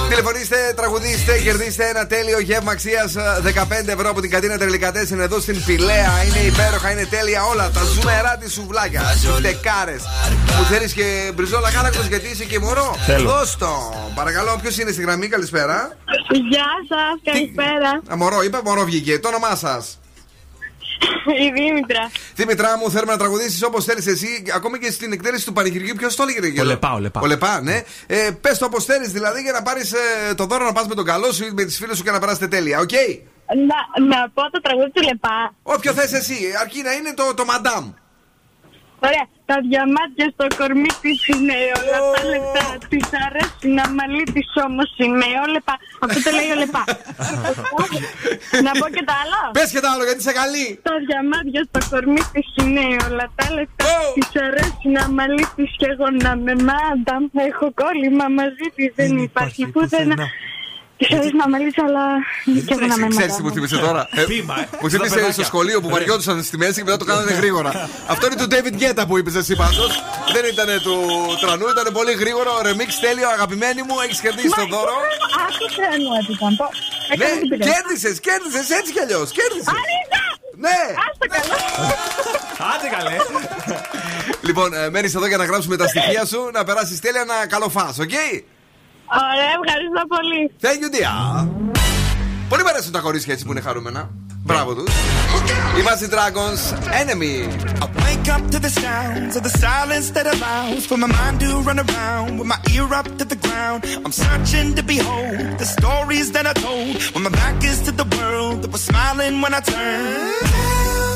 Τηλεφωνήστε, 0.08 0.72
τραγουδίστε, 0.76 1.38
κερδίστε 1.38 1.88
ένα 1.88 2.06
τέλειο 2.06 2.40
γεύμα 2.40 2.72
αξίας 2.72 3.14
15 3.14 3.86
ευρώ 3.86 4.08
από 4.10 4.20
την 4.20 4.30
κατίνα 4.30 4.58
Τερλικατέσεν 4.58 5.20
εδώ 5.20 5.40
στην 5.40 5.64
Πηλαία. 5.64 6.12
Είναι 6.26 6.38
υπέροχα, 6.38 6.90
είναι 6.90 7.06
τέλεια 7.06 7.44
όλα. 7.44 7.70
Τα 7.70 7.80
ζουμερά 7.84 8.36
τη 8.36 8.50
σουβλάκια. 8.50 9.02
Τεκάρε. 9.42 9.96
Που 10.46 10.64
θέλεις 10.70 10.92
και 10.92 11.32
μπριζόλα 11.34 11.70
κάρακτο 11.70 12.02
γιατί 12.08 12.28
είσαι 12.28 12.44
και 12.44 12.58
μωρό. 12.58 12.96
Θέλω. 13.06 13.30
Δώσ' 13.30 13.56
το. 13.56 13.94
Παρακαλώ, 14.14 14.58
ποιος 14.62 14.78
είναι 14.78 14.90
στη 14.90 15.02
γραμμή, 15.02 15.28
καλησπέρα. 15.28 15.96
Γεια 16.50 16.70
σας, 16.88 17.32
καλησπέρα. 17.32 17.90
Α, 18.12 18.16
μωρό, 18.16 18.42
είπα 18.42 18.60
μωρό 18.64 18.84
βγήκε. 18.84 19.18
Το 19.18 19.28
όνομά 19.28 19.56
σας. 19.56 19.98
Η 21.46 21.50
Δήμητρα. 21.54 22.10
Δήμητρά 22.34 22.78
μου, 22.78 22.90
θέλουμε 22.90 23.12
να 23.12 23.18
τραγουδήσεις 23.18 23.62
όπως 23.62 23.84
θέλεις 23.84 24.06
εσύ, 24.06 24.42
ακόμη 24.54 24.78
και 24.78 24.90
στην 24.90 25.12
εκτέλεση 25.12 25.44
του 25.46 25.52
πανηγυριού. 25.52 25.94
Ποιος 25.94 26.16
το 26.16 26.22
έλεγε, 26.22 26.46
Γελό; 26.46 26.62
Ο 26.62 26.64
Λεπά, 26.72 26.92
ο 26.92 26.98
Λεπά. 26.98 27.20
Ο 27.20 27.26
Λεπά, 27.26 27.60
ναι. 27.60 27.82
Ε, 28.06 28.30
Πες 28.40 28.58
το 28.58 28.64
όπως 28.64 28.84
θέλεις, 28.84 29.12
δηλαδή, 29.12 29.40
για 29.42 29.52
να 29.52 29.62
πάρεις 29.62 29.92
ε, 29.92 30.34
το 30.34 30.44
δώρο 30.44 30.64
να 30.64 30.72
πας 30.72 30.86
με 30.86 30.94
τον 30.94 31.04
καλό 31.04 31.32
σου 31.32 31.44
ή 31.44 31.50
με 31.52 31.64
τις 31.64 31.76
φίλες 31.76 31.96
σου 31.96 32.02
και 32.02 32.10
να 32.10 32.18
περάσετε 32.18 32.48
τέλεια, 32.48 32.78
οκ; 32.78 32.90
Να, 32.90 34.06
να 34.06 34.30
πω 34.34 34.50
το 34.50 34.60
τραγούδι 34.60 34.90
του 34.90 35.02
Λεπά. 35.02 35.54
Όποιο 35.62 35.92
θες 35.92 36.12
εσύ, 36.12 36.36
αρκεί 36.60 36.82
να 36.82 36.92
είναι 36.92 37.14
το, 37.14 37.34
το 37.34 37.44
μαντάμ. 37.44 37.90
Ωραία. 39.06 39.24
Τα 39.50 39.56
διαμάτια 39.70 40.26
στο 40.34 40.46
κορμί 40.58 40.92
της 41.02 41.18
είναι 41.32 41.56
όλα 41.78 41.98
τα 42.14 42.20
λεπτά. 42.32 42.64
Της 42.92 43.06
αρέσει 43.26 43.66
να 43.78 43.84
μαλλί 43.96 44.24
της 44.34 44.48
όμως 44.66 44.90
είναι 45.04 45.26
όλα 45.44 45.60
πα. 45.66 45.74
Αυτό 46.04 46.18
το 46.26 46.30
λέει 46.38 46.50
ο 46.54 46.56
Λεπά. 46.62 46.82
να 48.66 48.72
πω 48.80 48.86
και 48.96 49.04
τα 49.08 49.14
άλλα; 49.22 49.40
Πες 49.56 49.68
και 49.74 49.82
τα 49.84 49.90
άλλο, 49.92 50.02
γιατί 50.08 50.20
είσαι 50.24 50.34
καλή. 50.42 50.66
Τα 50.88 50.94
διαμάτια 51.06 51.62
στο 51.68 51.80
κορμί 51.90 52.22
της 52.34 52.46
είναι 52.60 52.84
όλα 53.06 53.26
τα 53.38 53.46
λεπτά. 53.58 53.90
Της 54.16 54.28
αρέσει 54.46 54.86
να 54.96 55.02
μαλλί 55.16 55.46
της 55.56 55.70
και 55.80 55.86
εγώ 55.94 56.08
να 56.24 56.32
με 56.44 56.54
μάντα. 56.68 57.16
Έχω 57.50 57.66
κόλλημα 57.82 58.26
μαζί 58.40 58.66
της, 58.76 58.88
δεν 59.00 59.12
υπάρχει 59.28 59.62
πουθενά. 59.72 60.16
Της 60.98 61.10
αρέσει 61.16 61.36
να 61.42 61.48
μαλλίσει, 61.52 61.80
αλλά 61.88 62.04
και 62.66 62.72
εγώ 62.76 62.86
να 62.92 62.96
με 62.98 63.06
Ξέρεις 63.08 63.34
τι 63.34 63.42
μάντα. 63.42 63.42
μου 63.42 63.50
θύμισε 63.54 63.76
τώρα; 63.86 64.02
Ε, 64.10 64.22
Πείμα, 64.32 64.54
ε. 64.60 64.68
Μου 64.80 64.88
Στα 64.88 64.96
θύμισε 64.96 65.14
παιδάκια. 65.14 65.32
στο 65.32 65.44
σχολείο 65.50 65.78
που 65.82 65.88
βαριόντουσαν 65.94 66.36
στη 66.48 66.56
μέση 66.62 66.78
και 66.80 66.84
μετά 66.88 66.96
το 66.96 67.04
κάνανε 67.10 67.32
γρήγορα. 67.40 67.70
Αυτό 68.12 68.22
είναι 68.26 68.36
του 68.42 68.48
David 68.54 68.74
Guetta 68.82 69.02
που 69.08 69.14
είπε 69.18 69.30
εσύ 69.42 69.54
πάντως. 69.62 69.90
Δεν 70.34 70.44
ήταν 70.52 70.68
του 70.86 70.96
τρανού, 71.42 71.66
ήταν 71.74 71.86
πολύ 71.98 72.12
γρήγορο. 72.22 72.52
Remix 72.66 72.90
τέλειο, 73.06 73.28
αγαπημένη 73.36 73.80
μου, 73.86 73.94
έχεις 74.04 74.20
κερδίσει 74.24 74.54
το 74.60 74.66
δώρο. 74.74 74.94
Άκου 75.46 75.66
τρένου 75.76 76.10
ήταν. 76.34 76.52
Το- 76.60 76.70
Ναι, 77.18 77.24
έκανα 77.24 77.40
την 77.40 77.48
πειρά. 77.48 77.64
κέρδισες, 77.68 78.16
κέρδισες 78.26 78.68
έτσι 78.78 78.90
κι 78.94 79.00
αλλιώς. 79.04 79.28
Κέρδισες. 79.38 79.72
Αρίτα! 79.78 80.20
Ναι. 80.64 80.78
Άστα 81.06 81.26
καλά. 81.34 81.56
Άντε 82.72 82.88
καλέ. 82.96 83.16
Λοιπόν, 84.48 84.70
μένεις 84.90 85.14
εδώ 85.14 85.26
για 85.26 85.36
να 85.36 85.44
γράψουμε 85.44 85.76
τα 85.76 85.86
στοιχεία 85.92 86.24
σου, 86.26 86.50
να 86.52 86.64
περάσεις 86.64 87.00
τέλεια 87.00 87.20
ένα 87.20 87.46
καλό 87.46 87.68
φά, 87.68 87.86
οκ; 88.00 88.10
Ωραία, 89.10 89.50
ευχαριστώ 89.58 90.02
πολύ. 90.14 90.42
Thank 90.64 90.80
you, 90.82 90.90
dear. 90.96 91.48
Πολύ 92.48 92.62
μου 92.62 92.68
αρέσουν 92.68 92.92
τα 92.92 93.00
κορίτσια 93.00 93.32
έτσι 93.32 93.44
που 93.44 93.50
είναι 93.50 93.60
χαρούμενα. 93.60 94.10
Μπράβο 94.44 94.74
του. 94.74 94.84
Είμαστε 95.80 96.04
οι 96.04 96.08
Dragons 96.12 96.62
Enemy. 97.02 97.36
Wake 98.06 98.28
up 98.36 98.44
to 98.54 98.58
the 98.66 98.72
sounds 98.84 99.34
of 99.38 99.42
the 99.48 99.54
silence 99.66 100.08
that 100.16 100.26
allows 100.34 100.82
for 100.90 100.96
my 101.04 101.10
mind 101.18 101.36
to 101.40 101.48
run 101.68 101.78
around 101.86 102.30
with 102.38 102.48
my 102.54 102.60
ear 102.74 102.88
up 103.00 103.08
to 103.20 103.24
the 103.32 103.38
ground. 103.46 103.78
I'm 104.04 104.14
searching 104.24 104.68
to 104.78 104.82
behold 104.94 105.36
the 105.62 105.68
stories 105.76 106.26
that 106.34 106.44
I 106.52 106.54
told 106.66 106.92
when 107.12 107.22
my 107.28 107.32
back 107.40 107.56
is 107.70 107.78
to 107.86 107.92
the 108.02 108.08
world 108.16 108.56
that 108.62 108.70
was 108.76 108.82
smiling 108.90 109.34
when 109.42 109.52
I 109.58 109.60
turned. 109.72 111.15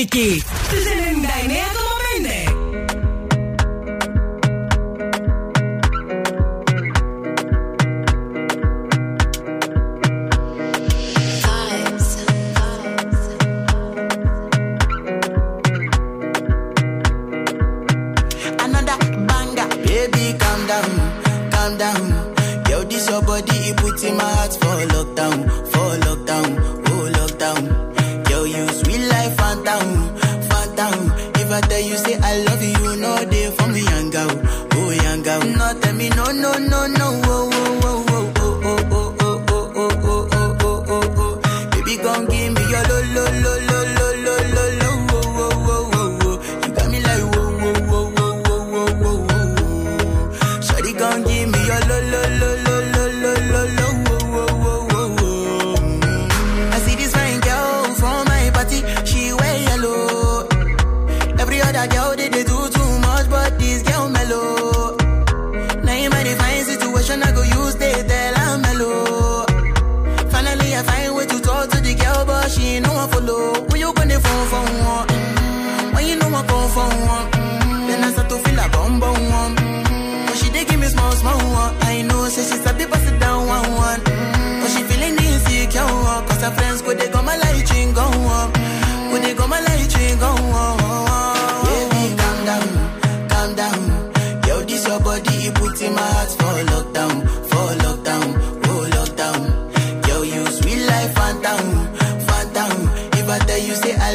Ricky. 0.00 0.89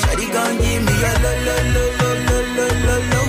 Shawty, 0.00 0.26
come 0.34 0.56
give 0.62 0.82
me 0.86 0.94
your 1.02 1.16
lo, 1.24 1.32
lo, 1.46 1.56
lo, 1.74 1.84
lo, 2.00 2.10
lo, 2.26 2.38
lo, 2.46 2.66
lo, 2.86 2.98
lo. 3.10 3.20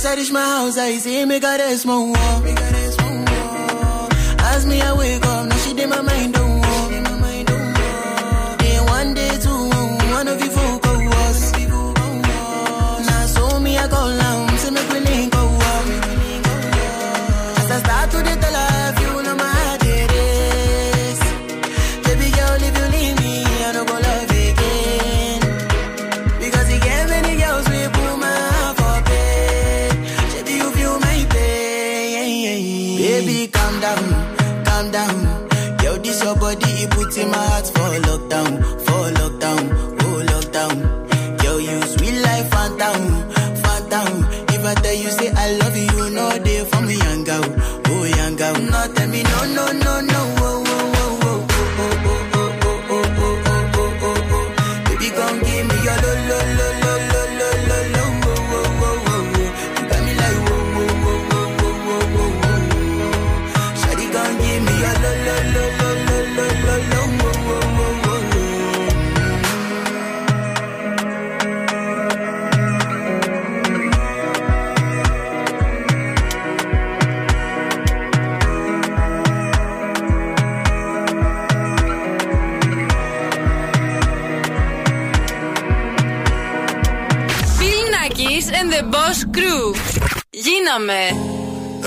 I 0.00 0.14
reach 0.14 0.32
my 0.32 0.40
house, 0.40 0.78
I 0.78 0.96
see 0.98 1.24
me 1.26 1.38
got 1.38 1.60
a 1.60 1.76
small 1.76 2.06
wall 2.06 2.42
away 4.80 5.17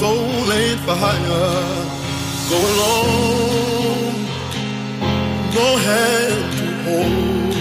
Soul 0.00 0.50
ain't 0.50 0.80
for 0.80 0.96
hire. 0.96 1.76
Go 2.48 2.56
alone, 2.70 4.14
no 5.56 5.66
hand 5.86 6.44
to 6.56 6.66
hold. 6.84 7.54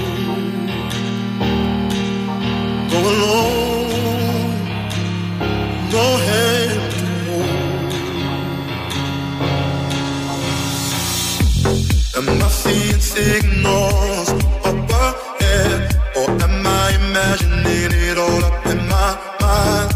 Go 2.92 3.00
alone, 3.14 4.52
no 5.96 6.06
hand 6.28 6.84
to 6.96 7.08
hold. 7.28 7.58
Am 12.18 12.28
I 12.42 12.48
seeing 12.62 13.02
signals 13.02 14.30
up 14.70 14.90
ahead, 15.06 15.80
or 16.16 16.28
am 16.46 16.56
I 16.66 16.88
imagining 17.02 17.92
it 18.08 18.18
all 18.18 18.42
up 18.50 18.66
in 18.66 18.80
my 18.88 19.10
mind? 19.42 19.90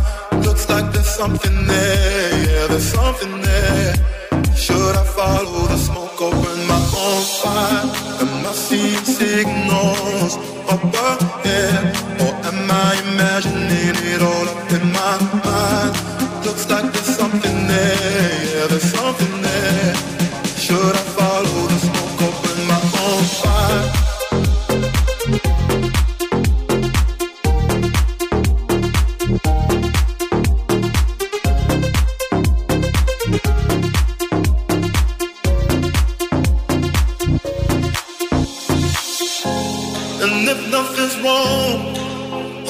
Looks 0.45 0.65
like 0.69 0.87
there's 0.91 1.07
something 1.07 1.57
there, 1.67 2.32
something 2.93 3.41
there. 3.41 4.12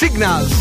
Signals. 0.00 0.52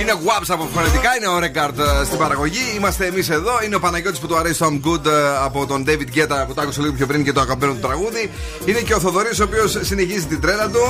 Είναι 0.00 0.12
Waps 0.24 0.46
από 0.48 0.68
φωνητικά, 0.74 1.16
είναι 1.16 1.26
ο 1.26 1.38
Ρεγκάρντ 1.38 1.80
στην 2.04 2.18
παραγωγή. 2.18 2.74
Είμαστε 2.76 3.06
εμείς 3.06 3.28
εδώ. 3.30 3.52
Είναι 3.64 3.74
ο 3.74 3.80
Παναγιώτης 3.80 4.18
που 4.18 4.26
του 4.26 4.36
αρέσει 4.36 4.58
το 4.58 4.66
I'm 4.66 4.88
Good 4.88 5.06
ε, 5.06 5.10
από 5.44 5.66
τον 5.66 5.84
David 5.86 6.16
Guetta 6.16 6.44
που 6.46 6.54
το 6.54 6.60
άκουσε 6.60 6.80
λίγο 6.80 6.92
πιο 6.92 7.06
πριν 7.06 7.24
και 7.24 7.32
το 7.32 7.40
αγαπημένο 7.40 7.72
του 7.72 7.86
τραγούδι. 7.86 8.30
Είναι 8.64 8.80
και 8.80 8.94
ο 8.94 9.00
Θοδωρής 9.00 9.40
ο 9.40 9.44
οποίος 9.44 9.78
συνεχίζει 9.80 10.26
την 10.26 10.40
τρέλα 10.40 10.68
του. 10.68 10.80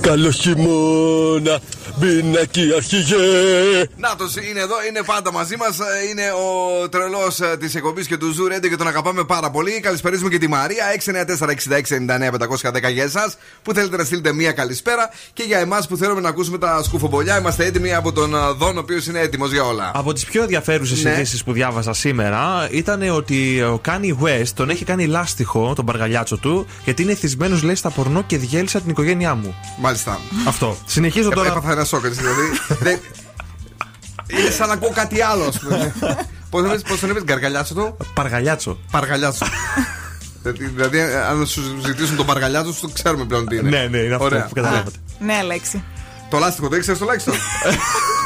Καλό 0.00 0.30
χειμώνα, 0.30 1.60
μπινάκι 2.00 2.72
αρχηγέ. 2.76 3.16
Νάτος 3.96 4.34
είναι 4.36 4.60
εδώ, 4.60 4.74
είναι 4.88 5.02
πάντα 5.06 5.32
μαζί 5.32 5.56
μας. 5.56 5.78
Είναι 6.10 6.22
ο 6.32 6.88
τρελός 6.88 7.38
της 7.60 7.74
εκπομπής 7.74 8.06
και 8.06 8.16
του 8.16 8.34
Zoo 8.36 8.56
Radio 8.56 8.68
και 8.68 8.76
τον 8.76 8.86
αγαπάμε 8.86 9.24
πάρα 9.24 9.50
πολύ. 9.50 9.80
Καλησπέριζουμε 9.80 10.28
και 10.28 10.38
τη 10.38 10.48
Μαρία 10.48 10.84
694-6699-510 11.84 12.90
για 12.92 13.02
εσάς 13.02 13.36
που 13.62 13.72
θέλετε 13.72 13.96
να 13.96 14.04
στείλετε 14.04 14.32
μία 14.32 14.52
καλησπέρα 14.52 15.10
και 15.32 15.42
για 15.42 15.58
εμάς 15.58 15.88
που 15.88 15.96
θέλουμε 15.96 16.20
να 16.20 16.28
ακούσουμε 16.28 16.58
τα 16.58 16.82
σκουφομπολιά. 16.82 17.38
Είμαστε 17.38 17.64
έτοιμοι 17.64 17.94
από 17.94 18.12
τον 18.12 18.36
α, 18.36 18.52
Δον, 18.52 18.76
ο 18.76 18.80
οποίος 18.80 19.06
είναι 19.06 19.20
έτοιμος 19.20 19.52
για 19.52 19.64
όλα. 19.64 19.90
Από 19.94 20.12
τις 20.12 20.24
πιο 20.24 20.42
ενδιαφέρουσες 20.42 21.02
Ναι. 21.02 21.10
ειδήσεις 21.10 21.44
που 21.44 21.52
διάβασα 21.52 21.92
σήμερα 21.92 22.68
ήταν 22.70 23.08
ότι 23.10 23.62
ο 23.62 23.78
Κάνι 23.82 24.18
West 24.22 24.48
τον 24.54 24.70
έχει 24.70 24.84
κάνει 24.84 25.06
λάστιχο 25.06 25.72
τον 25.74 25.84
παργαλιάτσο 25.84 26.36
του 26.36 26.66
γιατί 26.84 27.02
είναι 27.02 27.12
εθισμένο 27.12 27.60
λέει 27.62 27.74
στα 27.74 27.90
πορνό 27.90 28.22
και 28.22 28.38
διέλυσα 28.38 28.80
την 28.80 28.90
οικογένειά 28.90 29.34
μου. 29.34 29.54
Μάλιστα. 29.80 30.20
Αυτό. 30.46 30.76
Συνεχίζω 30.86 31.28
Ε, 31.32 31.34
τώρα. 31.34 31.48
Έπαθα 31.48 31.70
ένα 31.72 31.84
σοκ, 31.90 32.04
έτσι, 32.04 32.20
δηλαδή. 32.20 32.42
δεν- 32.80 33.00
Είναι 34.40 34.50
σαν 34.50 34.68
να 34.68 34.74
ακούω 34.74 34.90
κάτι 34.94 35.20
άλλο, 35.22 35.44
ας 35.44 35.58
πούμε. 35.58 35.94
Πώς 36.50 36.62
τον 36.62 36.70
είπες- 36.70 36.82
πώς 36.82 37.00
τον 37.00 37.10
είπε, 37.10 37.22
Γκαργαλιάτσο 37.22 37.74
του. 37.74 37.96
Παργαλιάτσο. 38.14 38.78
Παργαλιάτσο. 38.90 39.46
Δηλαδή, 40.42 40.64
Δηλαδή, 40.64 41.00
αν 41.00 41.46
σου 41.46 41.62
ζητήσουν 41.84 42.16
τον 42.16 42.26
παργαλιάτσο, 42.26 42.74
το 42.80 42.88
ξέρουμε 42.92 43.24
πλέον 43.24 43.46
τι 43.48 43.56
είναι. 43.56 43.68
Ναι, 43.68 43.86
ναι, 43.90 43.98
είναι 43.98 44.12
αυτό 44.14 44.24
Ωραία. 44.26 44.44
που 44.46 44.54
καταλάβατε. 44.54 44.96
Ναι, 45.18 45.42
λέξη. 45.42 45.84
Το 46.30 46.38
λάστιχο 46.38 46.68
το 46.68 46.76
ήξερες 46.76 46.98
τουλάχιστον. 46.98 47.34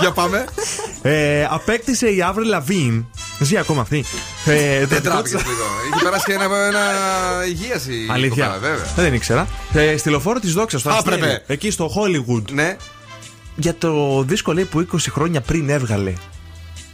Για 0.00 0.10
πάμε. 0.12 0.44
Ε, 1.02 1.46
απέκτησε 1.50 2.08
η 2.08 2.22
Αύρη 2.22 2.44
Λαβίν. 2.46 3.04
Ζει 3.40 3.56
ακόμα 3.56 3.80
αυτή. 3.80 4.04
Ε, 4.44 4.86
Δεν 4.86 5.02
το- 5.02 5.08
τράπηκε 5.10 5.36
λίγο. 5.36 5.64
Είχε 5.94 6.04
περάσει 6.04 6.24
και 6.24 6.32
ένα, 6.32 6.44
ένα 6.44 6.80
υγεία 7.48 7.74
η 7.74 8.10
Αλήθεια. 8.10 8.46
κοπέλα, 8.46 8.58
βέβαια. 8.72 8.86
Δεν 8.96 9.14
ήξερα. 9.14 9.46
Ε, 9.72 9.96
στη 9.96 10.10
λεωφόρο 10.10 10.40
της 10.40 10.52
Δόξας, 10.52 10.80
στο 10.80 10.90
Α, 10.90 10.96
Αστέρι, 10.96 11.18
πρέπει. 11.20 11.42
Εκεί 11.46 11.70
στο 11.70 11.90
Hollywood. 11.96 12.50
Ναι. 12.52 12.76
Για 13.56 13.74
το 13.74 14.22
δίσκο 14.22 14.52
λέει 14.52 14.64
που 14.64 14.80
20 14.80 15.10
χρόνια 15.10 15.40
πριν 15.40 15.68
έβγαλε. 15.70 16.12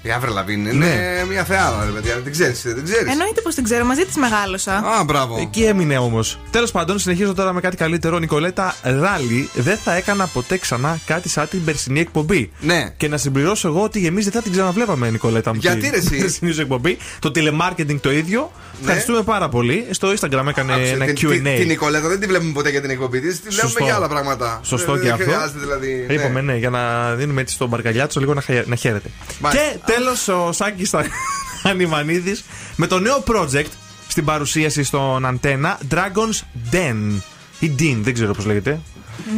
Η 0.02 0.10
Αύρη 0.10 0.31
Λαβίν 0.32 0.60
είναι 0.66 0.72
Ναι. 0.72 1.24
μια 1.28 1.44
θεάρα, 1.44 1.85
ρε 1.85 1.90
παιδιά. 1.90 2.20
Δεν 2.22 2.32
ξέρεις, 2.32 2.62
δεν 2.62 2.85
ξέρεις. 2.85 3.12
Εννοείται 3.12 3.40
πως 3.40 3.55
την 3.55 3.64
ξέρω, 3.64 3.85
μαζί 3.85 4.05
της 4.05 4.16
μεγάλωσα. 4.16 4.72
Α, 4.74 5.05
μπράβο. 5.05 5.36
Εκεί 5.40 5.62
έμεινε 5.62 5.98
όμως. 5.98 6.39
Τέλος 6.51 6.70
πάντων, 6.70 6.98
συνεχίζω 6.98 7.35
τώρα 7.35 7.52
με 7.52 7.60
κάτι 7.60 7.77
καλύτερο. 7.77 8.18
Νικολέτα 8.18 8.74
Ράλι, 8.82 9.48
δεν 9.55 9.77
θα 9.77 9.94
έκανα 9.94 10.27
ποτέ 10.27 10.59
ξανά 10.59 10.98
κάτι 11.06 11.28
σαν 11.28 11.48
την 11.48 11.64
περσινή 11.64 12.01
εκπομπή. 12.01 12.51
Ναι. 12.60 12.89
Και 12.97 13.09
να 13.09 13.16
συμπληρώσω 13.16 13.68
εγώ 13.68 13.82
ότι 13.82 14.06
εμείς 14.06 14.24
δεν 14.24 14.32
θα 14.32 14.43
την 14.43 14.52
ξαναβλέπαμε, 14.52 15.10
Νικολέτα 15.10 15.52
μου. 15.55 15.59
Γιατί, 15.62 15.81
την 15.81 15.90
ρε, 15.90 15.97
εσύ; 15.97 16.16
περσινή 16.18 16.52
σου 16.52 16.60
εκπομπή. 16.60 16.97
Το 17.18 17.31
τηλεμάρκετινγκ 17.31 17.98
το 18.01 18.12
ίδιο. 18.12 18.52
Ευχαριστούμε 18.81 19.23
πάρα 19.23 19.48
πολύ. 19.48 19.86
Στο 19.90 20.09
Instagram 20.09 20.44
έκανε 20.48 20.73
Άκουσε, 20.73 20.93
ένα 20.93 21.05
την- 21.05 21.15
QA. 21.28 21.32
την- 21.32 21.44
Την 21.44 21.66
Νικολέτα 21.66 22.09
δεν 22.09 22.20
τη 22.20 22.27
βλέπουμε 22.27 22.52
ποτέ 22.52 22.70
για 22.70 22.81
την 22.81 22.90
εκπομπή 22.90 23.20
της. 23.20 23.35
Τη 23.40 23.48
βλέπουμε 23.48 23.62
Σωστό. 23.69 23.85
για 23.85 23.94
άλλα 23.94 24.09
πράγματα. 24.09 24.61
Σωστό 24.62 24.93
Δεν- 24.93 25.01
και 25.02 25.07
δεν 25.09 25.15
αυτό. 25.16 25.24
χρειάζεται 25.31 25.59
δηλαδή. 25.59 26.05
ναι. 26.07 26.12
Είπαμε 26.15 26.40
ναι, 26.40 26.57
για 26.57 26.70
να 26.70 27.15
δίνουμε 27.15 27.40
έτσι 27.40 27.55
στον 27.55 27.69
Μπαρκαλιάτσο 27.69 28.20
λίγο 28.20 28.35
να, 28.35 28.40
χα- 28.40 28.66
να 28.66 28.77
χαίρεται. 28.77 29.11
Μάλιστα. 29.40 29.66
Και 29.66 29.93
τέλος 29.93 30.28
ο 30.28 30.52
Σάκης 30.52 30.94
Ανιμανίδη 31.62 32.36
με 32.77 32.86
το 32.86 32.98
νέο 32.98 33.24
project 33.27 33.70
στην 34.09 34.24
παρουσίαση 34.24 34.82
στον 34.82 35.27
Αντένα 35.27 35.78
Dragon's 35.90 36.40
Den. 36.73 37.20
Ή 37.59 37.74
Den, 37.78 37.97
δεν 38.02 38.15
ξέρω 38.15 38.32
πώς 38.35 38.44
λέγεται. 38.47 38.81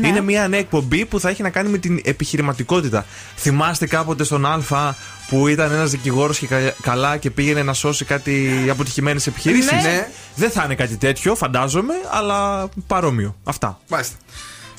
Ναι. 0.01 0.09
Είναι 0.09 0.21
μια 0.21 0.49
νέα 0.49 0.61
εκπομπή 0.61 1.05
που 1.07 1.21
θα 1.21 1.29
έχει 1.29 1.43
να 1.43 1.51
κάνει 1.51 1.69
με 1.69 1.79
την 1.79 2.01
επιχειρηματικότητα. 2.05 3.07
Θυμάστε 3.37 3.87
κάποτε 3.87 4.25
στον 4.25 4.47
Α 4.47 4.95
που 5.29 5.49
ήταν 5.49 5.73
ένας 5.73 5.91
δικηγόρος 5.91 6.39
και 6.39 6.47
κα- 6.47 6.75
καλά 6.83 7.17
και 7.17 7.31
πήγαινε 7.31 7.63
να 7.63 7.73
σώσει 7.73 8.05
κάτι 8.05 8.51
αποτυχημένες 8.71 9.27
επιχειρήσεις; 9.27 9.73
Ναι. 9.73 10.09
Δεν 10.37 10.51
θα 10.51 10.63
είναι 10.65 10.75
κάτι 10.75 10.97
τέτοιο, 10.97 11.35
φαντάζομαι, 11.35 11.95
αλλά 12.11 12.69
παρόμοιο. 12.87 13.37
Αυτά. 13.45 13.81
Μάλιστα. 13.89 14.17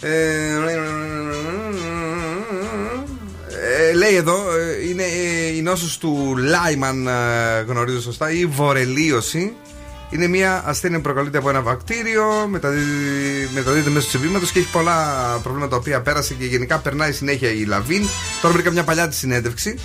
Ε, 0.02 0.10
ε, 3.90 3.94
λέει 3.94 4.16
εδώ, 4.16 4.36
ε, 4.36 4.88
είναι 4.90 5.04
ε, 5.04 5.56
η 5.56 5.62
νόσος 5.62 5.98
του 5.98 6.36
Λάιμαν, 6.38 7.08
ε, 7.08 7.62
γνωρίζω 7.68 8.02
σωστά, 8.02 8.32
ή 8.32 8.46
βορελίωση. 8.46 9.54
Είναι 10.14 10.28
μια 10.28 10.64
ασθένεια 10.66 10.98
που 10.98 11.04
προκαλείται 11.04 11.38
από 11.38 11.50
ένα 11.50 11.62
βακτήριο, 11.62 12.48
μεταδίδει- 12.50 13.50
μεταδίδεται 13.54 13.90
μέσω 13.90 14.06
του 14.06 14.18
τσιμπήματο 14.18 14.46
και 14.46 14.60
έχει 14.60 14.68
πολλά 14.72 14.98
προβλήματα 15.44 15.72
τα 15.72 15.78
οποία 15.78 16.02
πέρασε 16.02 16.34
και 16.34 16.46
γενικά 16.46 16.78
περνάει 16.78 17.12
συνέχεια 17.12 17.52
η 17.52 17.64
Λαβίν. 17.66 18.04
Τώρα 18.42 18.54
βρήκα 18.54 18.72
μια 18.72 18.84
παλιά 18.84 19.08
της 19.08 19.18
συνέντευξη. 19.18 19.76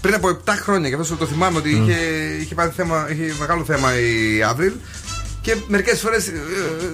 Πριν 0.00 0.14
από 0.14 0.28
7 0.28 0.52
χρόνια, 0.62 0.88
και 0.88 0.94
αυτό 1.00 1.16
το 1.16 1.26
θυμάμαι 1.26 1.58
ότι 1.58 1.70
είχε, 1.70 1.96
είχε, 2.40 2.54
πάθει 2.54 2.72
θέμα, 2.76 3.08
είχε 3.10 3.34
μεγάλο 3.40 3.64
θέμα 3.64 3.98
η 3.98 4.42
Αύριλ. 4.42 4.72
Και 5.40 5.56
μερικές 5.66 6.00
φορές, 6.00 6.30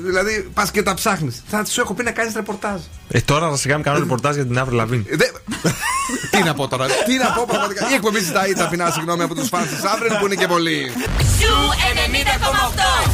δηλαδή, 0.05 0.51
πας 0.55 0.71
και 0.71 0.83
τα 0.83 0.95
ψάχνεις. 0.95 1.43
Θα 1.49 1.65
σου 1.65 1.81
έχω 1.81 1.95
πει 1.95 2.03
να 2.03 2.11
κάνεις 2.11 2.35
ρεπορτάζ. 2.35 2.81
Ε, 3.09 3.21
τώρα 3.21 3.51
θα 3.51 3.57
σιγά 3.57 3.75
μην 3.75 3.85
κάνω 3.85 3.99
ρεπορτάζ 3.99 4.35
για 4.35 4.47
την 4.47 4.59
Avril 4.59 4.75
Lavigne. 4.75 5.07
Τι 6.31 6.43
να 6.43 6.55
πω 6.55 6.69
τώρα, 6.69 6.87
τι 7.07 7.17
να 7.17 7.33
πω 7.33 7.45
πραγματικά. 7.49 7.91
Η 7.91 7.95
εκπομπή 7.95 8.21
ζητάει 8.21 8.53
ταπεινά 8.53 8.91
συγγνώμη 8.91 9.23
από 9.23 9.35
τους 9.35 9.49
φans 9.53 9.67
της 9.69 9.85
Avril 9.85 10.13
που 10.19 10.27
είναι 10.27 10.35
και 10.35 10.47
πολλοί. 10.47 10.93
Zoo 11.39 11.55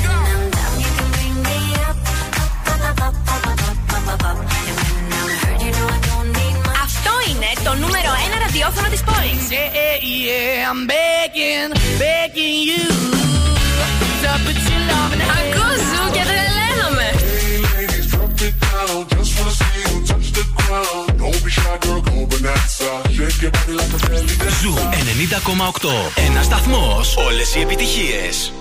90,8. 0.07 0.31
Αυτό 6.83 7.13
είναι 7.31 7.51
το 7.65 7.75
νούμερο 7.75 8.11
1 8.35 8.39
ραδιόφωνο 8.45 8.89
της 8.89 9.03
πόλης. 9.03 9.43
Yeah, 9.51 9.97
yeah, 10.27 10.71
I'm 10.71 10.81
begging, 10.95 11.71
begging 12.03 12.59
you 12.69 12.87
to 14.23 14.29
Zoo 14.89 15.21
έχουνε 15.21 16.11
και 16.13 16.23
δεν 16.31 16.45
λέγαμε. 16.59 17.07
Ένας 26.27 26.45
σταθμός. 26.45 27.17
Όλες 27.17 27.55
οι 27.55 27.61
επιτυχίες. 27.61 28.53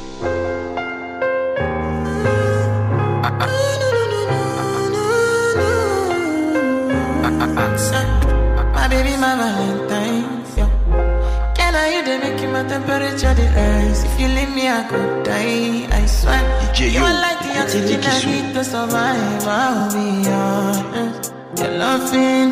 My 12.59 12.67
temperature 12.67 13.33
the 13.35 13.47
rise 13.55 14.03
If 14.03 14.19
you 14.19 14.27
leave 14.27 14.53
me, 14.53 14.67
I 14.67 14.83
could 14.83 15.23
die, 15.23 15.87
I 15.95 16.05
swear 16.05 16.43
DJ 16.59 16.91
You 16.91 16.99
are 16.99 17.13
like 17.25 17.39
the 17.39 17.61
oxygen 17.61 18.01
I 18.03 18.19
need 18.25 18.53
to 18.53 18.63
survive, 18.65 19.47
I'll 19.47 19.87
be 19.93 20.27
honest 20.27 21.31
Your 21.55 21.69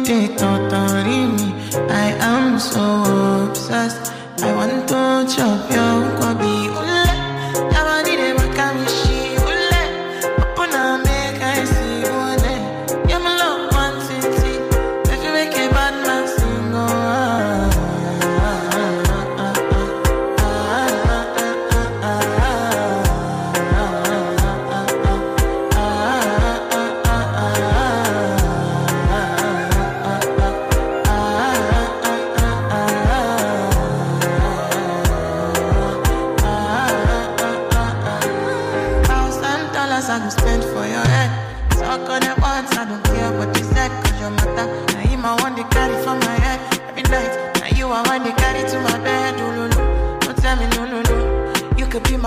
it, 0.07 0.38
don't 0.38 0.71
worry 0.71 1.27
me 1.35 1.57
I 1.91 2.15
am 2.21 2.57
so 2.57 3.49
obsessed. 3.49 4.13
I 4.41 4.53
want 4.55 4.88
to 4.88 5.35
chop 5.35 5.69
your 5.75 5.97
kwabi. 6.17 6.55
Ule, 6.79 7.05
yabani 7.73 8.15
de 8.15 8.27
makamishi. 8.27 8.27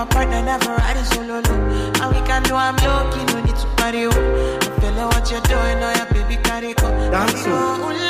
My 0.01 0.07
partner, 0.07 0.43
never 0.43 0.75
riding 0.77 1.05
solo. 1.05 1.41
No. 1.41 1.55
And 2.01 2.15
we 2.15 2.27
can 2.27 2.43
do, 2.45 2.55
I'm 2.55 2.77
lucky, 2.77 3.23
no 3.33 3.43
need 3.43 3.57
to 3.57 3.67
party. 3.77 4.07
Oh. 4.07 4.59
I'm 4.63 4.81
feeling 4.81 5.07
what 5.13 5.31
you're 5.31 5.41
doing, 5.43 5.79
oh 5.85 5.93
yeah, 5.95 6.07
baby, 6.13 6.43
carry 6.43 6.73
go. 6.75 6.89
Dance, 7.11 7.45
oh. 7.47 8.10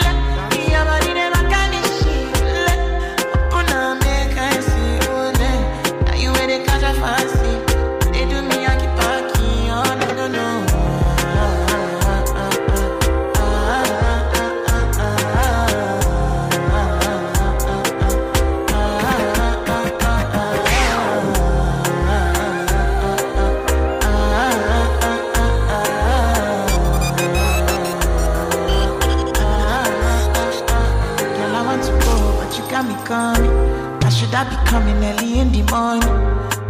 Coming 34.71 35.03
early 35.05 35.41
in 35.41 35.51
the 35.51 35.63
morning? 35.73 36.15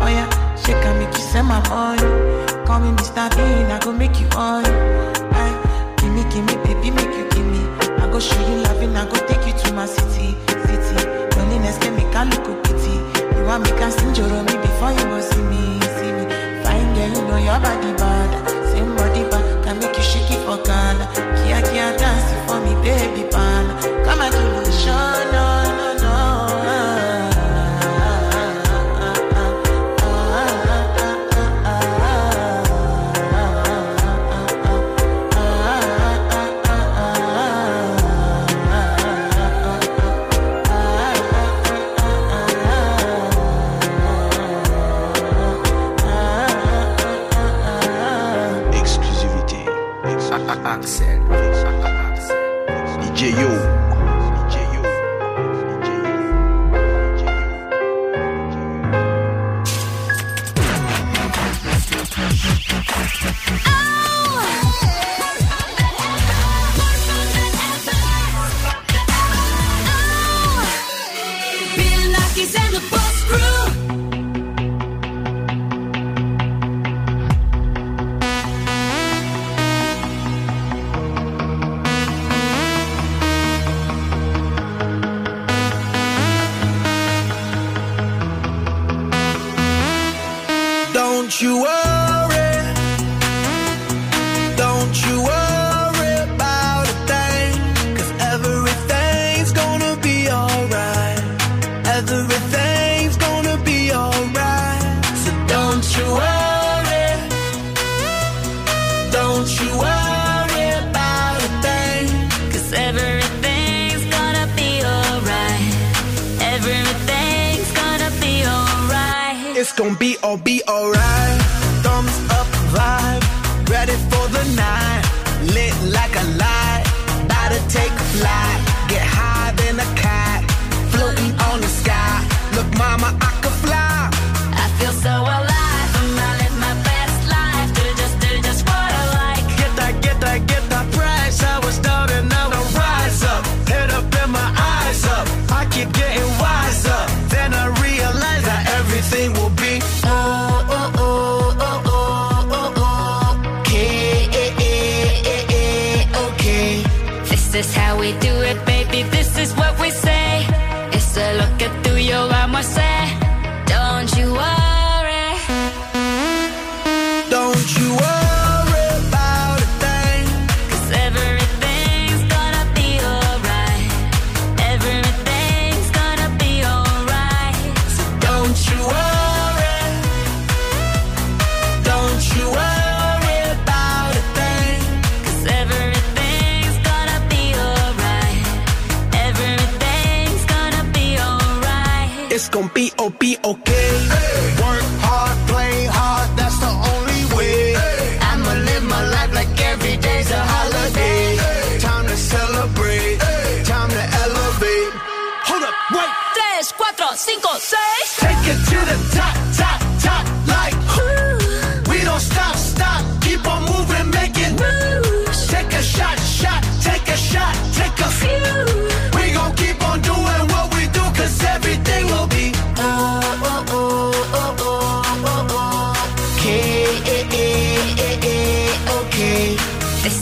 Oh 0.01 0.09
yeah, 0.09 0.27
she 0.57 0.73
can 0.73 0.99
make 0.99 1.13
you 1.15 1.23
send 1.23 1.47
my 1.49 1.61
money. 1.69 2.01
Call 2.65 2.81
me 2.81 2.91
Mr. 2.97 3.29
Bean, 3.37 3.71
I 3.71 3.79
go 3.79 3.93
make 3.93 4.19
you 4.19 4.27
on. 4.37 4.65
Aye, 4.65 5.95
give 5.99 6.13
me, 6.17 6.25
give 6.33 6.45
me, 6.49 6.57
baby, 6.65 6.91
make 6.91 7.13
you 7.15 7.29
give 7.29 7.45
me. 7.45 7.61
I 8.01 8.09
go 8.11 8.19
show 8.19 8.41
you 8.49 8.63
loving, 8.65 8.97
I 8.97 9.05
go 9.05 9.17
take 9.29 9.45
you 9.47 9.53
to 9.53 9.73
my 9.75 9.85
city, 9.85 10.35
city. 10.67 10.97
Loneliness 11.37 11.77
can 11.79 11.95
make 11.95 12.15
a 12.17 12.25
look 12.25 12.65
pity. 12.65 12.97
You 13.37 13.45
want 13.45 13.65
me 13.65 13.71
can 13.77 13.93
sing 13.93 14.13
me 14.49 14.57
before 14.65 14.93
you 14.97 15.05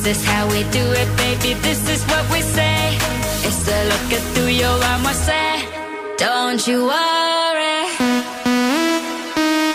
This 0.08 0.22
is 0.22 0.24
how 0.24 0.48
we 0.48 0.62
do 0.70 0.84
it, 0.92 1.16
baby. 1.18 1.52
This 1.60 1.86
is 1.86 2.02
what 2.04 2.24
we 2.32 2.40
say. 2.40 2.96
It's 3.46 3.68
a 3.68 3.80
look 3.90 4.10
at 4.16 4.22
through 4.32 4.46
your 4.46 4.72
arm, 4.90 5.04
I 5.04 5.12
say. 5.12 5.68
Don't 6.16 6.66
you 6.66 6.86
worry. 6.86 7.80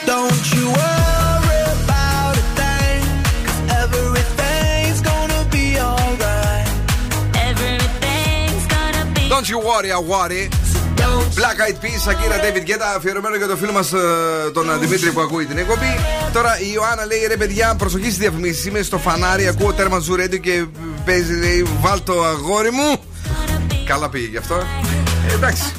Don't 0.08 0.46
you 0.56 0.66
worry 0.80 1.62
about 1.78 2.34
a 2.34 2.46
thing, 2.58 3.04
everything's 3.84 5.02
gonna 5.02 5.46
be 5.52 5.78
alright. 5.78 6.68
Everything's 7.36 8.66
gonna 8.66 9.06
be 9.14 9.30
Don't 9.30 9.48
you 9.48 9.60
worry, 9.60 9.92
I 9.92 10.00
worry. 10.00 10.50
Black 11.44 11.60
Eyed 11.68 11.80
Peas, 11.84 12.08
Akira 12.08 12.38
David 12.44 12.66
Guetta, 12.70 12.96
αφιερωμένο 12.96 13.36
για 13.36 13.48
το 13.48 13.58
φίλο 13.58 13.72
μας 13.72 13.94
τον 14.54 14.80
Δημήτρη 14.80 15.12
που 15.12 15.22
ακούει 15.22 15.46
την 15.46 15.58
εκπομπή. 15.58 15.96
Τώρα 16.34 16.60
η 16.60 16.72
Ιωάννα 16.74 17.06
λέει 17.06 17.26
ρε 17.28 17.38
παιδιά, 17.38 17.76
προσοχή 17.76 18.06
στις 18.06 18.18
διαφημίσεις. 18.18 18.66
Είμαι 18.66 18.82
στο 18.82 18.98
φανάρι, 18.98 19.48
ακούω 19.48 19.74
τέρμα 19.74 20.00
ζου 20.00 20.14
radio 20.14 20.40
και 20.40 20.66
παίζει, 21.06 21.34
λέει, 21.34 21.66
βάλ 21.82 22.04
το 22.04 22.24
αγόρι 22.24 22.72
μου. 22.72 23.04
Καλά 23.86 24.10
πήγε 24.10 24.28
γι' 24.28 24.38
αυτό. 24.38 24.56
Ε, 25.30 25.34
εντάξει. 25.34 25.74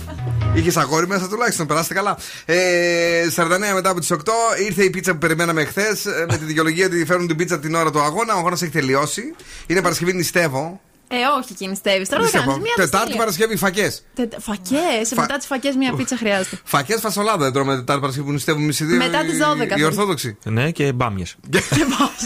Είχες 0.54 0.76
αγόρι 0.76 1.06
μέσα 1.06 1.28
τουλάχιστον, 1.28 1.66
περάστε 1.66 1.94
καλά. 1.94 2.18
Ε, 2.44 3.28
49 3.36 3.74
μετά 3.74 3.90
από 3.90 4.00
τις 4.00 4.10
8 4.10 4.16
ήρθε 4.64 4.84
η 4.84 4.90
πίτσα 4.90 5.12
που 5.12 5.18
περιμέναμε 5.18 5.64
χθες 5.64 6.04
με 6.28 6.36
τη 6.36 6.44
δικαιολογία 6.44 6.86
ότι 6.86 7.04
φέρνουν 7.04 7.26
την 7.26 7.36
πίτσα 7.36 7.58
την 7.58 7.74
ώρα 7.74 7.90
του 7.90 8.00
αγώνα. 8.00 8.34
Ο 8.34 8.38
αγώνας 8.38 8.62
έχει 8.62 8.72
τελειώσει. 8.72 9.34
Είναι 9.66 9.82
Παρασκευή, 9.82 10.12
νηστεύω. 10.12 10.80
Ε, 11.14 11.24
όχι, 11.40 11.54
κινηστεύει. 11.54 12.04
Τώρα 12.06 12.22
δεν 12.22 12.22
Νηστεύω. 12.22 12.46
κάνεις 12.50 12.62
μια 12.62 12.72
Τετάρτη 12.76 12.96
δυστυχία. 12.96 13.18
Παρασκευή, 13.18 13.56
φακές. 13.56 14.02
Φακές. 14.38 15.08
Φα- 15.14 15.20
Μετά 15.20 15.36
τις 15.36 15.46
φακές, 15.46 15.74
μια 15.76 15.92
πίτσα 15.92 16.16
χρειάζεται. 16.16 16.58
Φακές 16.64 17.00
φασολάδα 17.00 17.44
δεν 17.44 17.52
τρώμε 17.52 17.74
Τετάρτη 17.74 18.00
Παρασκευή 18.00 18.26
που 18.26 18.32
νηστεύουμε 18.32 18.64
εμείς 18.64 18.80
οι 18.80 18.84
δύο. 18.84 18.96
Μετά 18.96 19.24
οι- 19.24 19.26
τις 19.28 19.38
12 19.38 19.76
Οι 19.76 19.80
θα 19.80 19.86
Ορθόδοξοι. 19.86 20.36
Ναι, 20.44 20.70
και 20.76 20.92
μπάμιες. 20.92 21.36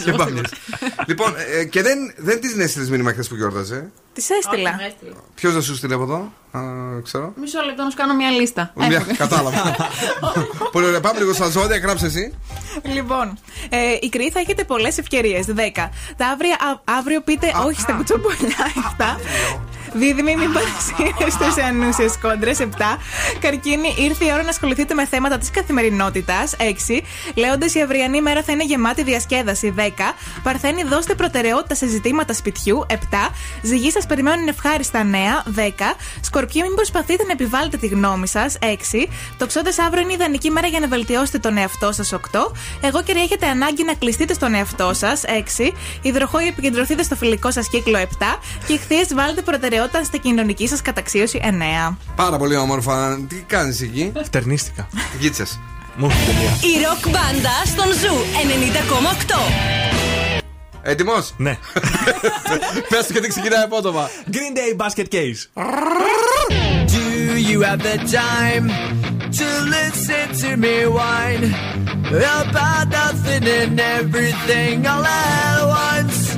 Και 0.05 0.13
μπάμιες. 0.13 0.53
λοιπόν, 1.07 1.35
ε, 1.59 1.65
και 1.65 1.83
δεν, 1.83 1.99
δεν 2.17 2.41
τη 2.41 2.63
έστειλε 2.63 2.89
μήνυμα 2.91 3.13
χθε 3.13 3.23
που 3.29 3.35
γιόρταζε. 3.35 3.91
Τη 4.13 4.23
έστειλα. 4.39 4.81
Ποιος 5.35 5.53
δεν 5.53 5.63
σου 5.63 5.77
στείλε 5.77 5.95
από 5.95 6.03
εδώ, 6.03 6.33
Α, 6.51 6.61
ξέρω. 7.03 7.33
Μισό 7.37 7.61
λεπτό 7.63 7.83
να 7.85 7.91
σου 7.91 7.97
κάνω 7.97 8.15
μια 8.15 8.31
λίστα. 8.31 8.73
Μια, 8.75 9.07
κατάλαβα. 9.17 9.77
Πολύ 10.73 10.87
ωραία. 10.87 11.01
Πάμε 11.01 11.19
λίγο 11.19 11.33
στα 11.33 11.49
ζώδια, 11.49 11.79
γράψε 11.79 12.07
εσύ. 12.07 12.35
Λοιπόν, 12.83 13.39
ε, 13.69 13.77
η 14.01 14.09
Κρή 14.09 14.31
θα 14.31 14.41
έχετε 14.41 14.65
πολλές 14.65 14.99
ευκαιρίες. 14.99 15.47
10. 15.47 15.53
Τα 16.17 16.27
αύριο, 16.27 16.53
α- 16.53 16.81
αύριο 16.99 17.21
πείτε 17.21 17.53
όχι 17.67 17.81
στα 17.81 17.93
κουτσομπολιά. 17.93 18.57
7. 18.99 19.21
Δίδυμη, 19.93 20.37
μην 20.37 20.53
παρασύρεστε 20.53 21.51
σε 21.51 21.63
ανούσιες 21.63 22.19
κόντρες. 22.23 22.59
7. 22.59 22.65
Καρκίνη, 23.41 23.95
ήρθε 23.99 24.25
η 24.25 24.31
ώρα 24.33 24.43
να 24.43 24.49
ασχοληθείτε 24.49 24.95
με 24.95 25.07
θέματα 25.07 25.39
της 25.39 25.51
καθημερινότητας. 25.51 26.55
6. 26.59 27.03
Λέοντε, 27.35 27.67
η 27.75 27.83
αυριανή 27.83 28.23
μέρα 28.23 28.43
θα 28.43 28.53
είναι 28.53 28.65
γεμάτη 28.65 29.03
διασκέδαση. 29.03 29.71
10. 29.71 30.15
Παρθένη, 30.43 30.83
δώστε 30.83 31.15
προτεραιότητα 31.15 31.75
σε 31.75 31.87
ζητήματα 31.87 32.33
σπιτιού. 32.33 32.87
7. 32.89 32.95
Ζυγή, 33.63 33.91
σας 33.91 34.07
περιμένουν 34.07 34.49
ευχάριστα 34.49 35.05
νέα. 35.05 35.43
10. 35.55 35.97
Σκορπιοί, 36.21 36.63
μην 36.65 36.75
προσπαθείτε 36.75 37.25
να 37.25 37.33
επιβάλλετε 37.33 37.77
τη 37.77 37.87
γνώμη 37.87 38.29
σας. 38.29 38.57
6. 38.61 39.09
Τοξότε, 39.37 39.71
αύριο 39.87 40.03
είναι 40.03 40.13
ιδανική 40.13 40.51
μέρα 40.51 40.67
για 40.67 40.81
να 40.81 40.89
βελτιώσετε 40.89 41.39
τον 41.39 41.57
εαυτό 41.57 41.93
σας. 41.93 42.13
8. 42.13 42.53
Εγώ 42.81 43.03
και 43.03 43.13
έχετε 43.13 43.47
ανάγκη 43.47 43.85
να 43.85 43.95
κλειστείτε 43.95 44.35
στον 44.35 44.55
εαυτό 44.55 44.95
σας. 44.95 45.23
6. 45.27 45.73
Υδροχόη, 46.03 46.47
επικεντρωθείτε 46.47 47.03
στο 47.03 47.17
φιλικό 47.17 47.51
σας 47.51 47.69
κύκλο. 47.69 47.99
7. 47.99 48.39
Και 48.67 48.77
Ιχθύς 48.77 49.07
βάλτε 49.15 49.43
προτεραιότητα 49.43 49.77
στην 50.05 50.21
κοινωνική 50.21 50.69
σας 50.69 50.83
καταξίωση. 50.83 51.41
9. 51.91 51.97
Πάρα 52.17 52.37
πολύ 52.37 52.57
όμορφα. 52.57 53.19
Τι 53.29 53.37
κάνεις 53.47 53.81
εκεί; 53.81 54.13
Φτερνίστηκα. 54.25 54.89
Γείτσες. 55.19 55.45
Μου 55.97 56.07
έχει 56.11 56.25
τελεία. 56.25 56.51
Η 56.51 56.83
ροκ 56.85 57.09
μπάντα 57.09 57.65
στον 57.67 57.87
Zoo 57.93 58.15
90,8. 59.29 60.49
Έτοιμος; 60.83 61.35
Ναι. 61.37 61.59
Πες 62.89 63.07
του 63.07 63.13
γιατί 63.13 63.29
ξεκινάει 63.29 63.63
απότομα. 63.63 64.11
Green 64.31 64.57
Day 64.57 64.85
Basket 64.87 65.09
Case. 65.15 65.41
Do 66.95 67.37
you 67.51 67.61
have 67.69 67.81
the 67.91 67.99
time 68.23 68.65
to 69.39 69.47
listen 69.77 70.27
to 70.43 70.57
me 70.57 70.77
whine 70.97 71.45
about 72.41 72.87
nothing 72.99 73.45
and 73.61 73.79
everything 73.99 74.87
all 74.87 75.05
at 75.05 75.63
once? 75.85 76.38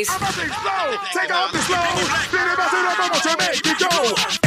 της 0.00 0.14
πόλης. 0.14 0.98
Take 1.16 1.32
off 1.38 1.52
the 1.52 1.60
slow. 1.68 1.90
Spin 2.24 2.46
it 2.50 2.56
back 2.58 2.70
to 2.72 2.78
the 2.86 2.94
bubble 3.00 3.20
to 3.26 3.32
make 3.40 3.66
it 3.70 3.78
go. 3.84 4.39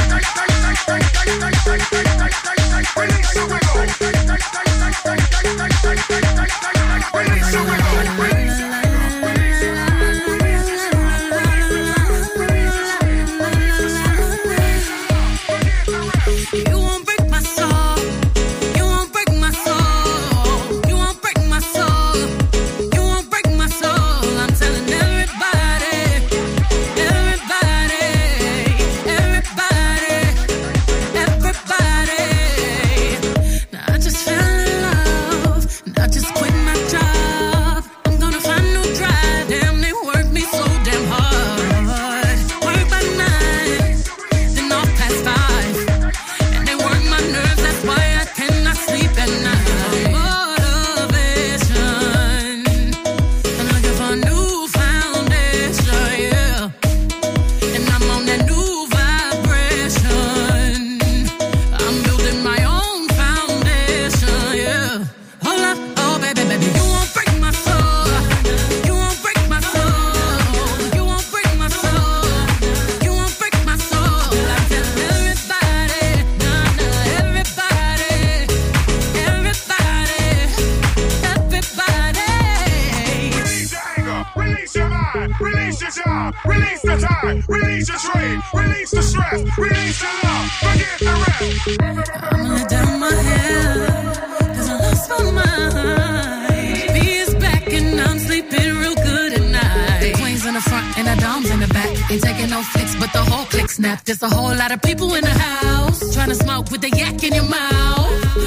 Ain't 102.14 102.22
taking 102.22 102.50
no 102.52 102.62
flicks, 102.62 102.96
but 102.98 103.12
the 103.12 103.24
whole 103.24 103.46
click 103.46 103.72
snap. 103.72 104.04
There's 104.04 104.22
a 104.22 104.30
whole 104.30 104.56
lot 104.56 104.72
of 104.72 104.84
people 104.84 105.16
in 105.16 105.24
the 105.24 105.32
house. 105.32 106.14
Trying 106.14 106.30
to 106.30 106.36
smoke 106.36 106.70
with 106.70 106.82
the 106.82 106.90
yak 106.90 107.24
in 107.24 107.34
your 107.34 107.50
mouth. 107.50 108.38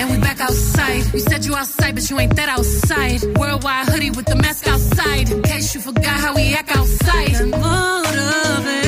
And 0.00 0.10
we 0.10 0.18
back 0.18 0.40
outside. 0.40 1.04
You 1.14 1.20
said 1.20 1.44
you 1.44 1.54
outside, 1.54 1.94
but 1.94 2.10
you 2.10 2.18
ain't 2.18 2.34
that 2.34 2.48
outside. 2.48 3.22
Worldwide 3.38 3.88
hoodie 3.88 4.10
with 4.10 4.26
the 4.26 4.34
mask 4.34 4.66
outside. 4.66 5.30
In 5.30 5.42
case 5.42 5.76
you 5.76 5.80
forgot 5.80 6.18
how 6.18 6.34
we 6.34 6.54
act 6.54 6.76
outside. 6.76 7.50
Motivation. 7.50 8.81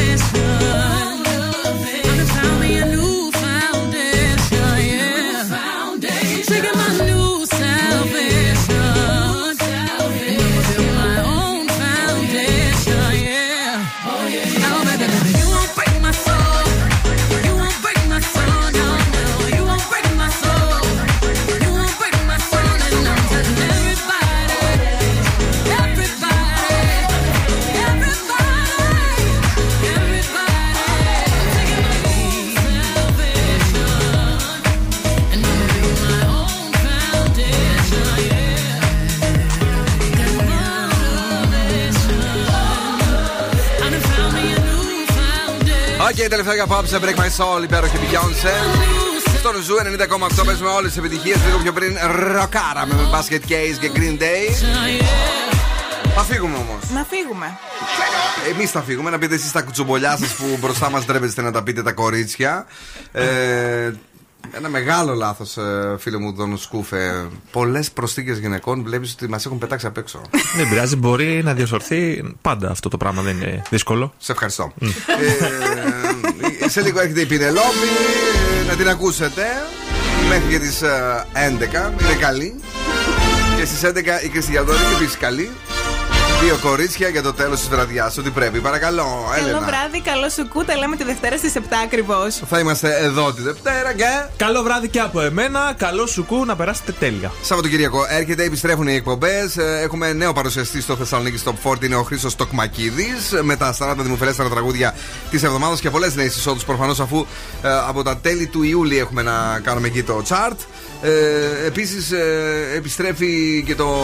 90 46.34 46.36
λεπτά 46.36 46.54
για 46.54 46.66
πάψε 46.66 46.98
Break 47.02 47.18
My 47.20 47.30
Soul, 47.36 47.62
υπέροχη 47.62 47.96
Beyoncé. 47.96 48.52
Στον 49.38 49.62
Zoo 49.62 49.74
90,8 50.40 50.44
παίζουμε 50.46 50.68
όλες 50.70 50.92
τις 50.92 50.96
επιτυχίες. 50.96 51.36
Λίγο 51.46 51.58
πιο 51.58 51.72
πριν 51.72 51.96
ροκάραμε 52.32 52.94
με 52.94 53.08
Basket 53.12 53.50
Case 53.50 53.78
και 53.80 53.90
Green 53.94 54.22
Day. 54.22 54.52
Θα 56.14 56.22
φύγουμε 56.22 56.56
όμως. 56.56 56.90
Να 56.90 57.06
φύγουμε. 57.10 57.58
Εμείς 58.50 58.70
θα 58.70 58.82
φύγουμε. 58.82 59.10
Να 59.10 59.18
πείτε 59.18 59.34
εσείς 59.34 59.52
τα 59.52 59.62
κουτσομπολιά 59.62 60.16
σας 60.16 60.34
που 60.34 60.58
μπροστά 60.60 60.90
μας 60.90 61.04
ντρέπεστε 61.04 61.42
να 61.42 61.50
τα 61.52 61.62
πείτε 61.62 61.82
τα 61.82 61.92
κορίτσια. 61.92 62.66
Ε, 63.12 63.92
ένα 64.56 64.68
μεγάλο 64.68 65.14
λάθος, 65.14 65.56
φίλε 65.98 66.18
μου, 66.18 66.34
τον 66.34 66.58
Σκούφε. 66.58 67.26
Πολλές 67.50 67.90
προσθήκες 67.90 68.32
γυναικών 68.32 68.82
βλέπεις 68.82 69.12
ότι 69.12 69.28
μας 69.28 69.46
έχουν 69.46 69.58
πετάξει 69.58 69.86
απ' 69.86 69.96
έξω. 69.96 70.20
Δεν 70.56 70.68
πειράζει, 70.68 70.96
μπορεί 70.96 71.42
να 71.44 71.54
διορθωθεί 71.54 72.22
πάντα 72.40 72.70
αυτό 72.70 72.88
το 72.88 72.96
πράγμα, 72.96 73.22
δεν 73.22 73.36
είναι 73.36 73.62
δύσκολο. 73.70 74.14
Σε 74.18 74.32
ευχαριστώ. 74.32 74.72
Ε, 76.64 76.68
σε 76.68 76.80
λίγο 76.80 77.00
έρχεται 77.00 77.20
η 77.20 77.26
Πινελόπη, 77.26 77.88
ε, 78.62 78.66
να 78.70 78.76
την 78.76 78.88
ακούσετε. 78.88 79.42
Μέχρι 80.28 80.50
και 80.50 80.58
τις 80.58 80.82
11, 81.32 81.92
είναι 82.00 82.14
καλή. 82.20 82.54
Και 83.56 83.64
στις 83.64 83.82
11 83.84 84.24
η 84.24 84.28
Κριστιανδόρη 84.28 84.78
είναι 84.78 84.94
επίσης 84.96 85.16
καλή. 85.16 85.50
Δύο 86.44 86.58
κορίτσια 86.62 87.08
για 87.08 87.22
το 87.22 87.32
τέλος 87.32 87.58
της 87.58 87.68
βραδιάς. 87.68 88.18
Ό,τι 88.18 88.30
πρέπει. 88.30 88.60
Παρακαλώ, 88.60 89.02
Καλό 89.34 89.48
Έλενα. 89.48 89.66
βράδυ, 89.66 90.00
καλό 90.00 90.28
σου 90.28 90.48
κού. 90.48 90.64
Τα 90.64 90.76
λέμε 90.76 90.96
τη 90.96 91.04
Δευτέρα 91.04 91.36
στις 91.38 91.54
7 91.56 91.60
ακριβώς. 91.84 92.40
Θα 92.48 92.58
είμαστε 92.58 92.96
εδώ 93.00 93.32
τη 93.32 93.42
Δευτέρα 93.42 93.92
και. 93.92 94.04
Καλό 94.36 94.62
βράδυ 94.62 94.88
και 94.88 95.00
από 95.00 95.20
εμένα. 95.20 95.74
Καλό 95.76 96.06
σου 96.06 96.24
κου 96.24 96.44
να 96.44 96.56
περάσετε 96.56 96.92
τέλεια. 96.92 97.32
Σαββατοκύριακο 97.42 98.06
έρχεται, 98.08 98.44
επιστρέφουν 98.44 98.88
οι 98.88 98.94
εκπομπές. 98.94 99.56
Έχουμε 99.56 100.12
νέο 100.12 100.32
παρουσιαστή 100.32 100.80
στο 100.80 100.96
Θεσσαλονίκη 100.96 101.42
Top 101.44 101.70
40, 101.72 101.84
είναι 101.84 101.96
ο 101.96 102.02
Χρήσο 102.02 102.36
Τοκμακίδης. 102.36 103.32
Με 103.42 103.56
τα 103.56 103.74
40 103.78 103.94
δημοφιλέστερα 103.98 104.48
τραγούδια 104.48 104.94
της 105.30 105.42
εβδομάδας 105.42 105.80
και 105.80 105.90
πολλές 105.90 106.14
νέες 106.14 106.36
εισόδους 106.36 106.64
προφανώς 106.64 107.00
αφού 107.00 107.26
ε, 107.62 107.68
από 107.88 108.02
τα 108.02 108.16
τέλη 108.16 108.46
του 108.46 108.62
Ιούλη 108.62 108.98
έχουμε 108.98 109.22
να 109.22 109.60
κάνουμε 109.62 109.86
εκεί 109.86 110.02
το 110.02 110.22
chart. 110.28 110.56
Ε, 111.04 111.66
Επίσης 111.66 112.12
επιστρέφει 112.74 113.62
και 113.66 113.74
το 113.74 113.94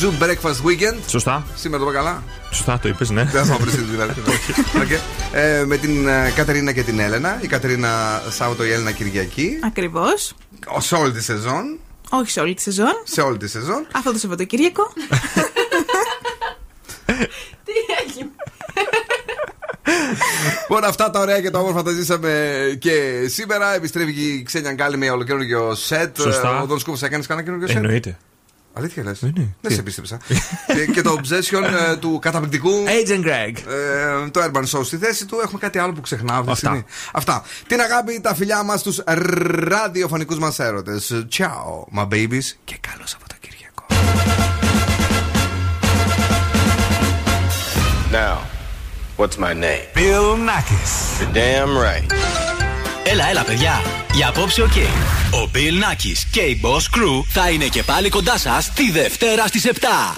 Zoom 0.00 0.22
Breakfast 0.24 0.66
Weekend. 0.66 0.98
Σωστά. 1.06 1.46
Σήμερα 1.54 1.84
το 1.84 1.90
είπα 1.90 1.98
καλά. 1.98 2.22
Σωστά 2.50 2.78
το 2.78 2.88
είπες, 2.88 3.10
ναι. 3.10 3.24
Δεν 3.24 3.44
θα 3.44 3.56
βρεις 3.56 3.74
δηλαδή. 3.74 4.14
Okay. 4.74 4.98
Ε, 5.32 5.64
με 5.64 5.76
την 5.76 6.08
ε, 6.08 6.32
Κατερίνα 6.34 6.72
και 6.72 6.82
την 6.82 6.98
Έλενα. 6.98 7.38
Η 7.42 7.46
Κατερίνα 7.46 8.22
Σάββατο, 8.30 8.64
η 8.64 8.72
Έλενα 8.72 8.90
Κυριακή. 8.92 9.58
Ακριβώς. 9.64 10.34
Σε 10.78 10.94
όλη 10.94 11.12
τη 11.12 11.22
σεζόν. 11.22 11.78
Όχι 12.10 12.30
σε 12.30 12.40
όλη 12.40 12.54
τη 12.54 12.62
σεζόν. 12.62 12.92
Σε 13.04 13.20
όλη 13.20 13.36
τη 13.36 13.48
σεζόν. 13.48 13.86
Αυτό 13.92 14.12
το 14.12 14.18
Σαββατοκύριακο. 14.18 14.92
Τι 17.64 17.72
έγινε. 18.06 18.30
Λοιπόν, 20.60 20.84
αυτά 20.84 21.10
τα 21.10 21.20
ωραία 21.20 21.40
και 21.40 21.50
τα 21.50 21.58
όμορφα 21.58 21.82
τα 21.82 21.90
ζήσαμε 21.90 22.58
και 22.78 23.24
σήμερα. 23.28 23.74
Επιστρέφει 23.74 24.12
και 24.14 24.20
η 24.20 24.42
Ξένια 24.42 24.72
Γκάλη 24.72 24.96
με 24.96 25.10
ολοκαίριο 25.10 25.74
σετ. 25.74 26.20
Σωστά. 26.20 26.60
Ο 26.60 26.66
Δον 26.66 26.78
Σκούφο 26.78 27.06
έκανε 27.06 27.22
κανένα 27.26 27.46
καινούργιο 27.46 27.68
σετ; 27.68 27.76
Εννοείται. 27.76 28.18
Αλήθεια 28.72 29.02
λες; 29.02 29.22
Ναι, 29.22 29.30
Δεν 29.60 29.72
σε 29.72 29.82
πίστεψα. 29.82 30.18
και, 30.66 30.86
και 30.86 31.02
το 31.02 31.20
obsession 31.22 31.62
ε, 31.92 31.96
του 31.96 32.18
καταπληκτικού. 32.22 32.70
Agent 32.86 33.24
Greg. 33.26 33.54
ε, 34.26 34.30
το 34.30 34.40
Urban 34.44 34.64
Show 34.78 34.84
στη 34.84 34.96
θέση 34.96 35.26
του. 35.26 35.40
Έχουμε 35.44 35.58
κάτι 35.60 35.78
άλλο 35.78 35.92
που 35.92 36.00
ξεχνάω 36.00 36.34
αυτή 36.40 36.46
τη 36.46 36.52
Αυτά. 36.52 36.66
στιγμή. 36.68 36.84
Αυτά. 37.12 37.42
Την 37.66 37.80
αγάπη, 37.80 38.20
τα 38.20 38.34
φιλιά 38.34 38.62
μας 38.62 38.80
στου 38.80 38.92
ραδιοφωνικούς 39.68 40.38
μας 40.38 40.58
έρωτες. 40.58 41.26
Ciao, 41.38 41.98
my 41.98 42.02
babies 42.04 42.46
και 42.64 42.76
καλό 42.80 43.04
Σαββατοκύριακο. 43.04 43.84
Now, 48.12 48.38
what's 49.20 49.36
my 49.36 49.52
name? 49.52 49.84
Bill 49.94 50.28
Nakis. 50.48 50.92
You're 51.20 51.32
damn 51.34 51.76
right. 51.76 52.12
Έλα, 53.04 53.28
έλα, 53.28 53.42
παιδιά. 53.42 53.82
Για 54.12 54.28
απόψε, 54.28 54.62
οκ. 54.62 54.76
Ο 55.30 55.50
Bill 55.54 55.84
Nackis 55.84 56.18
και 56.30 56.40
η 56.40 56.60
Boss 56.62 56.96
Crew 56.98 57.22
θα 57.28 57.50
είναι 57.50 57.66
και 57.66 57.82
πάλι 57.82 58.08
κοντά 58.08 58.38
σας 58.38 58.72
τη 58.72 58.90
Δευτέρα 58.90 59.46
στις 59.46 59.66
7. 59.66 60.16